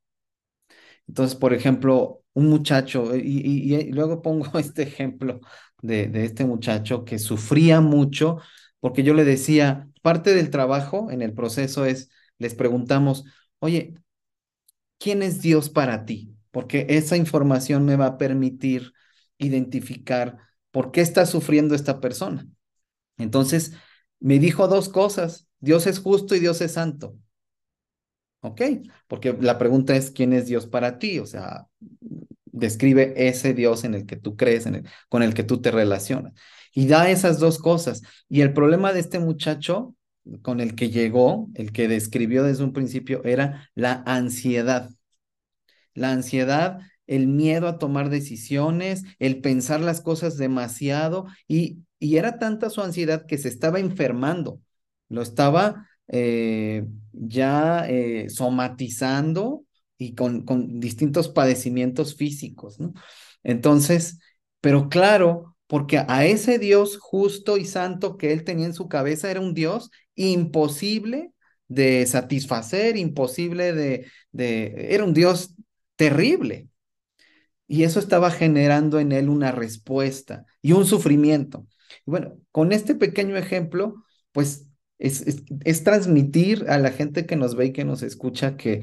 Entonces, 1.09 1.37
por 1.37 1.55
ejemplo, 1.55 2.23
un 2.35 2.49
muchacho, 2.49 3.17
y, 3.17 3.91
luego 3.93 4.23
pongo 4.23 4.47
este 4.59 4.83
ejemplo 4.83 5.41
de, 5.83 6.09
de, 6.09 6.25
este 6.25 6.45
muchacho 6.45 7.05
que 7.05 7.19
sufría 7.19 7.81
mucho 7.81 8.39
porque 8.81 9.03
yo 9.03 9.15
le 9.15 9.25
decía, 9.25 9.89
parte 10.03 10.35
del 10.35 10.51
trabajo 10.51 11.11
en 11.11 11.23
el 11.23 11.33
proceso 11.35 11.85
es, 11.87 12.11
les 12.39 12.55
preguntamos, 12.55 13.25
oye, 13.59 13.95
¿quién 14.99 15.23
es 15.23 15.43
Dios 15.43 15.71
para 15.71 16.05
ti? 16.05 16.36
Porque 16.57 16.87
esa 16.89 17.19
información 17.19 17.85
me 17.85 17.97
va 17.97 18.07
a 18.07 18.17
permitir 18.17 18.95
identificar 19.37 20.39
por 20.71 20.91
qué 20.91 21.03
está 21.03 21.27
sufriendo 21.27 21.75
esta 21.75 22.01
persona. 22.01 22.47
Entonces, 23.19 23.75
me 24.21 24.39
dijo 24.39 24.67
dos 24.67 24.89
cosas, 24.89 25.49
Dios 25.61 25.87
es 25.87 25.99
justo 25.99 26.35
y 26.35 26.41
Dios 26.41 26.63
es 26.63 26.73
santo. 26.73 27.19
¿Ok? 28.41 28.63
Porque 29.07 29.37
la 29.39 29.59
pregunta 29.59 29.97
es, 29.97 30.11
¿quién 30.11 30.33
es 30.33 30.47
Dios 30.47 30.67
para 30.67 30.99
ti? 30.99 31.19
O 31.19 31.27
sea, 31.27 31.67
describe 32.47 33.13
ese 33.29 33.53
Dios 33.53 33.85
en 33.85 33.93
el 33.93 34.07
que 34.07 34.17
tú 34.17 34.35
crees, 34.35 34.67
con 35.11 35.23
el 35.23 35.35
que 35.35 35.43
tú 35.43 35.61
te 35.61 35.71
relacionas. 35.71 36.33
Y 36.73 36.87
da 36.87 37.11
esas 37.11 37.39
dos 37.39 37.59
cosas. 37.59 38.01
Y 38.31 38.41
el 38.41 38.55
problema 38.55 38.95
de 38.95 39.01
este 39.01 39.19
muchacho 39.19 39.95
con 40.41 40.61
el 40.61 40.75
que 40.75 40.89
llegó, 40.89 41.51
el 41.55 41.73
que 41.73 41.87
describió 41.87 42.45
desde 42.45 42.65
un 42.65 42.73
principio, 42.73 43.23
era 43.25 43.69
la 43.75 44.03
ansiedad. 44.07 44.89
La 45.97 46.13
ansiedad, 46.13 46.79
el 47.07 47.27
miedo 47.27 47.69
a 47.69 47.79
tomar 47.79 48.11
decisiones, 48.11 49.03
el 49.19 49.41
pensar 49.41 49.81
las 49.81 50.01
cosas 50.01 50.37
demasiado 50.37 51.27
y, 51.49 51.79
y 51.99 52.17
era 52.17 52.39
tanta 52.39 52.71
su 52.71 52.81
ansiedad 52.83 53.27
que 53.27 53.39
se 53.39 53.49
estaba 53.49 53.81
enfermando, 53.81 54.61
lo 55.09 55.23
estaba 55.23 55.89
eh, 56.09 56.87
ya 57.13 57.89
eh, 57.89 58.29
somatizando 58.31 59.65
y 59.99 60.15
con, 60.15 60.43
con 60.45 60.79
distintos 60.81 61.29
padecimientos 61.29 62.15
físicos. 62.17 62.79
Entonces, 63.43 64.19
pero 64.61 64.89
claro, 64.89 65.57
porque 65.67 66.05
a 66.07 66.27
ese 66.27 66.59
Dios 66.59 66.99
justo 66.99 67.57
y 67.57 67.65
santo 67.65 68.17
que 68.17 68.33
él 68.33 68.45
tenía 68.45 68.67
en 68.67 68.75
su 68.75 68.89
cabeza 68.89 69.31
era 69.31 69.41
un 69.41 69.55
Dios 69.55 69.91
imposible 70.15 71.33
de 71.69 72.07
satisfacer, 72.07 72.97
imposible 72.97 73.73
de, 73.73 74.07
de, 74.31 74.95
era 74.95 75.05
un 75.05 75.15
Dios 75.15 75.56
terrible. 75.97 76.69
Y 77.67 77.83
eso 77.83 77.99
estaba 77.99 78.31
generando 78.31 79.01
en 79.01 79.13
él 79.13 79.29
una 79.29 79.53
respuesta 79.53 80.47
y 80.63 80.73
un 80.73 80.87
sufrimiento. 80.87 81.67
bueno, 82.05 82.39
con 82.53 82.73
este 82.73 82.95
pequeño 82.95 83.37
ejemplo, 83.37 84.05
pues 84.33 84.67
es, 84.99 85.45
es, 85.65 85.85
transmitir 85.85 86.67
a 86.69 86.79
la 86.79 86.91
gente 86.91 87.27
que 87.27 87.37
nos 87.37 87.55
ve 87.57 87.67
y 87.67 87.73
que 87.73 87.85
nos 87.85 88.03
escucha 88.03 88.57
que 88.57 88.83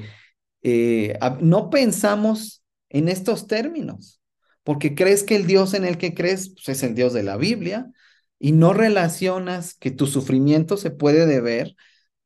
eh, 0.62 1.18
no 1.40 1.70
pensamos 1.70 2.62
en 2.88 3.08
estos 3.08 3.46
términos, 3.46 4.20
porque 4.62 4.94
crees 4.94 5.24
que 5.24 5.36
el 5.36 5.46
Dios 5.46 5.74
en 5.74 5.84
el 5.84 5.98
que 5.98 6.14
crees 6.14 6.50
pues, 6.50 6.68
es 6.68 6.82
el 6.82 6.94
Dios 6.94 7.12
de 7.12 7.22
la 7.22 7.36
Biblia 7.36 7.90
y 8.38 8.52
no 8.52 8.72
relacionas 8.72 9.74
que 9.74 9.90
tu 9.90 10.06
sufrimiento 10.06 10.76
se 10.76 10.90
puede 10.90 11.26
deber 11.26 11.74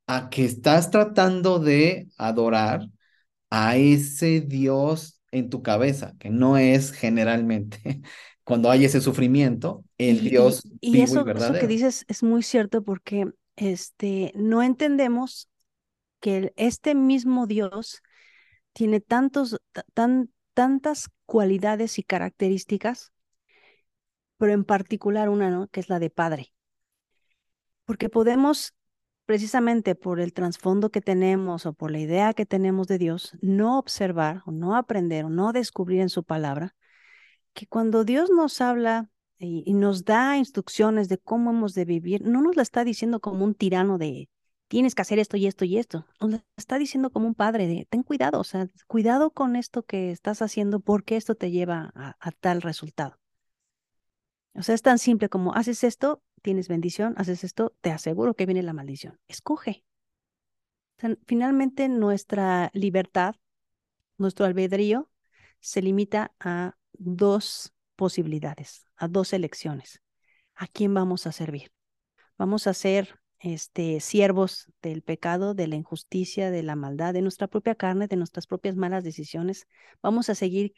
a 0.06 0.30
que 0.30 0.44
estás 0.44 0.90
tratando 0.90 1.58
de 1.58 2.08
adorar 2.16 2.88
a 3.50 3.76
ese 3.76 4.40
Dios 4.40 5.20
en 5.30 5.50
tu 5.50 5.62
cabeza, 5.62 6.14
que 6.18 6.30
no 6.30 6.56
es 6.58 6.92
generalmente 6.92 8.00
cuando 8.44 8.70
hay 8.70 8.84
ese 8.84 9.00
sufrimiento, 9.00 9.84
el 9.98 10.28
Dios 10.28 10.62
y, 10.80 10.92
vivo 10.92 11.04
eso, 11.04 11.20
y 11.20 11.24
verdadero. 11.24 11.54
Eso 11.54 11.60
que 11.60 11.72
dices 11.72 12.04
es 12.08 12.22
muy 12.22 12.42
cierto 12.42 12.82
porque 12.82 13.30
este, 13.56 14.32
no 14.34 14.62
entendemos 14.62 15.48
que 16.20 16.52
este 16.56 16.94
mismo 16.94 17.46
Dios 17.46 18.02
tiene 18.72 19.00
tantos, 19.00 19.58
tan, 19.94 20.30
tantas 20.54 21.08
cualidades 21.26 21.98
y 21.98 22.02
características, 22.02 23.12
pero 24.36 24.52
en 24.52 24.64
particular 24.64 25.28
una, 25.28 25.50
¿no? 25.50 25.68
Que 25.68 25.80
es 25.80 25.88
la 25.88 25.98
de 25.98 26.10
padre. 26.10 26.52
Porque 27.84 28.08
podemos, 28.08 28.74
precisamente 29.28 29.94
por 29.94 30.20
el 30.20 30.32
trasfondo 30.32 30.90
que 30.90 31.02
tenemos 31.02 31.66
o 31.66 31.74
por 31.74 31.90
la 31.90 31.98
idea 31.98 32.32
que 32.32 32.46
tenemos 32.46 32.86
de 32.86 32.96
Dios, 32.96 33.36
no 33.42 33.78
observar 33.78 34.42
o 34.46 34.52
no 34.52 34.74
aprender 34.74 35.26
o 35.26 35.28
no 35.28 35.52
descubrir 35.52 36.00
en 36.00 36.08
su 36.08 36.24
palabra 36.24 36.74
que 37.52 37.66
cuando 37.66 38.04
Dios 38.04 38.30
nos 38.30 38.62
habla 38.62 39.10
y, 39.38 39.74
nos 39.74 40.06
da 40.06 40.38
instrucciones 40.38 41.10
de 41.10 41.18
cómo 41.18 41.50
hemos 41.50 41.74
de 41.74 41.84
vivir, 41.84 42.22
no 42.22 42.40
nos 42.40 42.56
la 42.56 42.62
está 42.62 42.84
diciendo 42.84 43.20
como 43.20 43.44
un 43.44 43.54
tirano 43.54 43.98
de 43.98 44.30
tienes 44.66 44.94
que 44.94 45.02
hacer 45.02 45.18
esto 45.18 45.36
y 45.36 45.46
esto 45.46 45.66
y 45.66 45.76
esto. 45.76 46.06
Nos 46.22 46.30
la 46.30 46.44
está 46.56 46.78
diciendo 46.78 47.10
como 47.10 47.26
un 47.26 47.34
padre 47.34 47.66
de 47.66 47.86
ten 47.90 48.04
cuidado, 48.04 48.40
o 48.40 48.44
sea, 48.44 48.66
cuidado 48.86 49.30
con 49.30 49.56
esto 49.56 49.82
que 49.82 50.10
estás 50.10 50.40
haciendo 50.40 50.80
porque 50.80 51.16
esto 51.16 51.34
te 51.34 51.50
lleva 51.50 51.92
a, 51.94 52.32
tal 52.40 52.62
resultado. 52.62 53.18
O 54.54 54.62
sea, 54.62 54.74
es 54.74 54.80
tan 54.80 54.98
simple 54.98 55.28
como 55.28 55.54
haces 55.54 55.84
esto, 55.84 56.22
tienes 56.38 56.68
bendición, 56.68 57.14
haces 57.16 57.44
esto, 57.44 57.74
te 57.80 57.90
aseguro 57.90 58.34
que 58.34 58.46
viene 58.46 58.62
la 58.62 58.72
maldición. 58.72 59.18
Escoge. 59.28 59.84
finalmente 61.26 61.88
nuestra 61.88 62.70
libertad, 62.74 63.36
nuestro 64.16 64.46
albedrío, 64.46 65.10
se 65.60 65.82
limita 65.82 66.32
a 66.40 66.76
dos 66.92 67.72
posibilidades, 67.96 68.86
a 68.96 69.08
dos 69.08 69.32
elecciones. 69.32 70.02
¿A 70.54 70.66
quién 70.66 70.92
vamos 70.94 71.26
a 71.26 71.32
servir? 71.32 71.72
Vamos 72.36 72.66
a 72.66 72.74
ser 72.74 73.20
este, 73.40 74.00
siervos 74.00 74.66
del 74.82 75.02
pecado, 75.02 75.54
de 75.54 75.68
la 75.68 75.76
injusticia, 75.76 76.50
de 76.50 76.62
la 76.62 76.76
maldad, 76.76 77.14
de 77.14 77.22
nuestra 77.22 77.46
propia 77.46 77.74
carne, 77.74 78.08
de 78.08 78.16
nuestras 78.16 78.46
propias 78.46 78.76
malas 78.76 79.04
decisiones. 79.04 79.66
Vamos 80.02 80.28
a 80.28 80.34
seguir 80.34 80.74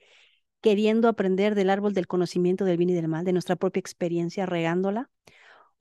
queriendo 0.61 1.09
aprender 1.09 1.55
del 1.55 1.71
árbol 1.71 1.95
del 1.95 2.07
conocimiento 2.07 2.65
del 2.65 2.77
bien 2.77 2.91
y 2.91 2.95
del 2.95 3.09
mal, 3.09 3.25
de 3.25 3.33
nuestra 3.33 3.57
propia 3.57 3.81
experiencia, 3.81 4.47
regándola. 4.47 5.11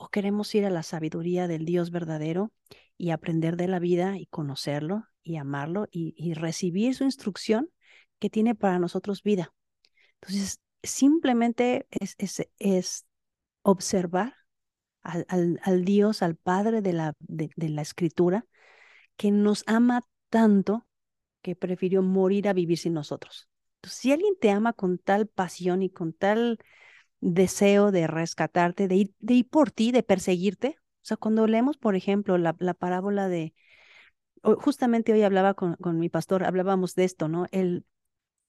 ¿O 0.01 0.07
queremos 0.07 0.55
ir 0.55 0.65
a 0.65 0.69
la 0.69 0.81
sabiduría 0.81 1.49
del 1.49 1.65
Dios 1.65 1.91
verdadero 1.91 2.53
y 2.97 3.09
aprender 3.09 3.57
de 3.57 3.67
la 3.67 3.79
vida 3.79 4.17
y 4.17 4.27
conocerlo 4.27 5.03
y 5.23 5.35
amarlo 5.35 5.87
y, 5.91 6.33
recibir 6.35 6.95
su 6.95 7.03
instrucción 7.03 7.69
que 8.17 8.29
tiene 8.29 8.55
para 8.55 8.79
nosotros 8.79 9.23
vida? 9.23 9.53
Entonces, 10.21 10.61
simplemente 10.81 11.85
es, 11.91 13.05
observar 13.61 14.35
al, 15.01 15.83
Dios, 15.83 16.23
al 16.23 16.37
Padre 16.37 16.81
de 16.81 16.93
la, 16.93 17.13
de, 17.19 17.51
la 17.57 17.81
Escritura, 17.81 18.45
que 19.17 19.31
nos 19.31 19.65
ama 19.67 20.07
tanto 20.29 20.87
que 21.41 21.57
prefirió 21.57 22.01
morir 22.03 22.47
a 22.47 22.53
vivir 22.53 22.77
sin 22.77 22.93
nosotros. 22.93 23.49
Entonces, 23.79 23.99
si 23.99 24.13
alguien 24.13 24.35
te 24.39 24.49
ama 24.49 24.71
con 24.71 24.97
tal 24.97 25.27
pasión 25.27 25.83
y 25.83 25.89
con 25.89 26.13
tal 26.13 26.57
deseo 27.21 27.91
de 27.91 28.07
rescatarte, 28.07 28.87
de 28.87 28.95
ir, 28.95 29.13
de 29.19 29.35
ir 29.35 29.49
por 29.49 29.71
ti, 29.71 29.91
de 29.91 30.03
perseguirte, 30.03 30.77
o 31.01 31.05
sea, 31.09 31.17
cuando 31.17 31.47
leemos, 31.47 31.77
por 31.77 31.95
ejemplo, 31.95 32.37
la, 32.37 32.55
la 32.59 32.73
parábola 32.73 33.29
de, 33.29 33.53
justamente 34.43 35.13
hoy 35.13 35.23
hablaba 35.23 35.53
con, 35.53 35.75
con, 35.75 35.99
mi 35.99 36.09
pastor, 36.09 36.43
hablábamos 36.43 36.95
de 36.95 37.05
esto, 37.05 37.27
¿no? 37.27 37.45
El, 37.51 37.85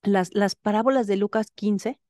las, 0.02 0.34
las 0.34 0.54
parábolas 0.56 1.06
de 1.06 1.16
Lucas 1.16 1.50
15 1.54 2.00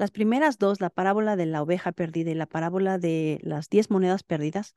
las 0.00 0.10
primeras 0.10 0.58
dos, 0.58 0.80
la 0.80 0.88
parábola 0.88 1.36
de 1.36 1.44
la 1.44 1.60
oveja 1.60 1.92
perdida 1.92 2.30
y 2.30 2.34
la 2.34 2.46
parábola 2.46 2.96
de 2.96 3.38
las 3.42 3.68
diez 3.68 3.90
monedas 3.90 4.22
perdidas, 4.22 4.74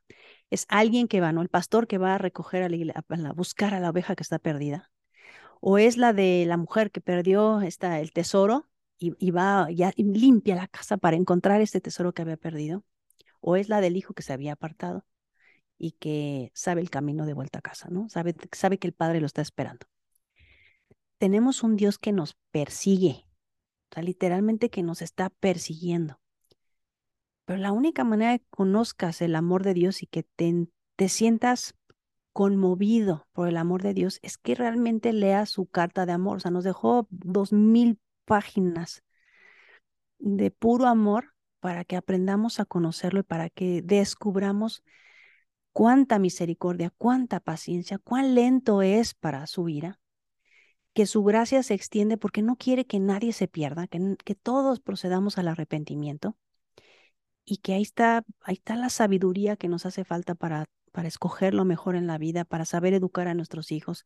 es 0.50 0.66
alguien 0.68 1.08
que 1.08 1.22
va, 1.22 1.32
¿no? 1.32 1.40
El 1.40 1.48
pastor 1.48 1.86
que 1.86 1.96
va 1.96 2.14
a 2.14 2.18
recoger, 2.18 2.62
a, 2.62 3.32
buscar 3.32 3.72
a 3.72 3.80
la 3.80 3.88
oveja 3.88 4.16
que 4.16 4.22
está 4.22 4.38
perdida. 4.38 4.90
O 5.62 5.78
es 5.78 5.96
la 5.96 6.12
de 6.12 6.44
la 6.46 6.58
mujer 6.58 6.90
que 6.90 7.00
perdió 7.00 7.62
esta, 7.62 8.00
el 8.00 8.12
tesoro 8.12 8.68
y, 9.18 9.30
va, 9.30 9.70
ya 9.70 9.92
limpia 9.96 10.56
la 10.56 10.68
casa 10.68 10.96
para 10.96 11.16
encontrar 11.16 11.60
este 11.60 11.80
tesoro 11.80 12.12
que 12.12 12.22
había 12.22 12.36
perdido, 12.36 12.84
o 13.40 13.56
es 13.56 13.68
la 13.68 13.80
del 13.80 13.96
hijo 13.96 14.14
que 14.14 14.22
se 14.22 14.32
había 14.32 14.52
apartado 14.52 15.04
y 15.78 15.92
que 15.92 16.50
sabe 16.54 16.80
el 16.80 16.90
camino 16.90 17.26
de 17.26 17.34
vuelta 17.34 17.58
a 17.58 17.62
casa, 17.62 17.88
¿no? 17.90 18.08
Sabe, 18.08 18.34
sabe 18.52 18.78
que 18.78 18.86
el 18.86 18.94
padre 18.94 19.20
lo 19.20 19.26
está 19.26 19.42
esperando. 19.42 19.86
Tenemos 21.18 21.62
un 21.62 21.76
Dios 21.76 21.98
que 21.98 22.12
nos 22.12 22.36
persigue, 22.50 23.26
o 23.90 23.94
sea, 23.94 24.02
literalmente 24.02 24.70
que 24.70 24.82
nos 24.82 25.02
está 25.02 25.30
persiguiendo. 25.30 26.20
Pero 27.44 27.58
la 27.58 27.72
única 27.72 28.04
manera 28.04 28.38
que 28.38 28.46
conozcas 28.50 29.20
el 29.20 29.34
amor 29.36 29.62
de 29.64 29.74
Dios 29.74 30.02
y 30.02 30.06
que 30.06 30.22
te, 30.22 30.68
te 30.96 31.08
sientas 31.08 31.74
conmovido 32.32 33.28
por 33.32 33.48
el 33.48 33.56
amor 33.56 33.82
de 33.82 33.94
Dios 33.94 34.18
es 34.22 34.38
que 34.38 34.54
realmente 34.54 35.12
leas 35.12 35.50
su 35.50 35.66
carta 35.66 36.04
de 36.04 36.12
amor. 36.12 36.38
O 36.38 36.40
sea, 36.40 36.50
nos 36.50 36.64
dejó 36.64 37.06
dos 37.10 37.52
mil 37.52 37.98
páginas 38.24 39.02
de 40.18 40.50
puro 40.50 40.86
amor 40.86 41.34
para 41.60 41.84
que 41.84 41.96
aprendamos 41.96 42.60
a 42.60 42.64
conocerlo 42.64 43.20
y 43.20 43.24
para 43.24 43.50
que 43.50 43.82
descubramos 43.82 44.82
cuánta 45.72 46.18
misericordia, 46.18 46.92
cuánta 46.96 47.40
paciencia, 47.40 47.98
cuán 47.98 48.34
lento 48.34 48.82
es 48.82 49.14
para 49.14 49.46
su 49.46 49.68
ira, 49.68 50.00
que 50.92 51.06
su 51.06 51.24
gracia 51.24 51.62
se 51.62 51.74
extiende 51.74 52.16
porque 52.16 52.42
no 52.42 52.56
quiere 52.56 52.86
que 52.86 53.00
nadie 53.00 53.32
se 53.32 53.48
pierda, 53.48 53.86
que, 53.88 54.16
que 54.24 54.34
todos 54.34 54.80
procedamos 54.80 55.38
al 55.38 55.48
arrepentimiento 55.48 56.36
y 57.44 57.58
que 57.58 57.74
ahí 57.74 57.82
está, 57.82 58.24
ahí 58.42 58.54
está 58.54 58.76
la 58.76 58.88
sabiduría 58.88 59.56
que 59.56 59.68
nos 59.68 59.86
hace 59.86 60.04
falta 60.04 60.34
para, 60.34 60.66
para 60.94 61.08
escoger 61.08 61.54
lo 61.54 61.64
mejor 61.64 61.96
en 61.96 62.06
la 62.06 62.18
vida, 62.18 62.44
para 62.44 62.64
saber 62.64 62.94
educar 62.94 63.26
a 63.26 63.34
nuestros 63.34 63.72
hijos, 63.72 64.04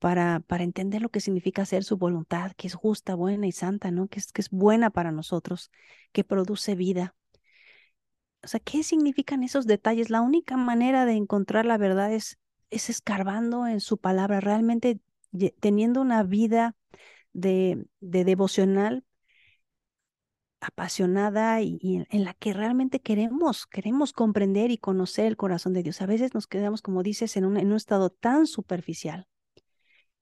para, 0.00 0.40
para 0.40 0.64
entender 0.64 1.00
lo 1.00 1.08
que 1.08 1.20
significa 1.20 1.62
hacer 1.62 1.84
su 1.84 1.96
voluntad, 1.96 2.50
que 2.56 2.66
es 2.66 2.74
justa, 2.74 3.14
buena 3.14 3.46
y 3.46 3.52
santa, 3.52 3.92
¿no? 3.92 4.08
Que 4.08 4.18
es, 4.18 4.32
que 4.32 4.40
es 4.40 4.50
buena 4.50 4.90
para 4.90 5.12
nosotros, 5.12 5.70
que 6.10 6.24
produce 6.24 6.74
vida. 6.74 7.14
O 8.42 8.48
sea, 8.48 8.58
¿qué 8.58 8.82
significan 8.82 9.44
esos 9.44 9.64
detalles? 9.64 10.10
La 10.10 10.22
única 10.22 10.56
manera 10.56 11.06
de 11.06 11.12
encontrar 11.12 11.66
la 11.66 11.78
verdad 11.78 12.12
es, 12.12 12.36
es 12.68 12.90
escarbando 12.90 13.68
en 13.68 13.78
su 13.78 13.98
palabra, 13.98 14.40
realmente 14.40 14.98
teniendo 15.60 16.00
una 16.00 16.24
vida 16.24 16.74
de, 17.32 17.86
de 18.00 18.24
devocional 18.24 19.04
apasionada 20.66 21.60
y, 21.62 22.06
en 22.08 22.24
la 22.24 22.34
que 22.34 22.52
realmente 22.52 23.00
queremos, 23.00 23.66
queremos 23.66 24.12
comprender 24.12 24.70
y 24.70 24.78
conocer 24.78 25.26
el 25.26 25.36
corazón 25.36 25.72
de 25.72 25.82
Dios. 25.82 26.00
A 26.02 26.06
veces 26.06 26.34
nos 26.34 26.46
quedamos, 26.46 26.82
como 26.82 27.02
dices, 27.02 27.36
en 27.36 27.44
un, 27.44 27.56
en 27.56 27.68
un 27.68 27.76
estado 27.76 28.10
tan 28.10 28.46
superficial 28.46 29.28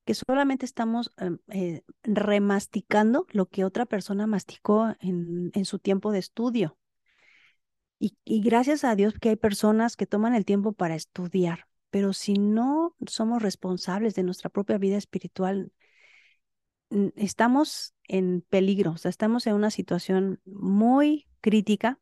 que 0.04 0.14
solamente 0.14 0.64
estamos 0.66 1.12
em, 1.16 1.38
eh, 1.48 1.82
remasticando 2.02 3.26
lo 3.30 3.46
que 3.46 3.64
otra 3.64 3.86
persona 3.86 4.26
masticó 4.26 4.94
en, 5.00 5.50
en 5.54 5.64
su 5.64 5.78
tiempo 5.78 6.10
de 6.12 6.18
estudio. 6.18 6.76
Y, 7.98 8.16
y, 8.24 8.40
gracias 8.42 8.82
a 8.82 8.96
Dios 8.96 9.14
que 9.20 9.28
hay 9.28 9.36
personas 9.36 9.96
que 9.96 10.06
toman 10.06 10.34
el 10.34 10.44
tiempo 10.44 10.72
para 10.72 10.96
estudiar, 10.96 11.68
pero 11.90 12.12
si 12.12 12.34
no 12.34 12.96
somos 13.06 13.40
responsables 13.42 14.16
de 14.16 14.24
nuestra 14.24 14.50
propia 14.50 14.76
vida 14.78 14.96
espiritual, 14.96 15.72
estamos 17.16 17.94
en 18.08 18.42
peligro, 18.48 18.94
estamos 19.02 19.46
en 19.46 19.54
una 19.54 19.70
situación 19.70 20.40
muy 20.44 21.26
crítica 21.40 22.00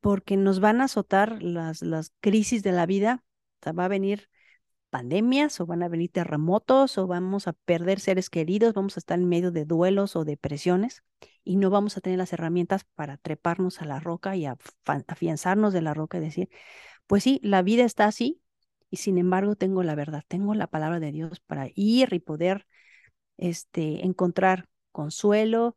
porque 0.00 0.36
nos 0.36 0.60
van 0.60 0.80
a 0.80 0.84
azotar 0.84 1.42
las, 1.42 1.82
las 1.82 2.12
crisis 2.20 2.62
de 2.62 2.72
la 2.72 2.86
vida, 2.86 3.24
o 3.66 3.72
va 3.74 3.84
a 3.84 3.88
venir 3.88 4.28
pandemias 4.90 5.60
o 5.60 5.66
van 5.66 5.82
a 5.82 5.88
venir 5.88 6.10
terremotos 6.10 6.98
o 6.98 7.06
vamos 7.06 7.48
a 7.48 7.52
perder 7.52 8.00
seres 8.00 8.28
queridos, 8.28 8.74
vamos 8.74 8.96
a 8.96 9.00
estar 9.00 9.18
en 9.18 9.28
medio 9.28 9.52
de 9.52 9.64
duelos 9.64 10.16
o 10.16 10.24
depresiones 10.24 11.04
y 11.44 11.56
no 11.56 11.70
vamos 11.70 11.96
a 11.96 12.00
tener 12.00 12.18
las 12.18 12.32
herramientas 12.32 12.84
para 12.94 13.16
treparnos 13.16 13.80
a 13.80 13.86
la 13.86 14.00
roca 14.00 14.36
y 14.36 14.46
afianzarnos 14.84 15.72
de 15.72 15.82
la 15.82 15.94
roca 15.94 16.18
y 16.18 16.20
decir, 16.20 16.50
pues 17.06 17.22
sí, 17.22 17.40
la 17.42 17.62
vida 17.62 17.84
está 17.84 18.06
así 18.06 18.42
y 18.90 18.96
sin 18.98 19.16
embargo 19.18 19.56
tengo 19.56 19.82
la 19.82 19.94
verdad, 19.94 20.24
tengo 20.28 20.54
la 20.54 20.66
palabra 20.66 21.00
de 21.00 21.12
Dios 21.12 21.40
para 21.40 21.68
ir 21.74 22.12
y 22.12 22.18
poder 22.18 22.66
este, 23.40 24.04
encontrar 24.04 24.68
consuelo, 24.92 25.76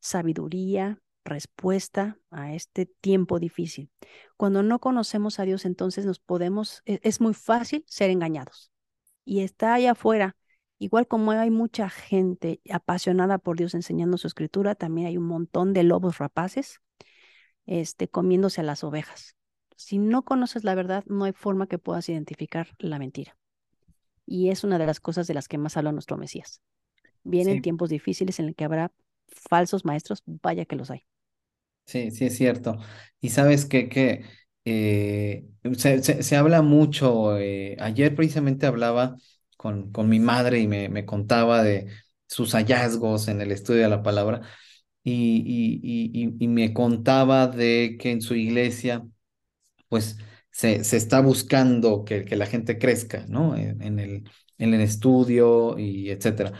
sabiduría, 0.00 0.98
respuesta 1.24 2.18
a 2.30 2.54
este 2.54 2.86
tiempo 2.86 3.38
difícil. 3.38 3.90
Cuando 4.36 4.62
no 4.62 4.78
conocemos 4.80 5.38
a 5.38 5.44
Dios, 5.44 5.64
entonces 5.64 6.04
nos 6.04 6.18
podemos, 6.18 6.82
e, 6.84 7.00
es, 7.02 7.20
muy 7.20 7.32
fácil 7.34 7.84
ser 7.86 8.10
engañados. 8.10 8.70
Y 9.24 9.40
está 9.40 9.74
allá 9.74 9.92
afuera, 9.92 10.36
igual 10.78 11.06
como 11.06 11.30
hay 11.30 11.50
mucha 11.50 11.88
gente 11.88 12.60
apasionada 12.70 13.38
por 13.38 13.56
Dios 13.56 13.74
enseñando 13.74 14.18
su 14.18 14.26
escritura, 14.26 14.74
también 14.74 15.06
hay 15.06 15.16
un 15.16 15.26
montón 15.26 15.72
de 15.72 15.84
lobos 15.84 16.18
rapaces 16.18 16.80
este, 17.64 18.08
comiéndose 18.08 18.60
a 18.60 18.64
las 18.64 18.84
ovejas. 18.84 19.36
Si 19.76 19.98
no 19.98 20.22
conoces 20.22 20.64
la 20.64 20.74
verdad, 20.74 21.04
no 21.06 21.24
hay 21.24 21.32
forma 21.32 21.66
que 21.66 21.78
puedas 21.78 22.08
identificar 22.08 22.68
la 22.78 22.98
mentira. 22.98 23.36
Y 24.26 24.50
es 24.50 24.64
una 24.64 24.78
de 24.78 24.86
las 24.86 25.00
cosas 25.00 25.26
de 25.26 25.34
las 25.34 25.48
que 25.48 25.58
más 25.58 25.76
habla 25.76 25.92
nuestro 25.92 26.16
Mesías. 26.16 26.60
Vienen 27.24 27.62
tiempos 27.62 27.90
difíciles 27.90 28.38
en 28.38 28.46
el 28.46 28.54
que 28.54 28.64
habrá 28.64 28.92
falsos 29.28 29.84
maestros, 29.84 30.22
vaya 30.26 30.64
que 30.64 30.76
los 30.76 30.90
hay. 30.90 31.04
Sí, 31.86 32.10
sí 32.10 32.26
es 32.26 32.36
cierto. 32.36 32.78
Y 33.20 33.30
sabes 33.30 33.66
que, 33.66 33.88
que 33.88 34.24
eh, 34.64 35.46
se, 35.76 36.36
habla 36.36 36.62
mucho, 36.62 37.38
eh, 37.38 37.76
ayer 37.80 38.14
precisamente 38.14 38.66
hablaba 38.66 39.16
con, 39.56 39.92
con 39.92 40.08
mi 40.08 40.20
madre 40.20 40.60
y 40.60 40.66
me, 40.66 40.88
me, 40.88 41.04
contaba 41.04 41.62
de 41.62 41.86
sus 42.26 42.52
hallazgos 42.52 43.28
en 43.28 43.40
el 43.40 43.52
estudio 43.52 43.82
de 43.82 43.88
la 43.88 44.02
palabra 44.02 44.42
y, 45.02 45.80
y, 45.82 46.34
y, 46.40 46.48
me 46.48 46.72
contaba 46.72 47.46
de 47.48 47.96
que 48.00 48.10
en 48.10 48.22
su 48.22 48.34
iglesia, 48.34 49.06
pues 49.88 50.16
se, 50.50 50.84
se 50.84 50.96
está 50.96 51.20
buscando 51.20 52.04
que, 52.04 52.24
que, 52.24 52.36
la 52.36 52.46
gente 52.46 52.78
crezca, 52.78 53.26
¿no? 53.28 53.56
En, 53.56 53.82
en, 53.82 53.98
el, 53.98 54.24
en 54.58 54.74
el 54.74 54.80
estudio 54.80 55.78
y 55.78 56.10
etcétera. 56.10 56.52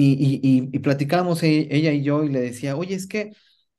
Y, 0.00 0.78
platicábamos 0.78 1.42
e, 1.42 1.68
ella 1.70 1.92
y 1.92 2.02
yo 2.02 2.24
y 2.24 2.28
le 2.28 2.40
decía, 2.40 2.76
oye, 2.76 2.94
es 2.94 3.06
que 3.06 3.32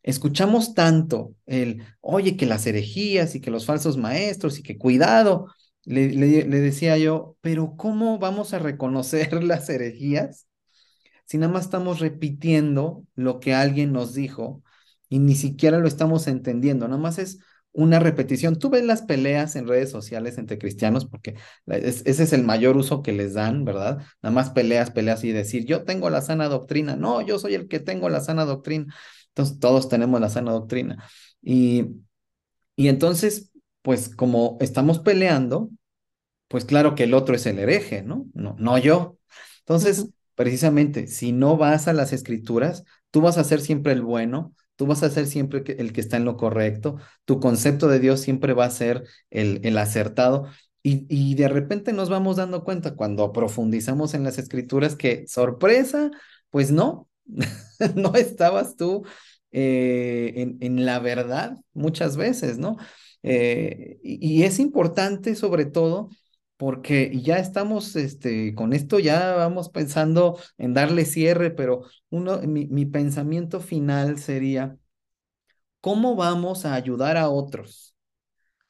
escuchamos 0.04 0.74
tanto 0.74 1.36
el, 1.46 1.84
oye, 2.02 2.36
que 2.38 2.46
las 2.46 2.66
herejías 2.68 3.36
y 3.36 3.42
que 3.42 3.52
los 3.52 3.66
falsos 3.66 3.98
maestros 3.98 4.60
y 4.60 4.64
que 4.64 4.78
cuidado. 4.78 5.48
Le, 5.86 6.12
le, 6.12 6.44
decía 6.60 6.98
yo, 6.98 7.38
pero 7.42 7.76
¿cómo 7.78 8.20
vamos 8.20 8.54
a 8.54 8.60
reconocer 8.60 9.44
las 9.44 9.70
herejías 9.70 10.48
si 11.26 11.38
nada 11.38 11.54
más 11.54 11.66
estamos 11.66 12.00
repitiendo 12.00 13.06
lo 13.16 13.40
que 13.40 13.54
alguien 13.54 13.94
nos 13.94 14.14
dijo 14.14 14.64
y 15.10 15.20
ni 15.20 15.36
siquiera 15.36 15.80
lo 15.80 15.88
estamos 15.88 16.28
entendiendo? 16.28 16.88
Nada 16.88 17.02
más 17.02 17.18
es 17.18 17.40
una 17.72 18.00
repetición. 18.00 18.58
Tú 18.58 18.70
ves 18.70 18.84
las 18.84 19.04
peleas 19.04 19.56
en 19.56 19.68
redes 19.68 19.92
sociales 19.92 20.38
entre 20.38 20.58
cristianos, 20.58 21.06
porque 21.06 21.36
ese 21.68 22.24
es 22.24 22.34
el 22.34 22.44
mayor 22.44 22.78
uso 22.78 23.02
que 23.04 23.14
les 23.14 23.34
dan, 23.34 23.66
¿verdad? 23.66 24.00
Nada 24.22 24.34
más 24.34 24.50
peleas, 24.52 24.92
peleas 24.92 25.24
y 25.24 25.32
decir, 25.32 25.66
yo 25.66 25.84
tengo 25.84 26.10
la 26.10 26.22
sana 26.22 26.48
doctrina. 26.50 26.96
No, 26.96 27.22
yo 27.22 27.40
soy 27.40 27.56
el 27.56 27.68
que 27.68 27.80
tengo 27.80 28.10
la 28.10 28.22
sana 28.22 28.46
doctrina. 28.46 28.94
Entonces, 29.30 29.60
todos 29.60 29.90
tenemos 29.90 30.20
la 30.20 30.30
sana 30.30 30.52
doctrina. 30.52 31.04
Y, 31.42 31.86
y 32.76 32.88
entonces, 32.88 33.52
pues 33.82 34.10
como 34.16 34.58
estamos 34.62 35.00
peleando, 35.00 35.70
pues 36.48 36.66
claro 36.66 36.96
que 36.96 37.04
el 37.06 37.14
otro 37.14 37.36
es 37.36 37.46
el 37.46 37.60
hereje, 37.60 38.04
¿no? 38.04 38.26
No, 38.34 38.56
no 38.60 38.78
yo. 38.78 39.18
Entonces, 39.60 40.10
precisamente, 40.36 41.08
si 41.08 41.32
no 41.32 41.58
vas 41.58 41.88
a 41.88 41.94
las 41.94 42.14
escrituras, 42.14 42.84
tú 43.12 43.22
vas 43.22 43.38
a 43.38 43.44
ser 43.44 43.62
siempre 43.62 43.94
el 43.94 44.02
bueno, 44.02 44.54
Tú 44.80 44.86
vas 44.86 45.04
a 45.04 45.10
ser 45.10 45.28
siempre 45.28 45.62
el 45.78 45.92
que 45.92 46.00
está 46.00 46.16
en 46.16 46.24
lo 46.24 46.38
correcto, 46.38 46.96
tu 47.26 47.42
concepto 47.42 47.90
de 47.90 48.00
Dios 48.00 48.22
siempre 48.22 48.54
va 48.54 48.64
a 48.64 48.70
ser 48.70 49.04
el, 49.30 49.60
el 49.64 49.78
acertado. 49.78 50.48
Y, 50.82 51.06
y, 51.10 51.36
de 51.36 51.50
repente 51.50 51.92
nos 51.92 52.10
vamos 52.10 52.38
dando 52.38 52.64
cuenta 52.64 52.96
cuando 52.96 53.34
profundizamos 53.34 54.14
en 54.14 54.24
las 54.24 54.38
escrituras 54.38 54.96
que, 54.96 55.28
sorpresa, 55.28 56.12
pues 56.50 56.72
no, 56.72 57.10
no 57.96 58.16
estabas 58.16 58.78
tú 58.78 59.04
eh, 59.52 60.32
en, 60.38 60.58
en, 60.62 60.86
la 60.86 61.00
verdad 61.00 61.58
muchas 61.74 62.16
veces, 62.16 62.58
¿no? 62.58 62.78
Eh, 63.22 64.00
y, 64.02 64.40
y, 64.40 64.44
es 64.44 64.60
importante 64.60 65.36
sobre 65.36 65.66
todo 65.66 66.08
porque 66.60 67.18
ya 67.22 67.40
estamos 67.40 67.96
este, 67.96 68.54
con 68.54 68.74
esto, 68.74 69.00
ya 69.00 69.34
vamos 69.34 69.70
pensando 69.70 70.38
en 70.58 70.74
darle 70.74 71.06
cierre, 71.06 71.52
pero 71.52 71.84
uno, 72.10 72.42
mi, 72.42 72.68
mi 72.68 72.86
pensamiento 72.86 73.62
final 73.62 74.20
sería, 74.20 74.78
¿cómo 75.80 76.18
vamos 76.18 76.66
a 76.66 76.74
ayudar 76.74 77.16
a 77.16 77.30
otros 77.30 77.96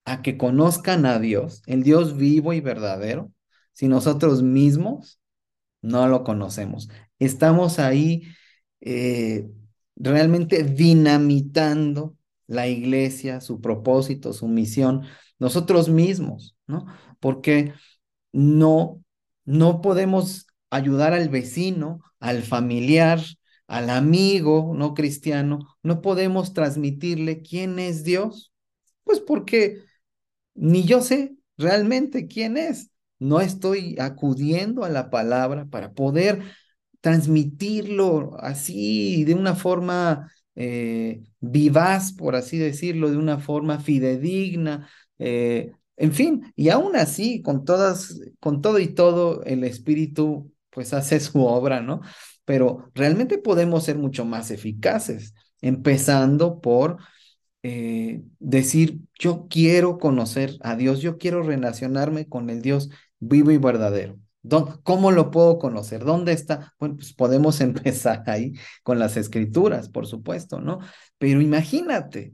a 0.05 0.21
que 0.21 0.37
conozcan 0.37 1.07
a 1.07 1.17
Dios, 1.17 1.63
el 1.65 1.81
Dios 1.81 2.15
vivo 2.15 2.53
y 2.53 2.61
verdadero, 2.61 3.31
si 3.73 3.87
nosotros 3.87 4.43
mismos 4.43 5.19
no 5.81 6.07
lo 6.07 6.23
conocemos? 6.23 6.89
Estamos 7.17 7.79
ahí 7.79 8.21
eh, 8.81 9.49
realmente 9.95 10.63
dinamitando 10.63 12.15
la 12.45 12.67
iglesia, 12.67 13.41
su 13.41 13.61
propósito, 13.61 14.31
su 14.31 14.47
misión, 14.47 15.05
nosotros 15.39 15.89
mismos, 15.89 16.55
¿no? 16.67 16.85
Porque 17.19 17.73
no, 18.31 19.03
no 19.45 19.81
podemos 19.81 20.47
ayudar 20.69 21.13
al 21.13 21.29
vecino, 21.29 22.01
al 22.19 22.43
familiar, 22.43 23.21
al 23.67 23.89
amigo 23.91 24.73
no 24.75 24.93
cristiano, 24.95 25.59
no 25.83 26.01
podemos 26.01 26.53
transmitirle 26.53 27.41
quién 27.41 27.79
es 27.79 28.03
Dios? 28.03 28.51
Pues 29.03 29.19
porque 29.19 29.83
ni 30.55 30.83
yo 30.85 31.01
sé 31.01 31.35
realmente 31.57 32.27
quién 32.27 32.57
es. 32.57 32.91
No 33.19 33.41
estoy 33.41 33.95
acudiendo 33.99 34.83
a 34.85 34.89
la 34.89 35.09
palabra 35.09 35.65
para 35.65 35.93
poder 35.93 36.43
transmitirlo 37.01 38.37
así 38.39 39.23
de 39.25 39.33
una 39.35 39.55
forma 39.55 40.31
eh, 40.55 41.23
vivaz, 41.39 42.13
por 42.13 42.35
así 42.35 42.57
decirlo, 42.57 43.11
de 43.11 43.17
una 43.17 43.39
forma 43.39 43.79
fidedigna, 43.79 44.89
eh, 45.19 45.73
en 45.99 46.13
fin, 46.13 46.53
y 46.55 46.69
aún 46.69 46.95
así, 46.95 47.41
con 47.41 47.65
todas, 47.65 48.19
con 48.39 48.61
todo 48.61 48.79
y 48.79 48.87
todo, 48.87 49.43
el 49.43 49.65
Espíritu 49.65 50.51
pues 50.69 50.93
hace 50.93 51.19
su 51.19 51.43
obra, 51.43 51.81
¿no? 51.81 52.01
Pero 52.45 52.89
realmente 52.95 53.37
podemos 53.37 53.83
ser 53.83 53.97
mucho 53.97 54.23
más 54.23 54.49
eficaces, 54.49 55.33
empezando 55.61 56.61
por 56.61 56.97
eh, 57.63 58.23
decir, 58.39 59.01
yo 59.19 59.47
quiero 59.49 59.97
conocer 59.97 60.57
a 60.61 60.77
Dios, 60.77 61.01
yo 61.01 61.17
quiero 61.17 61.43
relacionarme 61.43 62.29
con 62.29 62.49
el 62.49 62.61
Dios 62.61 62.89
vivo 63.19 63.51
y 63.51 63.57
verdadero. 63.57 64.17
¿Cómo 64.83 65.11
lo 65.11 65.31
puedo 65.31 65.59
conocer? 65.59 66.05
¿Dónde 66.05 66.31
está? 66.31 66.73
Bueno, 66.79 66.95
pues 66.95 67.13
podemos 67.13 67.59
empezar 67.61 68.23
ahí 68.27 68.53
con 68.83 68.99
las 68.99 69.17
escrituras, 69.17 69.89
por 69.89 70.07
supuesto, 70.07 70.61
¿no? 70.61 70.79
Pero 71.17 71.41
imagínate, 71.41 72.33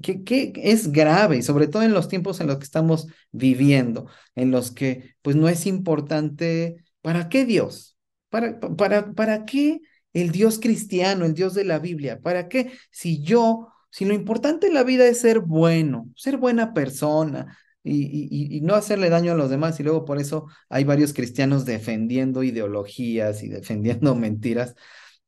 que, 0.00 0.52
es 0.56 0.92
grave, 0.92 1.38
y 1.38 1.42
sobre 1.42 1.68
todo 1.68 1.82
en 1.82 1.92
los 1.92 2.08
tiempos 2.08 2.40
en 2.40 2.46
los 2.46 2.58
que 2.58 2.64
estamos 2.64 3.06
viviendo, 3.32 4.06
en 4.34 4.50
los 4.50 4.70
que 4.70 5.14
pues 5.22 5.36
no 5.36 5.48
es 5.48 5.66
importante, 5.66 6.76
¿para 7.02 7.28
qué 7.28 7.44
Dios? 7.44 7.96
¿Para, 8.28 8.58
para, 8.60 9.12
para 9.12 9.44
qué 9.44 9.80
el 10.12 10.32
Dios 10.32 10.58
cristiano, 10.58 11.24
el 11.24 11.34
Dios 11.34 11.54
de 11.54 11.64
la 11.64 11.78
Biblia? 11.78 12.20
¿Para 12.20 12.48
qué 12.48 12.72
si 12.90 13.22
yo, 13.22 13.68
si 13.90 14.04
lo 14.04 14.14
importante 14.14 14.66
en 14.68 14.74
la 14.74 14.84
vida 14.84 15.06
es 15.06 15.20
ser 15.20 15.40
bueno, 15.40 16.08
ser 16.16 16.36
buena 16.36 16.74
persona, 16.74 17.58
y, 17.82 18.56
y, 18.56 18.60
no 18.60 18.74
hacerle 18.74 19.08
daño 19.08 19.32
a 19.32 19.36
los 19.36 19.50
demás. 19.50 19.80
Y 19.80 19.82
luego 19.82 20.04
por 20.04 20.18
eso 20.18 20.46
hay 20.68 20.84
varios 20.84 21.14
cristianos 21.14 21.64
defendiendo 21.64 22.42
ideologías 22.42 23.42
y 23.42 23.48
defendiendo 23.48 24.14
mentiras. 24.14 24.74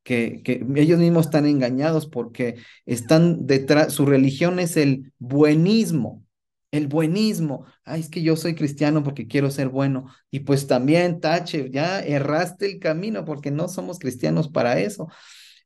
Que, 0.03 0.43
ellos 0.77 0.99
mismos 0.99 1.27
están 1.27 1.47
engañados 1.47 2.07
porque 2.07 2.57
están 2.87 3.47
detrás, 3.47 3.93
su 3.93 4.05
religión 4.05 4.59
es 4.59 4.77
el 4.77 5.13
buenismo, 5.19 6.25
el 6.71 6.89
buenismo. 6.89 7.67
Ay, 7.85 8.01
es 8.01 8.09
que 8.09 8.23
yo 8.23 8.37
soy 8.37 8.55
cristiano 8.55 9.03
porque 9.05 9.27
quiero 9.29 9.51
ser 9.51 9.69
bueno. 9.69 10.07
Y 10.31 10.41
pues 10.41 10.67
también, 10.67 11.21
Tache, 11.21 11.71
ya 11.71 12.01
erraste 12.01 12.67
el 12.67 12.79
camino 12.81 13.25
porque 13.25 13.51
no 13.51 13.69
somos 13.69 13.99
cristianos 13.99 14.49
para 14.49 14.81
eso. 14.81 15.09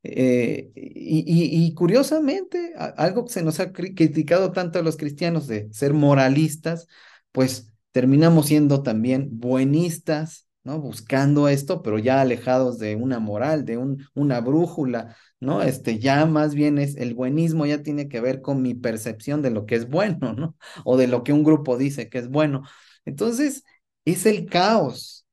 Eh, 0.03 0.71
y, 0.75 1.75
curiosamente, 1.75 2.75
algo 2.77 3.25
que 3.25 3.33
se 3.33 3.43
nos 3.43 3.59
ha 3.61 3.73
criticado 3.73 4.53
tanto 4.53 4.79
a 4.79 4.83
los 4.83 4.97
cristianos 4.97 5.47
de 5.47 5.69
ser 5.73 5.95
moralistas, 5.95 6.87
pues 7.33 7.73
terminamos 7.93 8.47
siendo 8.47 8.83
también 8.83 9.29
buenistas, 9.33 10.46
¿no? 10.67 10.81
Buscando 10.81 11.49
esto, 11.49 11.83
pero 11.83 11.99
ya 11.99 12.21
alejados 12.21 12.79
de 12.79 12.97
una 12.97 13.21
moral, 13.21 13.65
de 13.65 13.79
un, 13.79 14.07
una 14.15 14.41
brújula, 14.41 15.17
¿no? 15.41 15.63
Este, 15.63 15.99
ya 15.99 16.27
más 16.27 16.55
bien 16.55 16.79
es 16.79 16.97
el 16.97 17.15
buenismo, 17.15 17.67
ya 17.67 17.83
tiene 17.83 18.09
que 18.09 18.21
ver 18.21 18.43
con 18.43 18.63
mi 18.63 18.75
percepción 18.75 19.43
de 19.43 19.51
lo 19.51 19.67
que 19.67 19.77
es 19.77 19.89
bueno, 19.89 20.33
¿no? 20.35 20.57
O 20.85 20.97
de 20.97 21.07
lo 21.07 21.25
que 21.25 21.33
un 21.33 21.45
grupo 21.45 21.79
dice 21.79 22.09
que 22.09 22.19
es 22.19 22.29
bueno. 22.29 22.63
Entonces, 23.05 23.65
es 24.05 24.27
el 24.27 24.47
caos. 24.47 25.27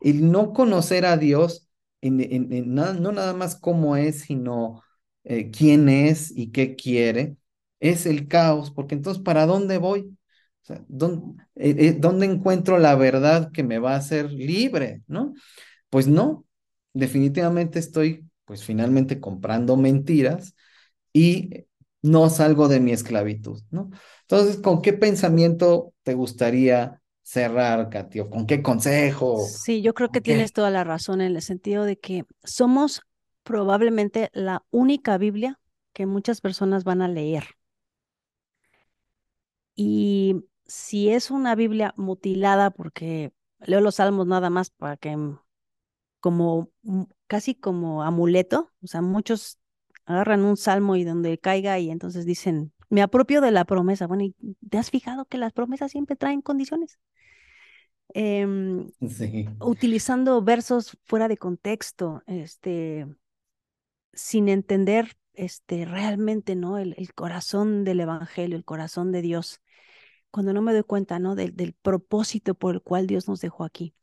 el 0.00 0.30
no 0.30 0.52
conocer 0.52 1.06
a 1.06 1.16
Dios 1.16 1.68
no 2.02 3.12
nada 3.12 3.34
más 3.34 3.56
cómo 3.56 3.96
es, 3.96 4.20
sino 4.22 4.82
eh, 5.24 5.50
quién 5.50 5.88
es 5.88 6.30
y 6.36 6.50
qué 6.52 6.76
quiere, 6.76 7.36
es 7.80 8.06
el 8.06 8.28
caos, 8.28 8.70
porque 8.70 8.94
entonces, 8.94 9.22
¿para 9.22 9.46
dónde 9.46 9.78
voy? 9.78 10.16
O 10.64 10.66
sea, 10.66 10.82
¿dónde, 10.88 11.42
eh, 11.56 11.76
eh, 11.78 11.92
¿dónde, 11.92 12.24
encuentro 12.24 12.78
la 12.78 12.94
verdad 12.94 13.52
que 13.52 13.62
me 13.62 13.78
va 13.78 13.92
a 13.92 13.98
hacer 13.98 14.32
libre? 14.32 15.02
¿No? 15.06 15.34
Pues 15.90 16.08
no, 16.08 16.46
definitivamente 16.94 17.78
estoy, 17.78 18.26
pues 18.46 18.64
finalmente 18.64 19.20
comprando 19.20 19.76
mentiras 19.76 20.54
y 21.12 21.66
no 22.00 22.30
salgo 22.30 22.68
de 22.68 22.80
mi 22.80 22.92
esclavitud, 22.92 23.60
¿no? 23.70 23.90
Entonces, 24.22 24.56
¿con 24.56 24.80
qué 24.80 24.94
pensamiento 24.94 25.92
te 26.02 26.14
gustaría 26.14 27.02
cerrar, 27.22 27.90
Katio? 27.90 28.30
¿Con 28.30 28.46
qué 28.46 28.62
consejo? 28.62 29.38
Sí, 29.46 29.82
yo 29.82 29.92
creo 29.92 30.10
que 30.10 30.22
tienes 30.22 30.54
toda 30.54 30.70
la 30.70 30.82
razón 30.82 31.20
en 31.20 31.36
el 31.36 31.42
sentido 31.42 31.84
de 31.84 31.98
que 31.98 32.24
somos 32.42 33.02
probablemente 33.42 34.30
la 34.32 34.64
única 34.70 35.18
Biblia 35.18 35.60
que 35.92 36.06
muchas 36.06 36.40
personas 36.40 36.84
van 36.84 37.02
a 37.02 37.08
leer. 37.08 37.44
Y 39.76 40.44
si 40.66 41.10
es 41.10 41.30
una 41.30 41.54
Biblia 41.54 41.94
mutilada, 41.96 42.70
porque 42.70 43.32
leo 43.60 43.80
los 43.80 43.96
salmos 43.96 44.26
nada 44.26 44.50
más 44.50 44.70
para 44.70 44.96
que, 44.96 45.16
mm, 45.16 45.38
como 46.20 46.70
mm, 46.82 47.04
casi 47.26 47.54
como 47.54 48.02
amuleto, 48.02 48.72
o 48.82 48.86
sea, 48.86 49.02
muchos 49.02 49.58
agarran 50.06 50.44
un 50.44 50.56
salmo 50.56 50.96
y 50.96 51.04
donde 51.04 51.38
caiga 51.38 51.78
y 51.78 51.90
entonces 51.90 52.26
dicen, 52.26 52.72
me 52.90 53.02
apropio 53.02 53.40
de 53.40 53.50
la 53.50 53.64
promesa. 53.64 54.06
Bueno, 54.06 54.24
¿y 54.24 54.34
te 54.68 54.78
has 54.78 54.90
fijado 54.90 55.24
que 55.24 55.38
las 55.38 55.52
promesas 55.52 55.90
siempre 55.90 56.16
traen 56.16 56.42
condiciones? 56.42 56.98
Em, 58.12 58.90
utilizando 59.60 60.42
versos 60.42 60.96
fuera 61.04 61.28
de 61.28 61.36
contexto, 61.36 62.22
este, 62.26 63.06
sin 64.12 64.48
entender 64.48 65.16
este, 65.32 65.84
realmente 65.84 66.54
¿no? 66.54 66.78
El, 66.78 66.94
corazón 67.14 67.84
del 67.84 68.00
Evangelio, 68.00 68.56
el 68.56 68.64
corazón 68.64 69.12
de 69.12 69.22
Dios, 69.22 69.60
cuando 70.34 70.52
no 70.52 70.62
me 70.62 70.72
doy 70.72 70.82
cuenta 70.82 71.20
¿no? 71.20 71.36
del, 71.36 71.76
propósito 71.80 72.56
por 72.56 72.74
el 72.74 72.82
cual 72.82 73.06
Dios 73.06 73.28
nos 73.28 73.40
dejó 73.40 73.62
aquí. 73.62 73.94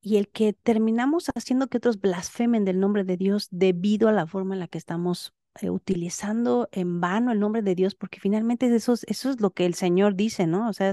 Y 0.00 0.18
el 0.18 0.28
que 0.28 0.52
terminamos 0.52 1.32
haciendo 1.34 1.66
que 1.66 1.78
otros 1.78 2.00
blasfemen 2.00 2.64
del 2.64 2.78
nombre 2.78 3.02
de 3.02 3.16
Dios 3.16 3.48
debido 3.50 4.08
a 4.08 4.12
la 4.12 4.28
forma 4.28 4.54
en 4.54 4.60
la 4.60 4.68
que 4.68 4.78
estamos 4.78 5.34
eh, 5.60 5.68
utilizando 5.68 6.68
en 6.70 7.00
vano 7.00 7.32
el 7.32 7.40
nombre 7.40 7.60
de 7.60 7.74
Dios, 7.74 7.96
porque 7.96 8.20
finalmente 8.20 8.72
eso 8.72 8.92
es, 8.92 9.04
eso 9.08 9.30
es 9.30 9.40
lo 9.40 9.50
que 9.50 9.66
el 9.66 9.74
Señor 9.74 10.14
dice, 10.14 10.46
¿no? 10.46 10.68
O 10.68 10.72
sea, 10.72 10.92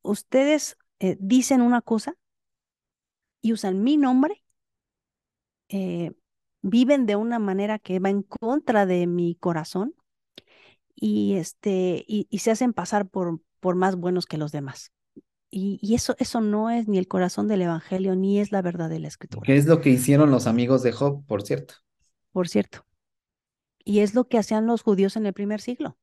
ustedes 0.00 0.78
eh, 1.00 1.18
dicen 1.20 1.60
una 1.60 1.82
cosa 1.82 2.16
y 3.42 3.52
usan 3.52 3.82
mi 3.82 3.98
nombre, 3.98 4.42
eh, 5.68 6.12
viven 6.62 7.04
de 7.04 7.16
una 7.16 7.38
manera 7.38 7.78
que 7.78 7.98
va 7.98 8.08
en 8.08 8.22
contra 8.22 8.86
de 8.86 9.06
mi 9.06 9.34
corazón 9.34 9.94
y, 10.94 11.34
este, 11.34 12.04
y, 12.06 12.26
se 12.38 12.50
hacen 12.50 12.72
pasar 12.72 13.08
por, 13.08 13.40
por 13.60 13.74
más 13.74 13.96
buenos 13.96 14.26
que 14.26 14.38
los 14.38 14.52
demás. 14.52 14.92
Y, 15.50 15.78
y, 15.82 15.94
eso, 15.94 16.14
eso 16.18 16.40
no 16.40 16.70
es 16.70 16.88
ni 16.88 16.98
el 16.98 17.08
corazón 17.08 17.48
del 17.48 17.62
Evangelio, 17.62 18.16
ni 18.16 18.40
es 18.40 18.52
la 18.52 18.62
verdad 18.62 18.88
de 18.88 19.00
la 19.00 19.08
Escritura. 19.08 19.44
¿Qué 19.44 19.56
es 19.56 19.66
lo 19.66 19.80
que 19.80 19.90
hicieron 19.90 20.30
los 20.30 20.46
amigos 20.46 20.82
de 20.82 20.92
Job, 20.92 21.24
por 21.26 21.42
cierto? 21.42 21.74
Por 22.32 22.48
cierto. 22.48 22.86
Y 23.84 24.00
es 24.00 24.14
lo 24.14 24.28
que 24.28 24.38
hacían 24.38 24.66
los 24.66 24.82
judíos 24.82 25.16
en 25.16 25.26
el 25.26 25.32
primer 25.32 25.60
siglo 25.60 25.98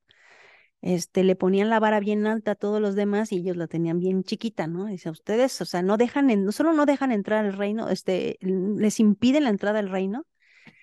este, 0.82 1.24
le 1.24 1.36
ponían 1.36 1.70
la 1.70 1.80
vara 1.80 2.00
bien 2.00 2.26
alta 2.26 2.52
a 2.52 2.56
todos 2.56 2.82
los 2.82 2.96
demás 2.96 3.32
y 3.32 3.38
ellos 3.38 3.58
la 3.58 3.68
tenían 3.68 4.00
bien 4.00 4.24
chiquita, 4.24 4.68
¿no? 4.68 4.86
Dice, 4.86 5.10
ustedes, 5.10 5.60
o 5.62 5.66
sea, 5.66 5.82
no 5.82 5.98
dejan, 5.98 6.28
no 6.46 6.52
solo 6.52 6.74
no 6.74 6.86
dejan 6.86 7.12
entrar 7.12 7.46
al 7.46 7.54
reino, 7.54 7.90
este, 7.90 8.38
les 8.42 9.00
impiden 9.00 9.44
la 9.44 9.50
entrada 9.50 9.80
al 9.80 9.90
reino, 9.90 10.26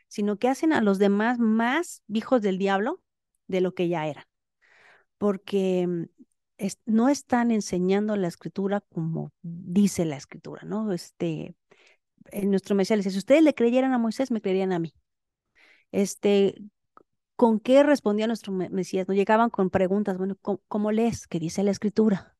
sino 0.09 0.39
que 0.39 0.49
hacen 0.49 0.73
a 0.73 0.83
los 0.83 0.99
demás 0.99 1.39
más 1.39 2.03
hijos 2.09 2.43
del 2.43 2.59
diablo 2.59 3.01
de 3.49 3.61
lo 3.61 3.75
que 3.75 3.89
ya 3.89 4.07
eran. 4.07 4.25
Porque 5.19 5.87
mm, 5.87 6.05
no 6.87 7.09
están 7.09 7.51
enseñando 7.51 8.17
la 8.17 8.29
escritura 8.29 8.81
como 8.81 9.33
dice 9.43 10.05
la 10.05 10.17
escritura, 10.17 10.63
¿no? 10.65 10.93
Este, 10.93 11.55
en 12.33 12.51
nuestro 12.51 12.75
Mesías 12.75 12.99
dice, 12.99 13.11
si 13.11 13.19
ustedes 13.19 13.43
le 13.43 13.55
creyeran 13.55 13.93
a 13.93 13.99
Moisés, 13.99 14.31
me 14.31 14.41
creerían 14.41 14.73
a 14.73 14.79
mí. 14.79 14.95
Este, 15.93 16.55
¿Con 17.37 17.61
qué 17.61 17.83
respondía 17.83 18.27
nuestro 18.27 18.53
Mesías? 18.53 19.09
Nos 19.09 19.17
llegaban 19.17 19.51
con 19.51 19.71
preguntas, 19.71 20.19
bueno, 20.19 20.37
¿cómo, 20.41 20.93
lees? 20.93 21.27
¿Qué 21.27 21.39
dice 21.39 21.63
la 21.63 21.71
escritura? 21.71 22.37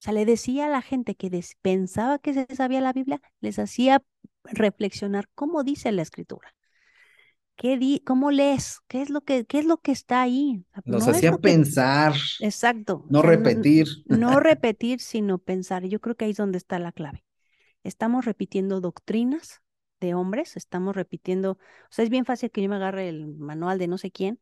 O 0.00 0.02
sea, 0.02 0.12
le 0.12 0.24
decía 0.24 0.66
a 0.66 0.68
la 0.68 0.82
gente 0.82 1.16
que 1.16 1.30
pensaba 1.62 2.18
que 2.18 2.34
se 2.34 2.46
sabía 2.54 2.80
la 2.80 2.92
Biblia, 2.92 3.20
les 3.40 3.58
hacía 3.58 4.04
reflexionar 4.44 5.28
cómo 5.34 5.64
dice 5.64 5.90
la 5.92 6.02
escritura. 6.02 6.55
¿Qué 7.56 7.78
di 7.78 8.00
¿Cómo 8.00 8.30
lees? 8.30 8.80
¿Qué 8.86 9.00
es 9.00 9.10
lo 9.10 9.22
que, 9.22 9.46
qué 9.46 9.58
es 9.58 9.64
lo 9.64 9.78
que 9.78 9.90
está 9.90 10.22
ahí? 10.22 10.64
Nos 10.84 11.08
hacía 11.08 11.36
pensar. 11.38 12.14
Exacto. 12.40 13.04
No 13.08 13.22
repetir. 13.22 13.88
no 14.06 14.40
repetir, 14.40 15.00
sino 15.00 15.38
pensar. 15.38 15.84
Yo 15.86 16.00
creo 16.00 16.14
que 16.16 16.26
ahí 16.26 16.32
es 16.32 16.36
donde 16.36 16.58
está 16.58 16.78
la 16.78 16.92
clave. 16.92 17.24
Estamos 17.82 18.24
repitiendo 18.26 18.80
doctrinas 18.80 19.62
de 20.00 20.14
hombres, 20.14 20.56
estamos 20.56 20.94
repitiendo, 20.94 21.52
o 21.52 21.58
sea, 21.90 22.04
es 22.04 22.10
bien 22.10 22.24
fácil 22.24 22.50
que 22.50 22.62
yo 22.62 22.68
me 22.68 22.76
agarre 22.76 23.08
el 23.08 23.28
manual 23.28 23.78
de 23.78 23.88
no 23.88 23.96
sé 23.96 24.10
quién, 24.10 24.40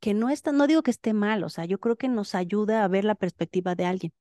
que 0.00 0.14
no 0.14 0.30
está, 0.30 0.52
no 0.52 0.66
digo 0.66 0.82
que 0.82 0.90
esté 0.90 1.12
mal, 1.14 1.44
o 1.44 1.48
sea, 1.48 1.64
yo 1.64 1.80
creo 1.80 1.96
que 1.96 2.08
nos 2.08 2.34
ayuda 2.34 2.84
a 2.84 2.88
ver 2.88 3.04
la 3.04 3.14
perspectiva 3.14 3.74
de 3.74 3.86
alguien, 3.86 4.12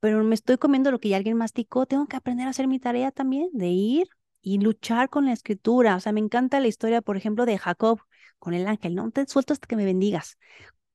pero 0.00 0.24
me 0.24 0.34
estoy 0.34 0.58
comiendo 0.58 0.90
lo 0.90 1.00
que 1.00 1.10
ya 1.10 1.16
alguien 1.18 1.36
masticó, 1.36 1.86
tengo 1.86 2.06
que 2.08 2.16
aprender 2.16 2.46
a 2.46 2.50
hacer 2.50 2.68
mi 2.68 2.80
tarea 2.80 3.12
también, 3.12 3.50
de 3.52 3.68
ir 3.68 4.08
y 4.40 4.58
luchar 4.58 5.08
con 5.08 5.26
la 5.26 5.32
escritura. 5.32 5.96
O 5.96 6.00
sea, 6.00 6.12
me 6.12 6.20
encanta 6.20 6.60
la 6.60 6.68
historia, 6.68 7.02
por 7.02 7.16
ejemplo, 7.16 7.46
de 7.46 7.58
Jacob 7.58 8.00
con 8.38 8.54
el 8.54 8.66
ángel. 8.66 8.94
No 8.94 9.10
te 9.10 9.26
suelto 9.26 9.52
hasta 9.52 9.66
que 9.66 9.76
me 9.76 9.84
bendigas. 9.84 10.38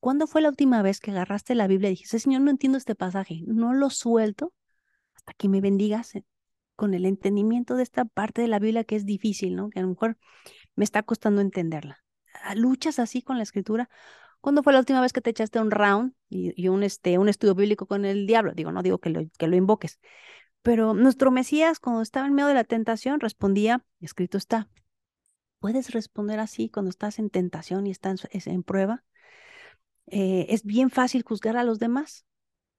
¿Cuándo 0.00 0.26
fue 0.26 0.42
la 0.42 0.50
última 0.50 0.82
vez 0.82 1.00
que 1.00 1.10
agarraste 1.10 1.54
la 1.54 1.66
Biblia 1.66 1.88
y 1.88 1.92
dijiste, 1.92 2.18
Señor, 2.18 2.42
no 2.42 2.50
entiendo 2.50 2.78
este 2.78 2.94
pasaje? 2.94 3.42
No 3.46 3.72
lo 3.72 3.90
suelto 3.90 4.52
hasta 5.14 5.32
que 5.34 5.48
me 5.48 5.60
bendigas 5.60 6.14
eh, 6.14 6.24
con 6.76 6.94
el 6.94 7.06
entendimiento 7.06 7.76
de 7.76 7.84
esta 7.84 8.04
parte 8.04 8.42
de 8.42 8.48
la 8.48 8.58
Biblia 8.58 8.84
que 8.84 8.96
es 8.96 9.06
difícil, 9.06 9.56
¿no? 9.56 9.70
Que 9.70 9.78
a 9.78 9.82
lo 9.82 9.88
mejor 9.88 10.18
me 10.74 10.84
está 10.84 11.02
costando 11.02 11.40
entenderla. 11.40 12.04
Ah, 12.42 12.54
luchas 12.54 12.98
así 12.98 13.22
con 13.22 13.38
la 13.38 13.44
escritura. 13.44 13.88
¿Cuándo 14.40 14.62
fue 14.62 14.74
la 14.74 14.80
última 14.80 15.00
vez 15.00 15.14
que 15.14 15.22
te 15.22 15.30
echaste 15.30 15.58
un 15.58 15.70
round 15.70 16.12
y, 16.28 16.68
un, 16.68 16.82
este, 16.82 17.16
un 17.16 17.30
estudio 17.30 17.54
bíblico 17.54 17.86
con 17.86 18.04
el 18.04 18.26
diablo? 18.26 18.52
Digo, 18.52 18.72
no 18.72 18.82
digo 18.82 18.98
que 18.98 19.08
lo, 19.08 19.22
que 19.38 19.46
lo 19.46 19.56
invoques, 19.56 20.00
pero 20.64 20.94
nuestro 20.94 21.30
Mesías, 21.30 21.78
cuando 21.78 22.00
estaba 22.00 22.26
en 22.26 22.32
medio 22.32 22.48
de 22.48 22.54
la 22.54 22.64
tentación, 22.64 23.20
respondía, 23.20 23.84
escrito 24.00 24.38
está. 24.38 24.70
¿Puedes 25.58 25.92
responder 25.92 26.40
así 26.40 26.70
cuando 26.70 26.88
estás 26.88 27.18
en 27.18 27.28
tentación 27.28 27.86
y 27.86 27.90
estás 27.90 28.26
en 28.32 28.62
prueba? 28.62 29.04
Eh, 30.06 30.46
es 30.48 30.64
bien 30.64 30.88
fácil 30.88 31.22
juzgar 31.22 31.58
a 31.58 31.64
los 31.64 31.78
demás, 31.78 32.24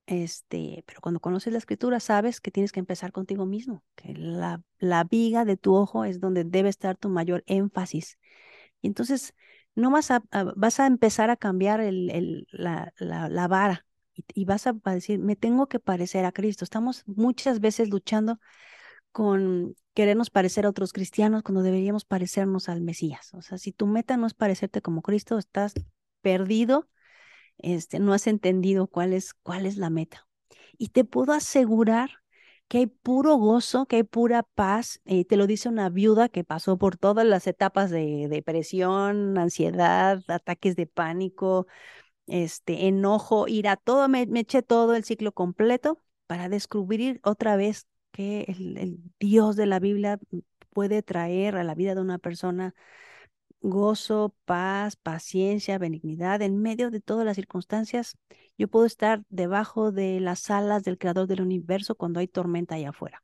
este, 0.08 0.84
pero 0.88 1.00
cuando 1.00 1.20
conoces 1.20 1.54
la 1.54 1.60
escritura 1.60 2.00
sabes 2.00 2.42
que 2.42 2.50
tienes 2.50 2.72
que 2.72 2.80
empezar 2.80 3.12
contigo 3.12 3.46
mismo, 3.46 3.84
que 3.94 4.16
la, 4.16 4.64
la 4.80 5.04
viga 5.04 5.46
de 5.46 5.56
tu 5.56 5.76
ojo 5.76 6.06
es 6.06 6.20
donde 6.20 6.44
debe 6.44 6.70
estar 6.70 6.98
tu 6.98 7.10
mayor 7.10 7.44
énfasis. 7.46 8.18
Y 8.82 8.88
entonces 8.88 9.36
no 9.76 9.92
vas 9.92 10.10
a, 10.10 10.24
vas 10.56 10.80
a 10.80 10.88
empezar 10.88 11.30
a 11.30 11.38
cambiar 11.38 11.82
el, 11.82 12.10
el, 12.10 12.48
la, 12.50 12.94
la, 12.98 13.48
vara 13.48 13.85
y, 14.34 14.46
vas 14.46 14.68
a, 14.68 14.74
decir, 14.74 15.20
me 15.20 15.36
tengo 15.36 15.68
que 15.68 15.80
parecer 15.80 16.26
a 16.26 16.32
Cristo. 16.32 16.64
Estamos 16.64 17.04
muchas 17.06 17.60
veces 17.60 17.90
luchando 17.90 18.40
con 19.12 19.76
querernos 19.94 20.30
parecer 20.30 20.66
a 20.66 20.70
otros 20.70 20.94
cristianos 20.94 21.44
cuando 21.44 21.64
deberíamos 21.64 22.06
parecernos 22.06 22.70
al 22.70 22.82
Mesías. 22.82 23.34
O 23.34 23.42
sea, 23.42 23.58
si 23.58 23.72
tu 23.72 23.88
meta 23.88 24.18
no 24.18 24.28
es 24.28 24.34
parecerte 24.34 24.82
como 24.82 25.02
Cristo, 25.02 25.38
estás 25.38 25.74
perdido 26.22 26.90
este, 27.58 28.00
no 28.00 28.14
has 28.14 28.28
entendido 28.28 28.88
cuál 28.88 29.14
es, 29.14 29.34
cuál 29.34 29.66
es 29.66 29.78
la 29.78 29.90
meta. 29.90 30.28
Y 30.78 30.90
te 30.90 31.06
puedo 31.06 31.34
asegurar 31.34 32.10
que 32.68 32.80
hay 32.80 32.88
puro 32.88 33.36
gozo, 33.36 33.86
que 33.86 33.98
hay 33.98 34.04
pura 34.04 34.44
paz. 34.44 35.02
Eh, 35.06 35.26
te 35.26 35.38
lo 35.38 35.48
dice 35.48 35.70
una 35.70 35.90
viuda 35.90 36.30
que 36.30 36.44
pasó 36.44 36.78
por 36.78 36.98
todas 36.98 37.26
las 37.26 37.48
etapas 37.48 37.92
de 37.92 38.28
depresión, 38.30 39.38
ansiedad, 39.38 40.22
ataques 40.28 40.76
de 40.76 40.88
pánico, 40.88 41.68
este, 42.28 42.88
enojo, 42.88 43.48
ira, 43.48 43.78
todo, 43.78 44.08
me, 44.10 44.28
eché 44.36 44.62
todo 44.62 44.96
el 44.96 45.04
ciclo 45.04 45.32
completo 45.34 46.02
para 46.28 46.50
descubrir 46.50 47.20
otra 47.24 47.56
vez 47.56 47.88
que 48.12 48.46
el, 48.48 48.78
el 48.78 49.00
Dios 49.20 49.56
de 49.56 49.66
la 49.66 49.80
Biblia 49.80 50.20
puede 50.72 51.04
traer 51.04 51.56
a 51.58 51.64
la 51.64 51.76
vida 51.76 51.96
de 51.96 52.02
una 52.02 52.18
persona 52.20 52.76
gozo, 53.62 54.36
paz, 54.46 54.96
paciencia, 54.96 55.78
benignidad, 55.78 56.42
en 56.42 56.62
medio 56.62 56.92
de 56.92 57.02
todas 57.02 57.26
las 57.26 57.36
circunstancias, 57.36 58.18
yo 58.58 58.68
puedo 58.68 58.86
estar 58.86 59.24
debajo 59.30 59.92
de 59.92 60.20
las 60.20 60.50
alas 60.52 60.84
del 60.84 60.98
Creador 60.98 61.28
del 61.28 61.42
universo 61.42 61.96
cuando 61.96 62.20
hay 62.20 62.28
tormenta 62.28 62.76
allá 62.76 62.90
afuera. 62.90 63.24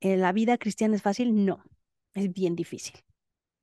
Eh, 0.00 0.16
¿La 0.16 0.32
vida 0.32 0.58
cristiana 0.58 0.96
es 0.96 1.02
fácil? 1.02 1.44
No, 1.44 1.62
es 2.14 2.32
bien 2.32 2.56
difícil. 2.56 2.96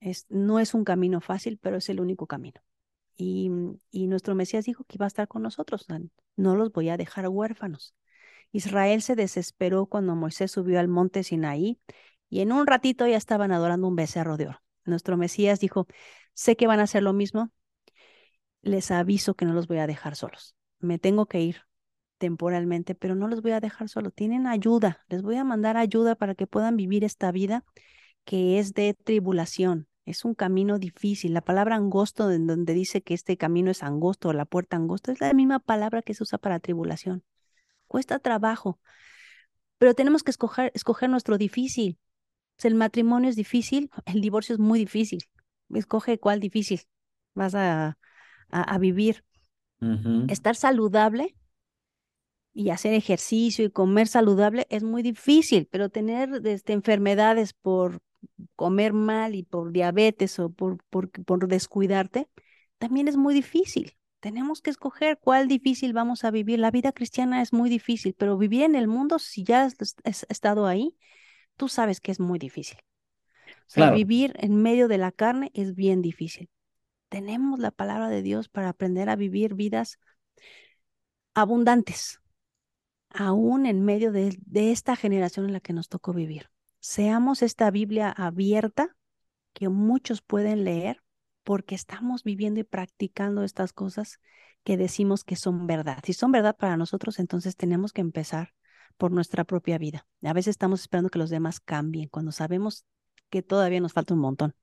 Es, 0.00 0.26
no 0.30 0.60
es 0.60 0.74
un 0.74 0.84
camino 0.84 1.20
fácil, 1.20 1.58
pero 1.58 1.76
es 1.76 1.88
el 1.88 2.00
único 2.00 2.26
camino. 2.26 2.60
Y, 3.22 3.50
y 3.90 4.06
nuestro 4.06 4.34
Mesías 4.34 4.64
dijo 4.64 4.84
que 4.84 4.96
iba 4.96 5.06
a 5.06 5.08
estar 5.08 5.28
con 5.28 5.42
nosotros, 5.42 5.86
no 6.36 6.56
los 6.56 6.72
voy 6.72 6.88
a 6.88 6.96
dejar 6.96 7.28
huérfanos. 7.28 7.94
Israel 8.52 9.02
se 9.02 9.14
desesperó 9.14 9.86
cuando 9.86 10.16
Moisés 10.16 10.50
subió 10.50 10.80
al 10.80 10.88
monte 10.88 11.22
Sinaí 11.22 11.78
y 12.28 12.40
en 12.40 12.52
un 12.52 12.66
ratito 12.66 13.06
ya 13.06 13.16
estaban 13.16 13.52
adorando 13.52 13.88
un 13.88 13.96
becerro 13.96 14.36
de 14.36 14.48
oro 14.48 14.60
nuestro 14.84 15.16
Mesías 15.16 15.60
dijo, 15.60 15.86
sé 16.34 16.56
que 16.56 16.66
van 16.66 16.80
a 16.80 16.84
hacer 16.84 17.02
lo 17.02 17.12
mismo, 17.12 17.50
les 18.62 18.90
aviso 18.90 19.34
que 19.34 19.44
no 19.44 19.54
los 19.54 19.66
voy 19.66 19.78
a 19.78 19.86
dejar 19.86 20.16
solos. 20.16 20.54
Me 20.80 20.98
tengo 20.98 21.26
que 21.26 21.40
ir 21.40 21.62
temporalmente, 22.18 22.94
pero 22.94 23.14
no 23.14 23.28
los 23.28 23.42
voy 23.42 23.52
a 23.52 23.60
dejar 23.60 23.88
solos. 23.88 24.12
Tienen 24.14 24.46
ayuda, 24.46 25.04
les 25.08 25.22
voy 25.22 25.36
a 25.36 25.44
mandar 25.44 25.76
ayuda 25.76 26.14
para 26.16 26.34
que 26.34 26.46
puedan 26.46 26.76
vivir 26.76 27.04
esta 27.04 27.32
vida 27.32 27.64
que 28.24 28.58
es 28.58 28.74
de 28.74 28.94
tribulación. 28.94 29.88
Es 30.06 30.24
un 30.24 30.34
camino 30.34 30.78
difícil. 30.78 31.34
La 31.34 31.40
palabra 31.40 31.76
angosto, 31.76 32.30
en 32.30 32.46
donde 32.46 32.74
dice 32.74 33.02
que 33.02 33.14
este 33.14 33.36
camino 33.36 33.70
es 33.70 33.82
angosto, 33.82 34.32
la 34.32 34.44
puerta 34.44 34.76
angosta, 34.76 35.12
es 35.12 35.20
la 35.20 35.32
misma 35.32 35.58
palabra 35.58 36.02
que 36.02 36.14
se 36.14 36.22
usa 36.22 36.38
para 36.38 36.60
tribulación. 36.60 37.22
Cuesta 37.86 38.18
trabajo, 38.18 38.80
pero 39.78 39.94
tenemos 39.94 40.22
que 40.22 40.30
escoger, 40.30 40.72
escoger 40.74 41.10
nuestro 41.10 41.38
difícil 41.38 41.98
el 42.64 42.74
matrimonio 42.74 43.30
es 43.30 43.36
difícil, 43.36 43.90
el 44.06 44.20
divorcio 44.20 44.54
es 44.54 44.58
muy 44.58 44.78
difícil. 44.78 45.20
Escoge 45.70 46.18
cuál 46.18 46.40
difícil 46.40 46.80
vas 47.34 47.54
a, 47.54 47.96
a, 48.48 48.78
vivir. 48.78 49.24
Estar 50.28 50.56
saludable 50.56 51.36
y 52.52 52.68
hacer 52.68 52.92
ejercicio 52.92 53.64
y 53.64 53.70
comer 53.70 54.08
saludable 54.08 54.66
es 54.68 54.82
muy 54.82 55.02
difícil, 55.02 55.68
pero 55.70 55.88
tener 55.88 56.44
este, 56.44 56.74
enfermedades 56.74 57.54
por 57.54 58.00
comer 58.56 58.92
mal 58.92 59.34
y 59.34 59.42
por 59.42 59.72
diabetes 59.72 60.38
o 60.38 60.50
por, 60.50 60.82
por, 60.90 61.10
por 61.10 61.48
descuidarte, 61.48 62.28
también 62.78 63.08
es 63.08 63.16
muy 63.16 63.34
difícil. 63.34 63.96
Tenemos 64.20 64.60
que 64.60 64.70
escoger 64.70 65.18
cuál 65.20 65.48
difícil 65.48 65.92
vamos 65.92 66.24
a 66.24 66.30
vivir. 66.30 66.58
La 66.58 66.70
vida 66.70 66.92
cristiana 66.92 67.42
es 67.42 67.52
muy 67.52 67.70
difícil, 67.70 68.14
pero 68.14 68.36
vivir 68.36 68.62
en 68.62 68.74
el 68.74 68.86
mundo, 68.88 69.18
si 69.18 69.44
ya 69.44 69.64
has 69.64 70.26
estado 70.28 70.66
ahí, 70.66 70.96
tú 71.56 71.68
sabes 71.68 72.00
que 72.00 72.12
es 72.12 72.20
muy 72.20 72.38
difícil. 72.38 72.78
O 73.66 73.72
sea, 73.72 73.88
vivir 73.88 74.34
en 74.38 74.56
medio 74.62 74.88
de 74.88 74.98
la 74.98 75.12
carne 75.12 75.50
es 75.54 75.74
bien 75.74 76.02
difícil. 76.02 76.50
Tenemos 77.08 77.58
la 77.60 77.70
palabra 77.70 78.08
de 78.08 78.22
Dios 78.22 78.48
para 78.48 78.68
aprender 78.70 79.08
a 79.08 79.16
vivir 79.16 79.54
vidas 79.54 79.98
abundantes, 81.34 82.20
aún 83.10 83.66
en 83.66 83.84
medio 83.84 84.12
de, 84.12 84.36
de 84.44 84.72
esta 84.72 84.96
generación 84.96 85.46
en 85.46 85.52
la 85.52 85.60
que 85.60 85.72
nos 85.72 85.88
tocó 85.88 86.12
vivir. 86.12 86.50
Seamos 86.80 87.42
esta 87.42 87.70
Biblia 87.70 88.10
abierta 88.10 88.96
que 89.52 89.68
muchos 89.68 90.22
pueden 90.22 90.64
leer 90.64 91.02
porque 91.44 91.74
estamos 91.74 92.24
viviendo 92.24 92.60
y 92.60 92.64
practicando 92.64 93.44
estas 93.44 93.72
cosas 93.72 94.18
que 94.64 94.76
decimos 94.76 95.22
que 95.22 95.36
son 95.36 95.66
verdad. 95.66 95.98
Si 96.04 96.14
son 96.14 96.32
verdad 96.32 96.56
para 96.56 96.76
nosotros, 96.78 97.18
entonces 97.18 97.56
tenemos 97.56 97.92
que 97.92 98.00
empezar 98.00 98.54
por 98.96 99.10
nuestra 99.10 99.44
propia 99.44 99.78
vida. 99.78 100.06
A 100.22 100.32
veces 100.32 100.52
estamos 100.52 100.80
esperando 100.80 101.10
que 101.10 101.18
los 101.18 101.30
demás 101.30 101.60
cambien 101.60 102.08
cuando 102.08 102.32
sabemos 102.32 102.84
que 103.28 103.42
todavía 103.42 103.80
nos 103.80 103.92
falta 103.92 104.14
un 104.14 104.20
montón. 104.20 104.54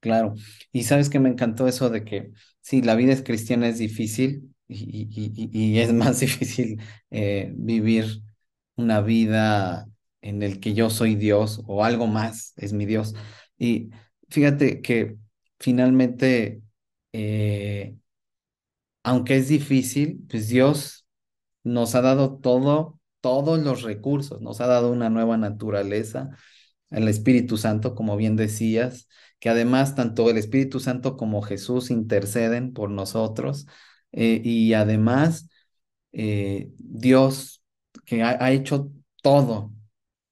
Claro, 0.00 0.34
y 0.72 0.84
sabes 0.84 1.10
que 1.10 1.20
me 1.20 1.28
encantó 1.28 1.68
eso 1.68 1.90
de 1.90 2.04
que 2.04 2.32
sí, 2.60 2.80
la 2.80 2.94
vida 2.94 3.12
es 3.12 3.22
cristiana 3.22 3.68
es 3.68 3.78
difícil 3.78 4.54
y, 4.66 5.78
es 5.78 5.92
más 5.92 6.20
difícil 6.20 6.80
eh, 7.10 7.52
vivir 7.54 8.22
una 8.76 9.02
vida 9.02 9.89
en 10.22 10.42
el 10.42 10.60
que 10.60 10.74
yo 10.74 10.90
soy 10.90 11.14
Dios 11.16 11.62
o 11.66 11.84
algo 11.84 12.06
más 12.06 12.54
es 12.56 12.72
mi 12.72 12.86
Dios. 12.86 13.14
Y 13.58 13.90
fíjate 14.28 14.80
que 14.82 15.16
finalmente, 15.58 16.62
eh, 17.12 17.96
aunque 19.02 19.36
es 19.36 19.48
difícil, 19.48 20.24
pues 20.28 20.48
Dios 20.48 21.06
nos 21.64 21.94
ha 21.94 22.02
dado 22.02 22.38
todo 22.38 23.00
todos 23.20 23.58
los 23.60 23.82
recursos, 23.82 24.40
nos 24.40 24.60
ha 24.60 24.66
dado 24.66 24.90
una 24.90 25.10
nueva 25.10 25.36
naturaleza, 25.36 26.30
el 26.90 27.08
Espíritu 27.08 27.56
Santo, 27.56 27.94
como 27.94 28.16
bien 28.16 28.36
decías, 28.36 29.08
que 29.38 29.48
además 29.50 29.94
tanto 29.94 30.30
el 30.30 30.38
Espíritu 30.38 30.80
Santo 30.80 31.16
como 31.16 31.42
Jesús 31.42 31.90
interceden 31.90 32.72
por 32.72 32.90
nosotros 32.90 33.66
eh, 34.12 34.40
y 34.44 34.74
además 34.74 35.48
eh, 36.12 36.70
Dios 36.78 37.62
que 38.04 38.22
ha, 38.22 38.42
ha 38.44 38.52
hecho 38.52 38.90
todo, 39.22 39.72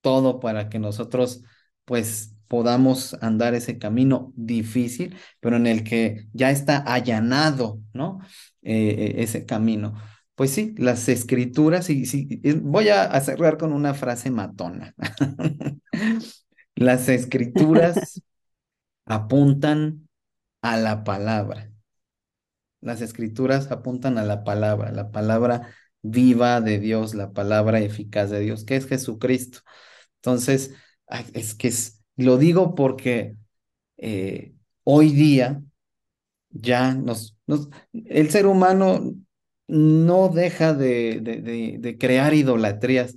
todo 0.01 0.41
para 0.41 0.69
que 0.69 0.79
nosotros 0.79 1.43
pues 1.85 2.35
podamos 2.49 3.15
andar 3.21 3.55
ese 3.55 3.79
camino 3.79 4.33
difícil, 4.35 5.17
pero 5.41 5.57
en 5.57 5.67
el 5.67 5.85
que 5.85 6.27
ya 6.33 6.51
está 6.51 6.79
allanado, 6.79 7.81
¿no? 7.93 8.21
Eh, 8.63 9.17
ese 9.19 9.47
camino. 9.47 9.95
Pues 10.35 10.53
sí, 10.53 10.75
las 10.79 11.09
escrituras, 11.09 11.91
y, 11.91 12.07
sí, 12.07 12.41
voy 12.63 12.89
a, 12.89 13.21
cerrar 13.21 13.59
con 13.59 13.73
una 13.73 13.95
frase 13.95 14.31
matona. 14.31 14.95
las 16.75 17.09
escrituras 17.09 18.23
apuntan 19.05 20.09
a 20.63 20.77
la 20.77 21.05
palabra. 21.05 21.71
Las 22.81 23.01
escrituras 23.01 23.71
apuntan 23.73 24.19
a 24.19 24.23
la 24.23 24.45
palabra, 24.45 24.93
la 24.93 25.11
palabra 25.11 25.75
viva 26.03 26.61
de 26.61 26.79
Dios, 26.79 27.15
la 27.15 27.33
palabra 27.33 27.81
eficaz 27.81 28.31
de 28.31 28.41
Dios, 28.41 28.65
que 28.65 28.77
es 28.77 28.87
Jesucristo. 28.87 29.61
Entonces, 30.23 30.75
es 31.33 31.55
que 31.55 31.73
lo 32.17 32.37
digo 32.37 32.75
porque 32.75 33.37
eh, 33.97 34.55
hoy 34.85 35.11
día 35.13 35.63
ya 36.51 36.95
nos, 36.95 37.37
nos, 37.47 37.69
el 37.93 38.31
ser 38.31 38.47
humano 38.47 39.15
no 39.67 40.29
deja 40.29 40.73
de, 40.73 41.21
de, 41.21 41.99
crear 41.99 42.35
idolatrías, 42.35 43.17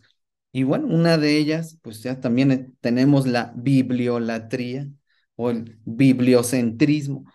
Y 0.52 0.64
bueno, 0.64 0.88
una 0.88 1.18
de 1.18 1.38
ellas, 1.38 1.78
pues 1.82 2.04
ya 2.04 2.20
también 2.20 2.76
tenemos 2.82 3.26
la 3.26 3.54
bibliolatría 3.56 4.88
o 5.36 5.50
el 5.50 5.80
bibliocentrismo. 5.86 7.26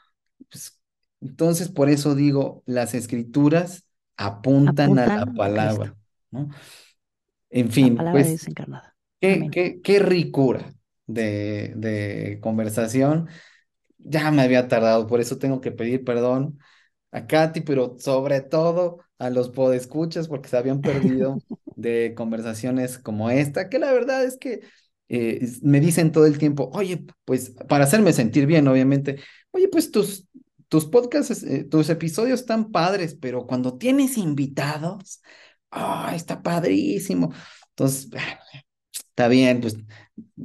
Pues, 0.51 0.79
entonces, 1.23 1.71
por 1.71 1.89
eso 1.89 2.15
digo, 2.15 2.63
las 2.67 2.95
escrituras 2.95 3.89
apuntan, 4.19 4.99
a 4.99 5.25
la 5.25 5.33
palabra, 5.33 5.97
¿no? 6.31 6.51
En 7.49 7.71
fin, 7.71 7.97
pues, 7.97 8.47
qué, 9.21 9.49
qué, 9.51 9.81
qué, 9.83 9.99
ricura 9.99 10.73
de, 11.07 11.73
de 11.77 12.39
conversación. 12.41 13.29
Ya 13.99 14.31
me 14.31 14.43
había 14.43 14.69
tardado, 14.69 15.07
por 15.07 15.21
eso 15.21 15.39
tengo 15.39 15.61
que 15.61 15.73
pedir 15.73 16.05
perdón 16.05 16.59
a 17.11 17.27
Katy, 17.27 17.63
pero 17.63 17.97
sobre 17.99 18.41
todo 18.41 18.99
a 19.19 19.31
los 19.31 19.49
podescuchas 19.51 20.29
porque 20.29 20.49
se 20.49 20.57
habían 20.57 20.81
perdido 20.81 21.39
de 21.77 22.15
conversaciones 22.17 22.99
como 22.99 23.31
esta, 23.31 23.69
que 23.69 23.79
la 23.79 23.93
verdad 23.93 24.25
es 24.25 24.37
que 24.37 24.61
eh, 25.09 25.47
me 25.63 25.81
dicen 25.81 26.13
todo 26.13 26.27
el 26.27 26.39
tiempo, 26.39 26.71
oye, 26.73 27.05
pues 27.25 27.51
para 27.69 27.85
hacerme 27.85 28.13
sentir 28.13 28.47
bien, 28.47 28.67
obviamente, 28.69 29.21
oye, 29.53 29.69
pues 29.69 29.91
tus, 29.91 30.27
tus 30.69 30.87
podcasts, 30.87 31.43
eh, 31.45 31.65
tus 31.65 31.89
episodios 31.91 32.41
están 32.41 32.73
padres, 32.73 33.17
pero 33.21 33.47
cuando 33.47 33.79
tienes 33.79 34.19
invitados, 34.19 35.23
ah, 35.71 36.13
está 36.15 36.43
padrísimo. 36.43 37.33
Entonces, 37.71 38.11
está 39.17 39.29
bien, 39.29 39.63
pues 39.63 39.79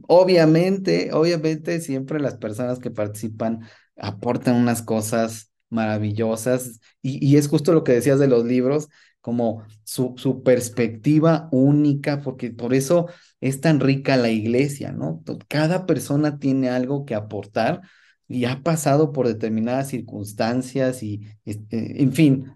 obviamente, 0.07 1.11
obviamente 1.11 1.81
siempre 1.81 2.21
las 2.21 2.37
personas 2.37 2.79
que 2.79 2.89
participan 2.89 3.67
aportan 3.97 4.55
unas 4.55 4.81
cosas 4.81 5.51
maravillosas. 5.69 6.79
Y, 7.01 7.35
es 7.35 7.49
justo 7.49 7.73
lo 7.73 7.83
que 7.83 7.91
decías 7.91 8.17
de 8.19 8.29
los 8.29 8.45
libros, 8.45 8.87
como 9.19 9.63
su, 9.83 10.15
perspectiva 10.43 11.49
única, 11.51 12.21
porque 12.21 12.51
por 12.51 12.73
eso 12.73 13.07
es 13.41 13.59
tan 13.59 13.81
rica 13.81 14.15
la 14.15 14.29
iglesia, 14.29 14.93
¿no? 14.93 15.21
Cada 15.49 15.85
persona 15.85 16.39
tiene 16.39 16.69
algo 16.69 17.05
que 17.05 17.15
aportar 17.15 17.81
y 18.29 18.45
ha 18.45 18.63
pasado 18.63 19.11
por 19.11 19.27
determinadas 19.27 19.89
circunstancias 19.89 21.03
y, 21.03 21.21
este, 21.43 22.01
en 22.01 22.13
fin, 22.13 22.53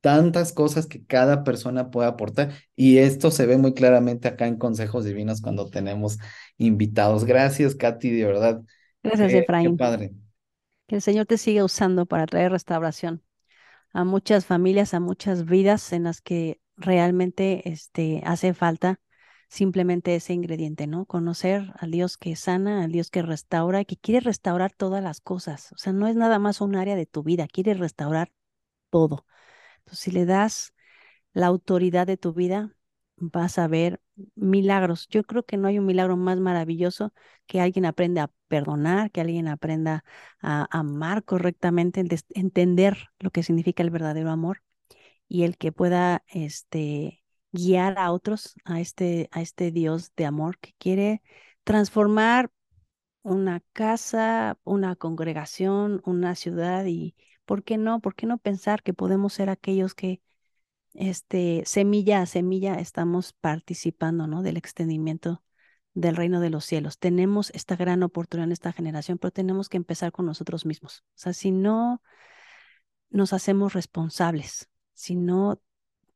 tantas 0.00 0.52
cosas 0.52 0.86
que 0.86 1.04
cada 1.04 1.44
persona 1.44 1.90
puede 1.90 2.08
aportar. 2.08 2.52
Y 2.76 2.98
esto 2.98 3.30
se 3.30 3.46
ve 3.46 3.56
muy 3.56 3.74
claramente 3.74 4.28
acá 4.28 4.46
en 4.46 4.56
Consejos 4.56 5.04
Divinos 5.04 5.40
cuando 5.40 5.68
tenemos 5.68 6.18
invitados. 6.58 7.24
Gracias, 7.24 7.74
Katy, 7.74 8.10
de 8.10 8.24
verdad. 8.24 8.62
Gracias, 9.02 9.32
Efraín. 9.32 9.72
Qué 9.72 9.76
padre. 9.76 10.12
Que 10.86 10.96
el 10.96 11.02
Señor 11.02 11.26
te 11.26 11.38
siga 11.38 11.64
usando 11.64 12.06
para 12.06 12.26
traer 12.26 12.52
restauración 12.52 13.22
a 13.92 14.04
muchas 14.04 14.46
familias, 14.46 14.94
a 14.94 15.00
muchas 15.00 15.44
vidas 15.44 15.92
en 15.92 16.04
las 16.04 16.20
que 16.20 16.60
realmente 16.76 17.68
este, 17.68 18.22
hace 18.24 18.54
falta 18.54 19.00
simplemente 19.48 20.14
ese 20.14 20.32
ingrediente, 20.32 20.86
¿no? 20.86 21.06
Conocer 21.06 21.72
al 21.78 21.90
Dios 21.90 22.16
que 22.16 22.36
sana, 22.36 22.84
al 22.84 22.92
Dios 22.92 23.10
que 23.10 23.22
restaura, 23.22 23.84
que 23.84 23.96
quiere 23.96 24.20
restaurar 24.20 24.72
todas 24.72 25.02
las 25.02 25.20
cosas. 25.20 25.72
O 25.72 25.76
sea, 25.76 25.92
no 25.92 26.06
es 26.06 26.14
nada 26.14 26.38
más 26.38 26.60
un 26.60 26.76
área 26.76 26.94
de 26.94 27.06
tu 27.06 27.24
vida, 27.24 27.48
quiere 27.48 27.74
restaurar 27.74 28.32
todo. 28.90 29.26
Entonces, 29.80 30.00
si 30.00 30.10
le 30.10 30.26
das 30.26 30.74
la 31.32 31.46
autoridad 31.46 32.06
de 32.06 32.16
tu 32.16 32.32
vida, 32.32 32.74
vas 33.16 33.58
a 33.58 33.68
ver 33.68 34.00
milagros. 34.34 35.08
Yo 35.08 35.22
creo 35.24 35.44
que 35.44 35.56
no 35.56 35.68
hay 35.68 35.78
un 35.78 35.86
milagro 35.86 36.16
más 36.16 36.38
maravilloso 36.38 37.12
que 37.46 37.60
alguien 37.60 37.84
aprenda 37.86 38.24
a 38.24 38.30
perdonar, 38.48 39.10
que 39.10 39.20
alguien 39.20 39.48
aprenda 39.48 40.04
a 40.40 40.66
amar 40.76 41.24
correctamente, 41.24 42.04
entender 42.34 43.08
lo 43.18 43.30
que 43.30 43.42
significa 43.42 43.82
el 43.82 43.90
verdadero 43.90 44.30
amor 44.30 44.62
y 45.28 45.44
el 45.44 45.56
que 45.58 45.72
pueda 45.72 46.24
este, 46.28 47.22
guiar 47.52 47.98
a 47.98 48.12
otros 48.12 48.54
a 48.64 48.80
este, 48.80 49.28
a 49.32 49.42
este 49.42 49.70
Dios 49.70 50.12
de 50.16 50.26
amor 50.26 50.58
que 50.58 50.74
quiere 50.78 51.22
transformar 51.64 52.50
una 53.22 53.60
casa, 53.72 54.58
una 54.64 54.96
congregación, 54.96 56.00
una 56.04 56.34
ciudad 56.34 56.86
y, 56.86 57.14
¿por 57.50 57.64
qué 57.64 57.78
no? 57.78 57.98
¿Por 57.98 58.14
qué 58.14 58.26
no 58.26 58.38
pensar 58.38 58.80
que 58.80 58.94
podemos 58.94 59.32
ser 59.32 59.50
aquellos 59.50 59.96
que 59.96 60.22
este, 60.94 61.64
semilla 61.66 62.22
a 62.22 62.26
semilla 62.26 62.74
estamos 62.76 63.32
participando, 63.32 64.28
¿no? 64.28 64.42
Del 64.42 64.56
extendimiento 64.56 65.42
del 65.92 66.14
reino 66.14 66.38
de 66.38 66.50
los 66.50 66.64
cielos. 66.64 67.00
Tenemos 67.00 67.50
esta 67.50 67.74
gran 67.74 68.04
oportunidad 68.04 68.46
en 68.46 68.52
esta 68.52 68.70
generación, 68.70 69.18
pero 69.18 69.32
tenemos 69.32 69.68
que 69.68 69.78
empezar 69.78 70.12
con 70.12 70.26
nosotros 70.26 70.64
mismos. 70.64 71.02
O 71.08 71.18
sea, 71.18 71.32
si 71.32 71.50
no 71.50 72.00
nos 73.08 73.32
hacemos 73.32 73.72
responsables, 73.72 74.70
si 74.94 75.16
no 75.16 75.60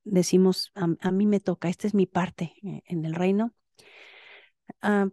decimos, 0.05 0.71
a, 0.77 1.11
mí 1.11 1.27
me 1.27 1.41
toca, 1.41 1.69
esta 1.69 1.89
es 1.89 1.95
mi 1.95 2.07
parte 2.07 2.55
eh, 2.63 2.83
en 2.87 3.05
el 3.05 3.17
reino, 3.17 3.53
ah, 4.83 5.09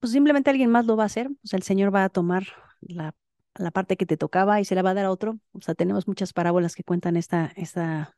pues 0.00 0.12
simplemente 0.14 0.48
alguien 0.48 0.70
más 0.70 0.86
lo 0.86 0.96
va 0.96 1.02
a 1.02 1.12
hacer. 1.12 1.28
O 1.28 1.46
sea, 1.46 1.58
el 1.58 1.62
Señor 1.62 1.94
va 1.94 2.04
a 2.04 2.08
tomar 2.08 2.46
la, 2.80 3.14
la, 3.58 3.70
parte 3.70 3.96
que 3.96 4.06
te 4.06 4.16
tocaba 4.16 4.60
y 4.60 4.64
se 4.64 4.74
la 4.74 4.82
va 4.82 4.90
a 4.90 4.94
dar 4.94 5.06
a 5.06 5.10
otro. 5.10 5.38
O 5.52 5.60
sea, 5.60 5.74
tenemos 5.74 6.08
muchas 6.08 6.32
parábolas 6.32 6.74
que 6.74 6.84
cuentan 6.84 7.16
esta, 7.16 7.52
esta 7.56 8.16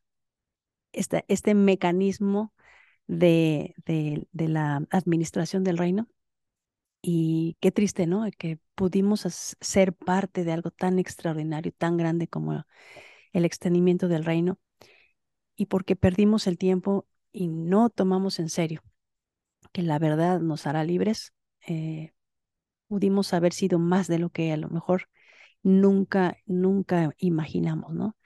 este, 0.93 1.25
este 1.29 1.55
mecanismo 1.55 2.53
de, 3.07 3.75
de, 3.87 4.27
de, 4.33 4.49
la 4.49 4.87
administración 4.91 5.65
del 5.65 5.79
reino. 5.79 6.09
Y 7.03 7.57
qué 7.61 7.73
triste, 7.73 8.07
¿no? 8.07 8.25
Que 8.39 8.59
pudimos 8.75 9.23
ser 9.61 9.95
parte 9.95 10.45
de 10.45 10.53
algo 10.53 10.71
tan 10.71 10.99
extraordinario, 10.99 11.73
tan 11.73 11.97
grande 11.97 12.29
como 12.29 12.65
el 13.33 13.45
extendimiento 13.45 14.09
del 14.09 14.25
reino. 14.25 14.59
Y 15.57 15.67
porque 15.67 15.97
perdimos 15.97 16.47
el 16.47 16.59
tiempo 16.59 17.07
y 17.33 17.49
no 17.49 17.91
tomamos 17.91 18.39
en 18.39 18.49
serio 18.49 18.83
que 19.73 19.83
la 19.83 19.99
verdad 19.99 20.41
nos 20.41 20.67
hará 20.67 20.85
libres, 20.85 21.33
eh, 21.67 22.13
pudimos 22.89 23.33
haber 23.35 23.53
sido 23.53 23.79
más 23.79 24.09
de 24.09 24.19
lo 24.19 24.31
que 24.31 24.53
a 24.53 24.57
lo 24.57 24.69
mejor 24.69 25.09
nunca, 25.63 26.37
nunca 26.47 27.15
imaginamos, 27.19 27.93
¿no? 27.95 28.17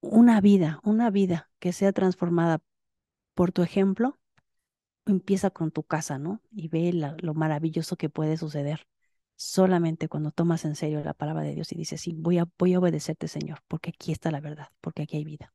una 0.00 0.40
vida, 0.40 0.80
una 0.84 1.10
vida 1.10 1.50
que 1.58 1.72
sea 1.72 1.92
transformada 1.92 2.60
por 3.34 3.52
tu 3.52 3.62
ejemplo, 3.62 4.18
empieza 5.06 5.50
con 5.50 5.70
tu 5.70 5.82
casa, 5.82 6.18
¿no? 6.18 6.42
Y 6.50 6.68
ve 6.68 6.92
lo 6.92 7.34
maravilloso 7.34 7.96
que 7.96 8.08
puede 8.08 8.36
suceder 8.36 8.86
solamente 9.36 10.08
cuando 10.08 10.32
tomas 10.32 10.64
en 10.64 10.74
serio 10.74 11.02
la 11.02 11.14
palabra 11.14 11.42
de 11.42 11.54
Dios 11.54 11.72
y 11.72 11.76
dices, 11.76 12.00
sí, 12.02 12.14
voy 12.14 12.38
a, 12.38 12.46
voy 12.58 12.74
a 12.74 12.78
obedecerte, 12.78 13.28
Señor, 13.28 13.60
porque 13.68 13.90
aquí 13.90 14.12
está 14.12 14.30
la 14.30 14.40
verdad, 14.40 14.68
porque 14.80 15.02
aquí 15.02 15.16
hay 15.16 15.24
vida. 15.24 15.52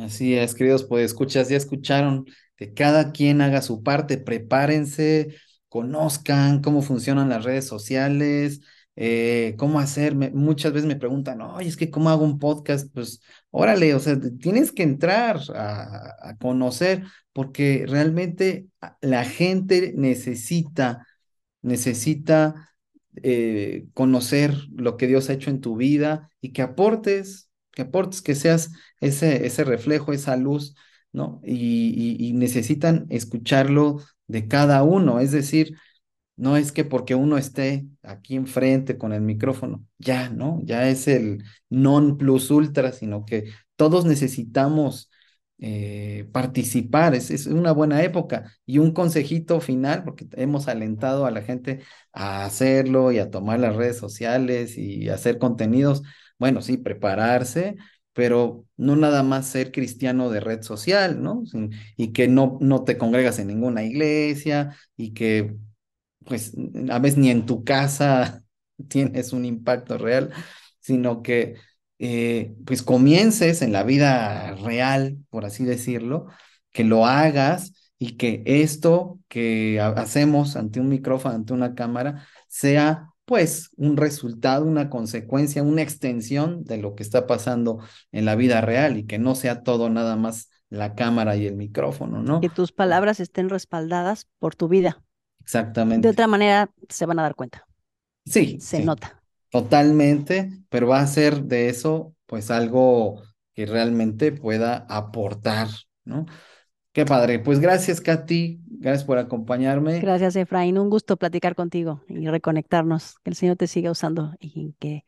Así 0.00 0.34
es, 0.34 0.54
queridos, 0.54 0.84
pues 0.84 1.06
escuchas, 1.06 1.48
ya 1.48 1.56
escucharon 1.56 2.26
que 2.56 2.74
cada 2.74 3.12
quien 3.12 3.40
haga 3.40 3.62
su 3.62 3.82
parte, 3.82 4.18
prepárense, 4.18 5.36
conozcan 5.68 6.60
cómo 6.60 6.82
funcionan 6.82 7.28
las 7.28 7.44
redes 7.44 7.66
sociales, 7.66 8.60
eh, 8.96 9.54
cómo 9.58 9.80
hacer. 9.80 10.14
muchas 10.34 10.72
veces 10.72 10.86
me 10.88 10.96
preguntan, 10.96 11.40
oye, 11.40 11.68
es 11.68 11.76
que 11.76 11.90
cómo 11.90 12.10
hago 12.10 12.24
un 12.24 12.38
podcast, 12.38 12.92
pues 12.92 13.20
órale, 13.50 13.94
o 13.94 14.00
sea, 14.00 14.18
tienes 14.40 14.72
que 14.72 14.82
entrar 14.84 15.40
a, 15.54 16.36
conocer, 16.40 17.04
porque 17.32 17.86
realmente 17.88 18.66
la 19.00 19.24
gente 19.24 19.92
necesita, 19.96 21.06
necesita 21.62 22.72
eh, 23.22 23.86
conocer 23.94 24.54
lo 24.74 24.96
que 24.96 25.06
Dios 25.06 25.30
ha 25.30 25.34
hecho 25.34 25.50
en 25.50 25.60
tu 25.60 25.76
vida 25.76 26.30
y 26.40 26.52
que 26.52 26.62
aportes, 26.62 27.50
que 27.72 27.82
aportes, 27.82 28.22
que 28.22 28.34
seas 28.34 28.70
ese, 29.00 29.46
ese 29.46 29.64
reflejo, 29.64 30.12
esa 30.12 30.36
luz, 30.36 30.74
¿no? 31.12 31.40
y 31.44 32.32
necesitan 32.34 33.06
escucharlo 33.08 34.00
de 34.26 34.48
cada 34.48 34.82
uno, 34.82 35.20
es 35.20 35.32
decir, 35.32 35.76
no 36.36 36.56
es 36.56 36.72
que 36.72 36.84
porque 36.84 37.14
uno 37.14 37.38
esté 37.38 37.86
aquí 38.02 38.36
enfrente 38.36 38.98
con 38.98 39.12
el 39.12 39.20
micrófono, 39.22 39.84
ya, 39.98 40.28
¿no? 40.30 40.60
Ya 40.64 40.88
es 40.88 41.08
el 41.08 41.44
non 41.70 42.18
plus 42.18 42.50
ultra, 42.50 42.92
sino 42.92 43.24
que 43.24 43.52
todos 43.76 44.04
necesitamos 44.04 45.10
eh, 45.58 46.28
participar, 46.32 47.14
es, 47.14 47.30
es, 47.30 47.46
una 47.46 47.72
buena 47.72 48.02
época. 48.02 48.52
Y 48.66 48.78
un 48.78 48.92
consejito 48.92 49.60
final, 49.60 50.04
porque 50.04 50.26
hemos 50.32 50.68
alentado 50.68 51.26
a 51.26 51.30
la 51.30 51.42
gente 51.42 51.80
a 52.12 52.44
hacerlo 52.44 53.12
y 53.12 53.18
a 53.18 53.30
tomar 53.30 53.60
las 53.60 53.76
redes 53.76 53.96
sociales 53.96 54.76
y 54.76 55.08
hacer 55.08 55.38
contenidos. 55.38 56.02
Bueno, 56.38 56.62
sí, 56.62 56.76
prepararse, 56.76 57.76
pero 58.12 58.64
no 58.76 58.96
nada 58.96 59.22
más 59.22 59.46
ser 59.48 59.72
cristiano 59.72 60.30
de 60.30 60.40
red 60.40 60.62
social, 60.62 61.22
¿no? 61.22 61.44
Y 61.96 62.12
que 62.12 62.28
no, 62.28 62.58
no 62.60 62.84
te 62.84 62.98
congregas 62.98 63.38
en 63.38 63.48
ninguna 63.48 63.84
iglesia 63.84 64.76
y 64.96 65.14
que 65.14 65.56
pues 66.24 66.52
a 66.90 66.98
veces 66.98 67.18
ni 67.18 67.30
en 67.30 67.46
tu 67.46 67.64
casa 67.64 68.42
tienes 68.88 69.32
un 69.32 69.44
impacto 69.44 69.98
real, 69.98 70.30
sino 70.80 71.22
que 71.22 71.56
eh, 71.98 72.54
pues 72.66 72.82
comiences 72.82 73.62
en 73.62 73.72
la 73.72 73.82
vida 73.82 74.54
real, 74.56 75.18
por 75.30 75.44
así 75.44 75.64
decirlo, 75.64 76.26
que 76.72 76.84
lo 76.84 77.06
hagas 77.06 77.72
y 77.98 78.16
que 78.16 78.42
esto 78.44 79.20
que 79.28 79.80
hacemos 79.80 80.56
ante 80.56 80.80
un 80.80 80.88
micrófono, 80.88 81.34
ante 81.34 81.52
una 81.52 81.74
cámara, 81.74 82.26
sea 82.48 83.10
pues 83.24 83.70
un 83.76 83.96
resultado, 83.96 84.64
una 84.66 84.90
consecuencia, 84.90 85.62
una 85.62 85.82
extensión 85.82 86.64
de 86.64 86.78
lo 86.78 86.94
que 86.94 87.02
está 87.02 87.26
pasando 87.26 87.78
en 88.12 88.24
la 88.24 88.34
vida 88.34 88.60
real 88.60 88.98
y 88.98 89.06
que 89.06 89.18
no 89.18 89.34
sea 89.34 89.62
todo 89.62 89.88
nada 89.88 90.16
más 90.16 90.50
la 90.68 90.94
cámara 90.94 91.36
y 91.36 91.46
el 91.46 91.56
micrófono, 91.56 92.22
¿no? 92.22 92.40
Que 92.40 92.50
tus 92.50 92.72
palabras 92.72 93.20
estén 93.20 93.48
respaldadas 93.48 94.28
por 94.38 94.56
tu 94.56 94.68
vida. 94.68 95.03
Exactamente. 95.44 96.08
De 96.08 96.12
otra 96.12 96.26
manera, 96.26 96.70
se 96.88 97.06
van 97.06 97.18
a 97.18 97.22
dar 97.22 97.34
cuenta. 97.34 97.66
Sí. 98.24 98.58
Se 98.60 98.82
nota. 98.82 99.22
Totalmente, 99.50 100.50
pero 100.68 100.88
va 100.88 101.00
a 101.00 101.06
ser 101.06 101.44
de 101.44 101.68
eso, 101.68 102.14
pues 102.26 102.50
algo 102.50 103.22
que 103.54 103.66
realmente 103.66 104.32
pueda 104.32 104.84
aportar, 104.88 105.68
¿no? 106.04 106.26
Qué 106.92 107.04
padre. 107.04 107.40
Pues 107.40 107.60
gracias, 107.60 108.00
Katy. 108.00 108.60
Gracias 108.66 109.04
por 109.04 109.18
acompañarme. 109.18 110.00
Gracias, 110.00 110.36
Efraín. 110.36 110.78
Un 110.78 110.90
gusto 110.90 111.16
platicar 111.16 111.54
contigo 111.54 112.02
y 112.08 112.28
reconectarnos. 112.28 113.16
Que 113.22 113.30
el 113.30 113.36
Señor 113.36 113.56
te 113.56 113.66
siga 113.66 113.90
usando 113.90 114.34
y 114.38 114.74
que 114.78 115.04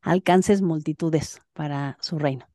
alcances 0.00 0.62
multitudes 0.62 1.40
para 1.52 1.98
su 2.00 2.18
reino. 2.18 2.46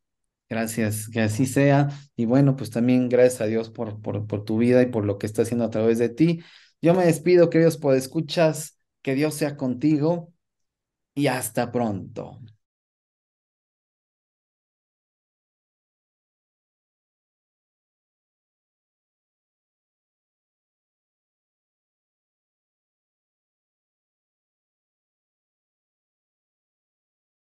Gracias, 0.50 1.10
que 1.10 1.22
así 1.22 1.46
sea. 1.46 1.90
Y 2.16 2.26
bueno, 2.26 2.56
pues 2.56 2.72
también 2.72 3.10
gracias 3.10 3.42
a 3.42 3.46
Dios 3.46 3.70
por, 3.70 4.02
por, 4.02 4.26
por 4.26 4.46
tu 4.46 4.58
vida 4.58 4.82
y 4.82 4.88
por 4.88 5.06
lo 5.06 5.18
que 5.18 5.26
está 5.26 5.42
haciendo 5.44 5.66
a 5.66 5.70
través 5.70 6.00
de 6.00 6.10
ti. 6.10 6.42
Yo 6.82 6.94
me 6.94 7.06
despido, 7.06 7.50
queridos 7.50 7.78
escuchas, 7.96 8.78
que 9.02 9.16
Dios 9.16 9.36
sea 9.36 9.58
contigo 9.58 10.34
y 11.16 11.28
hasta 11.28 11.72
pronto. 11.72 12.40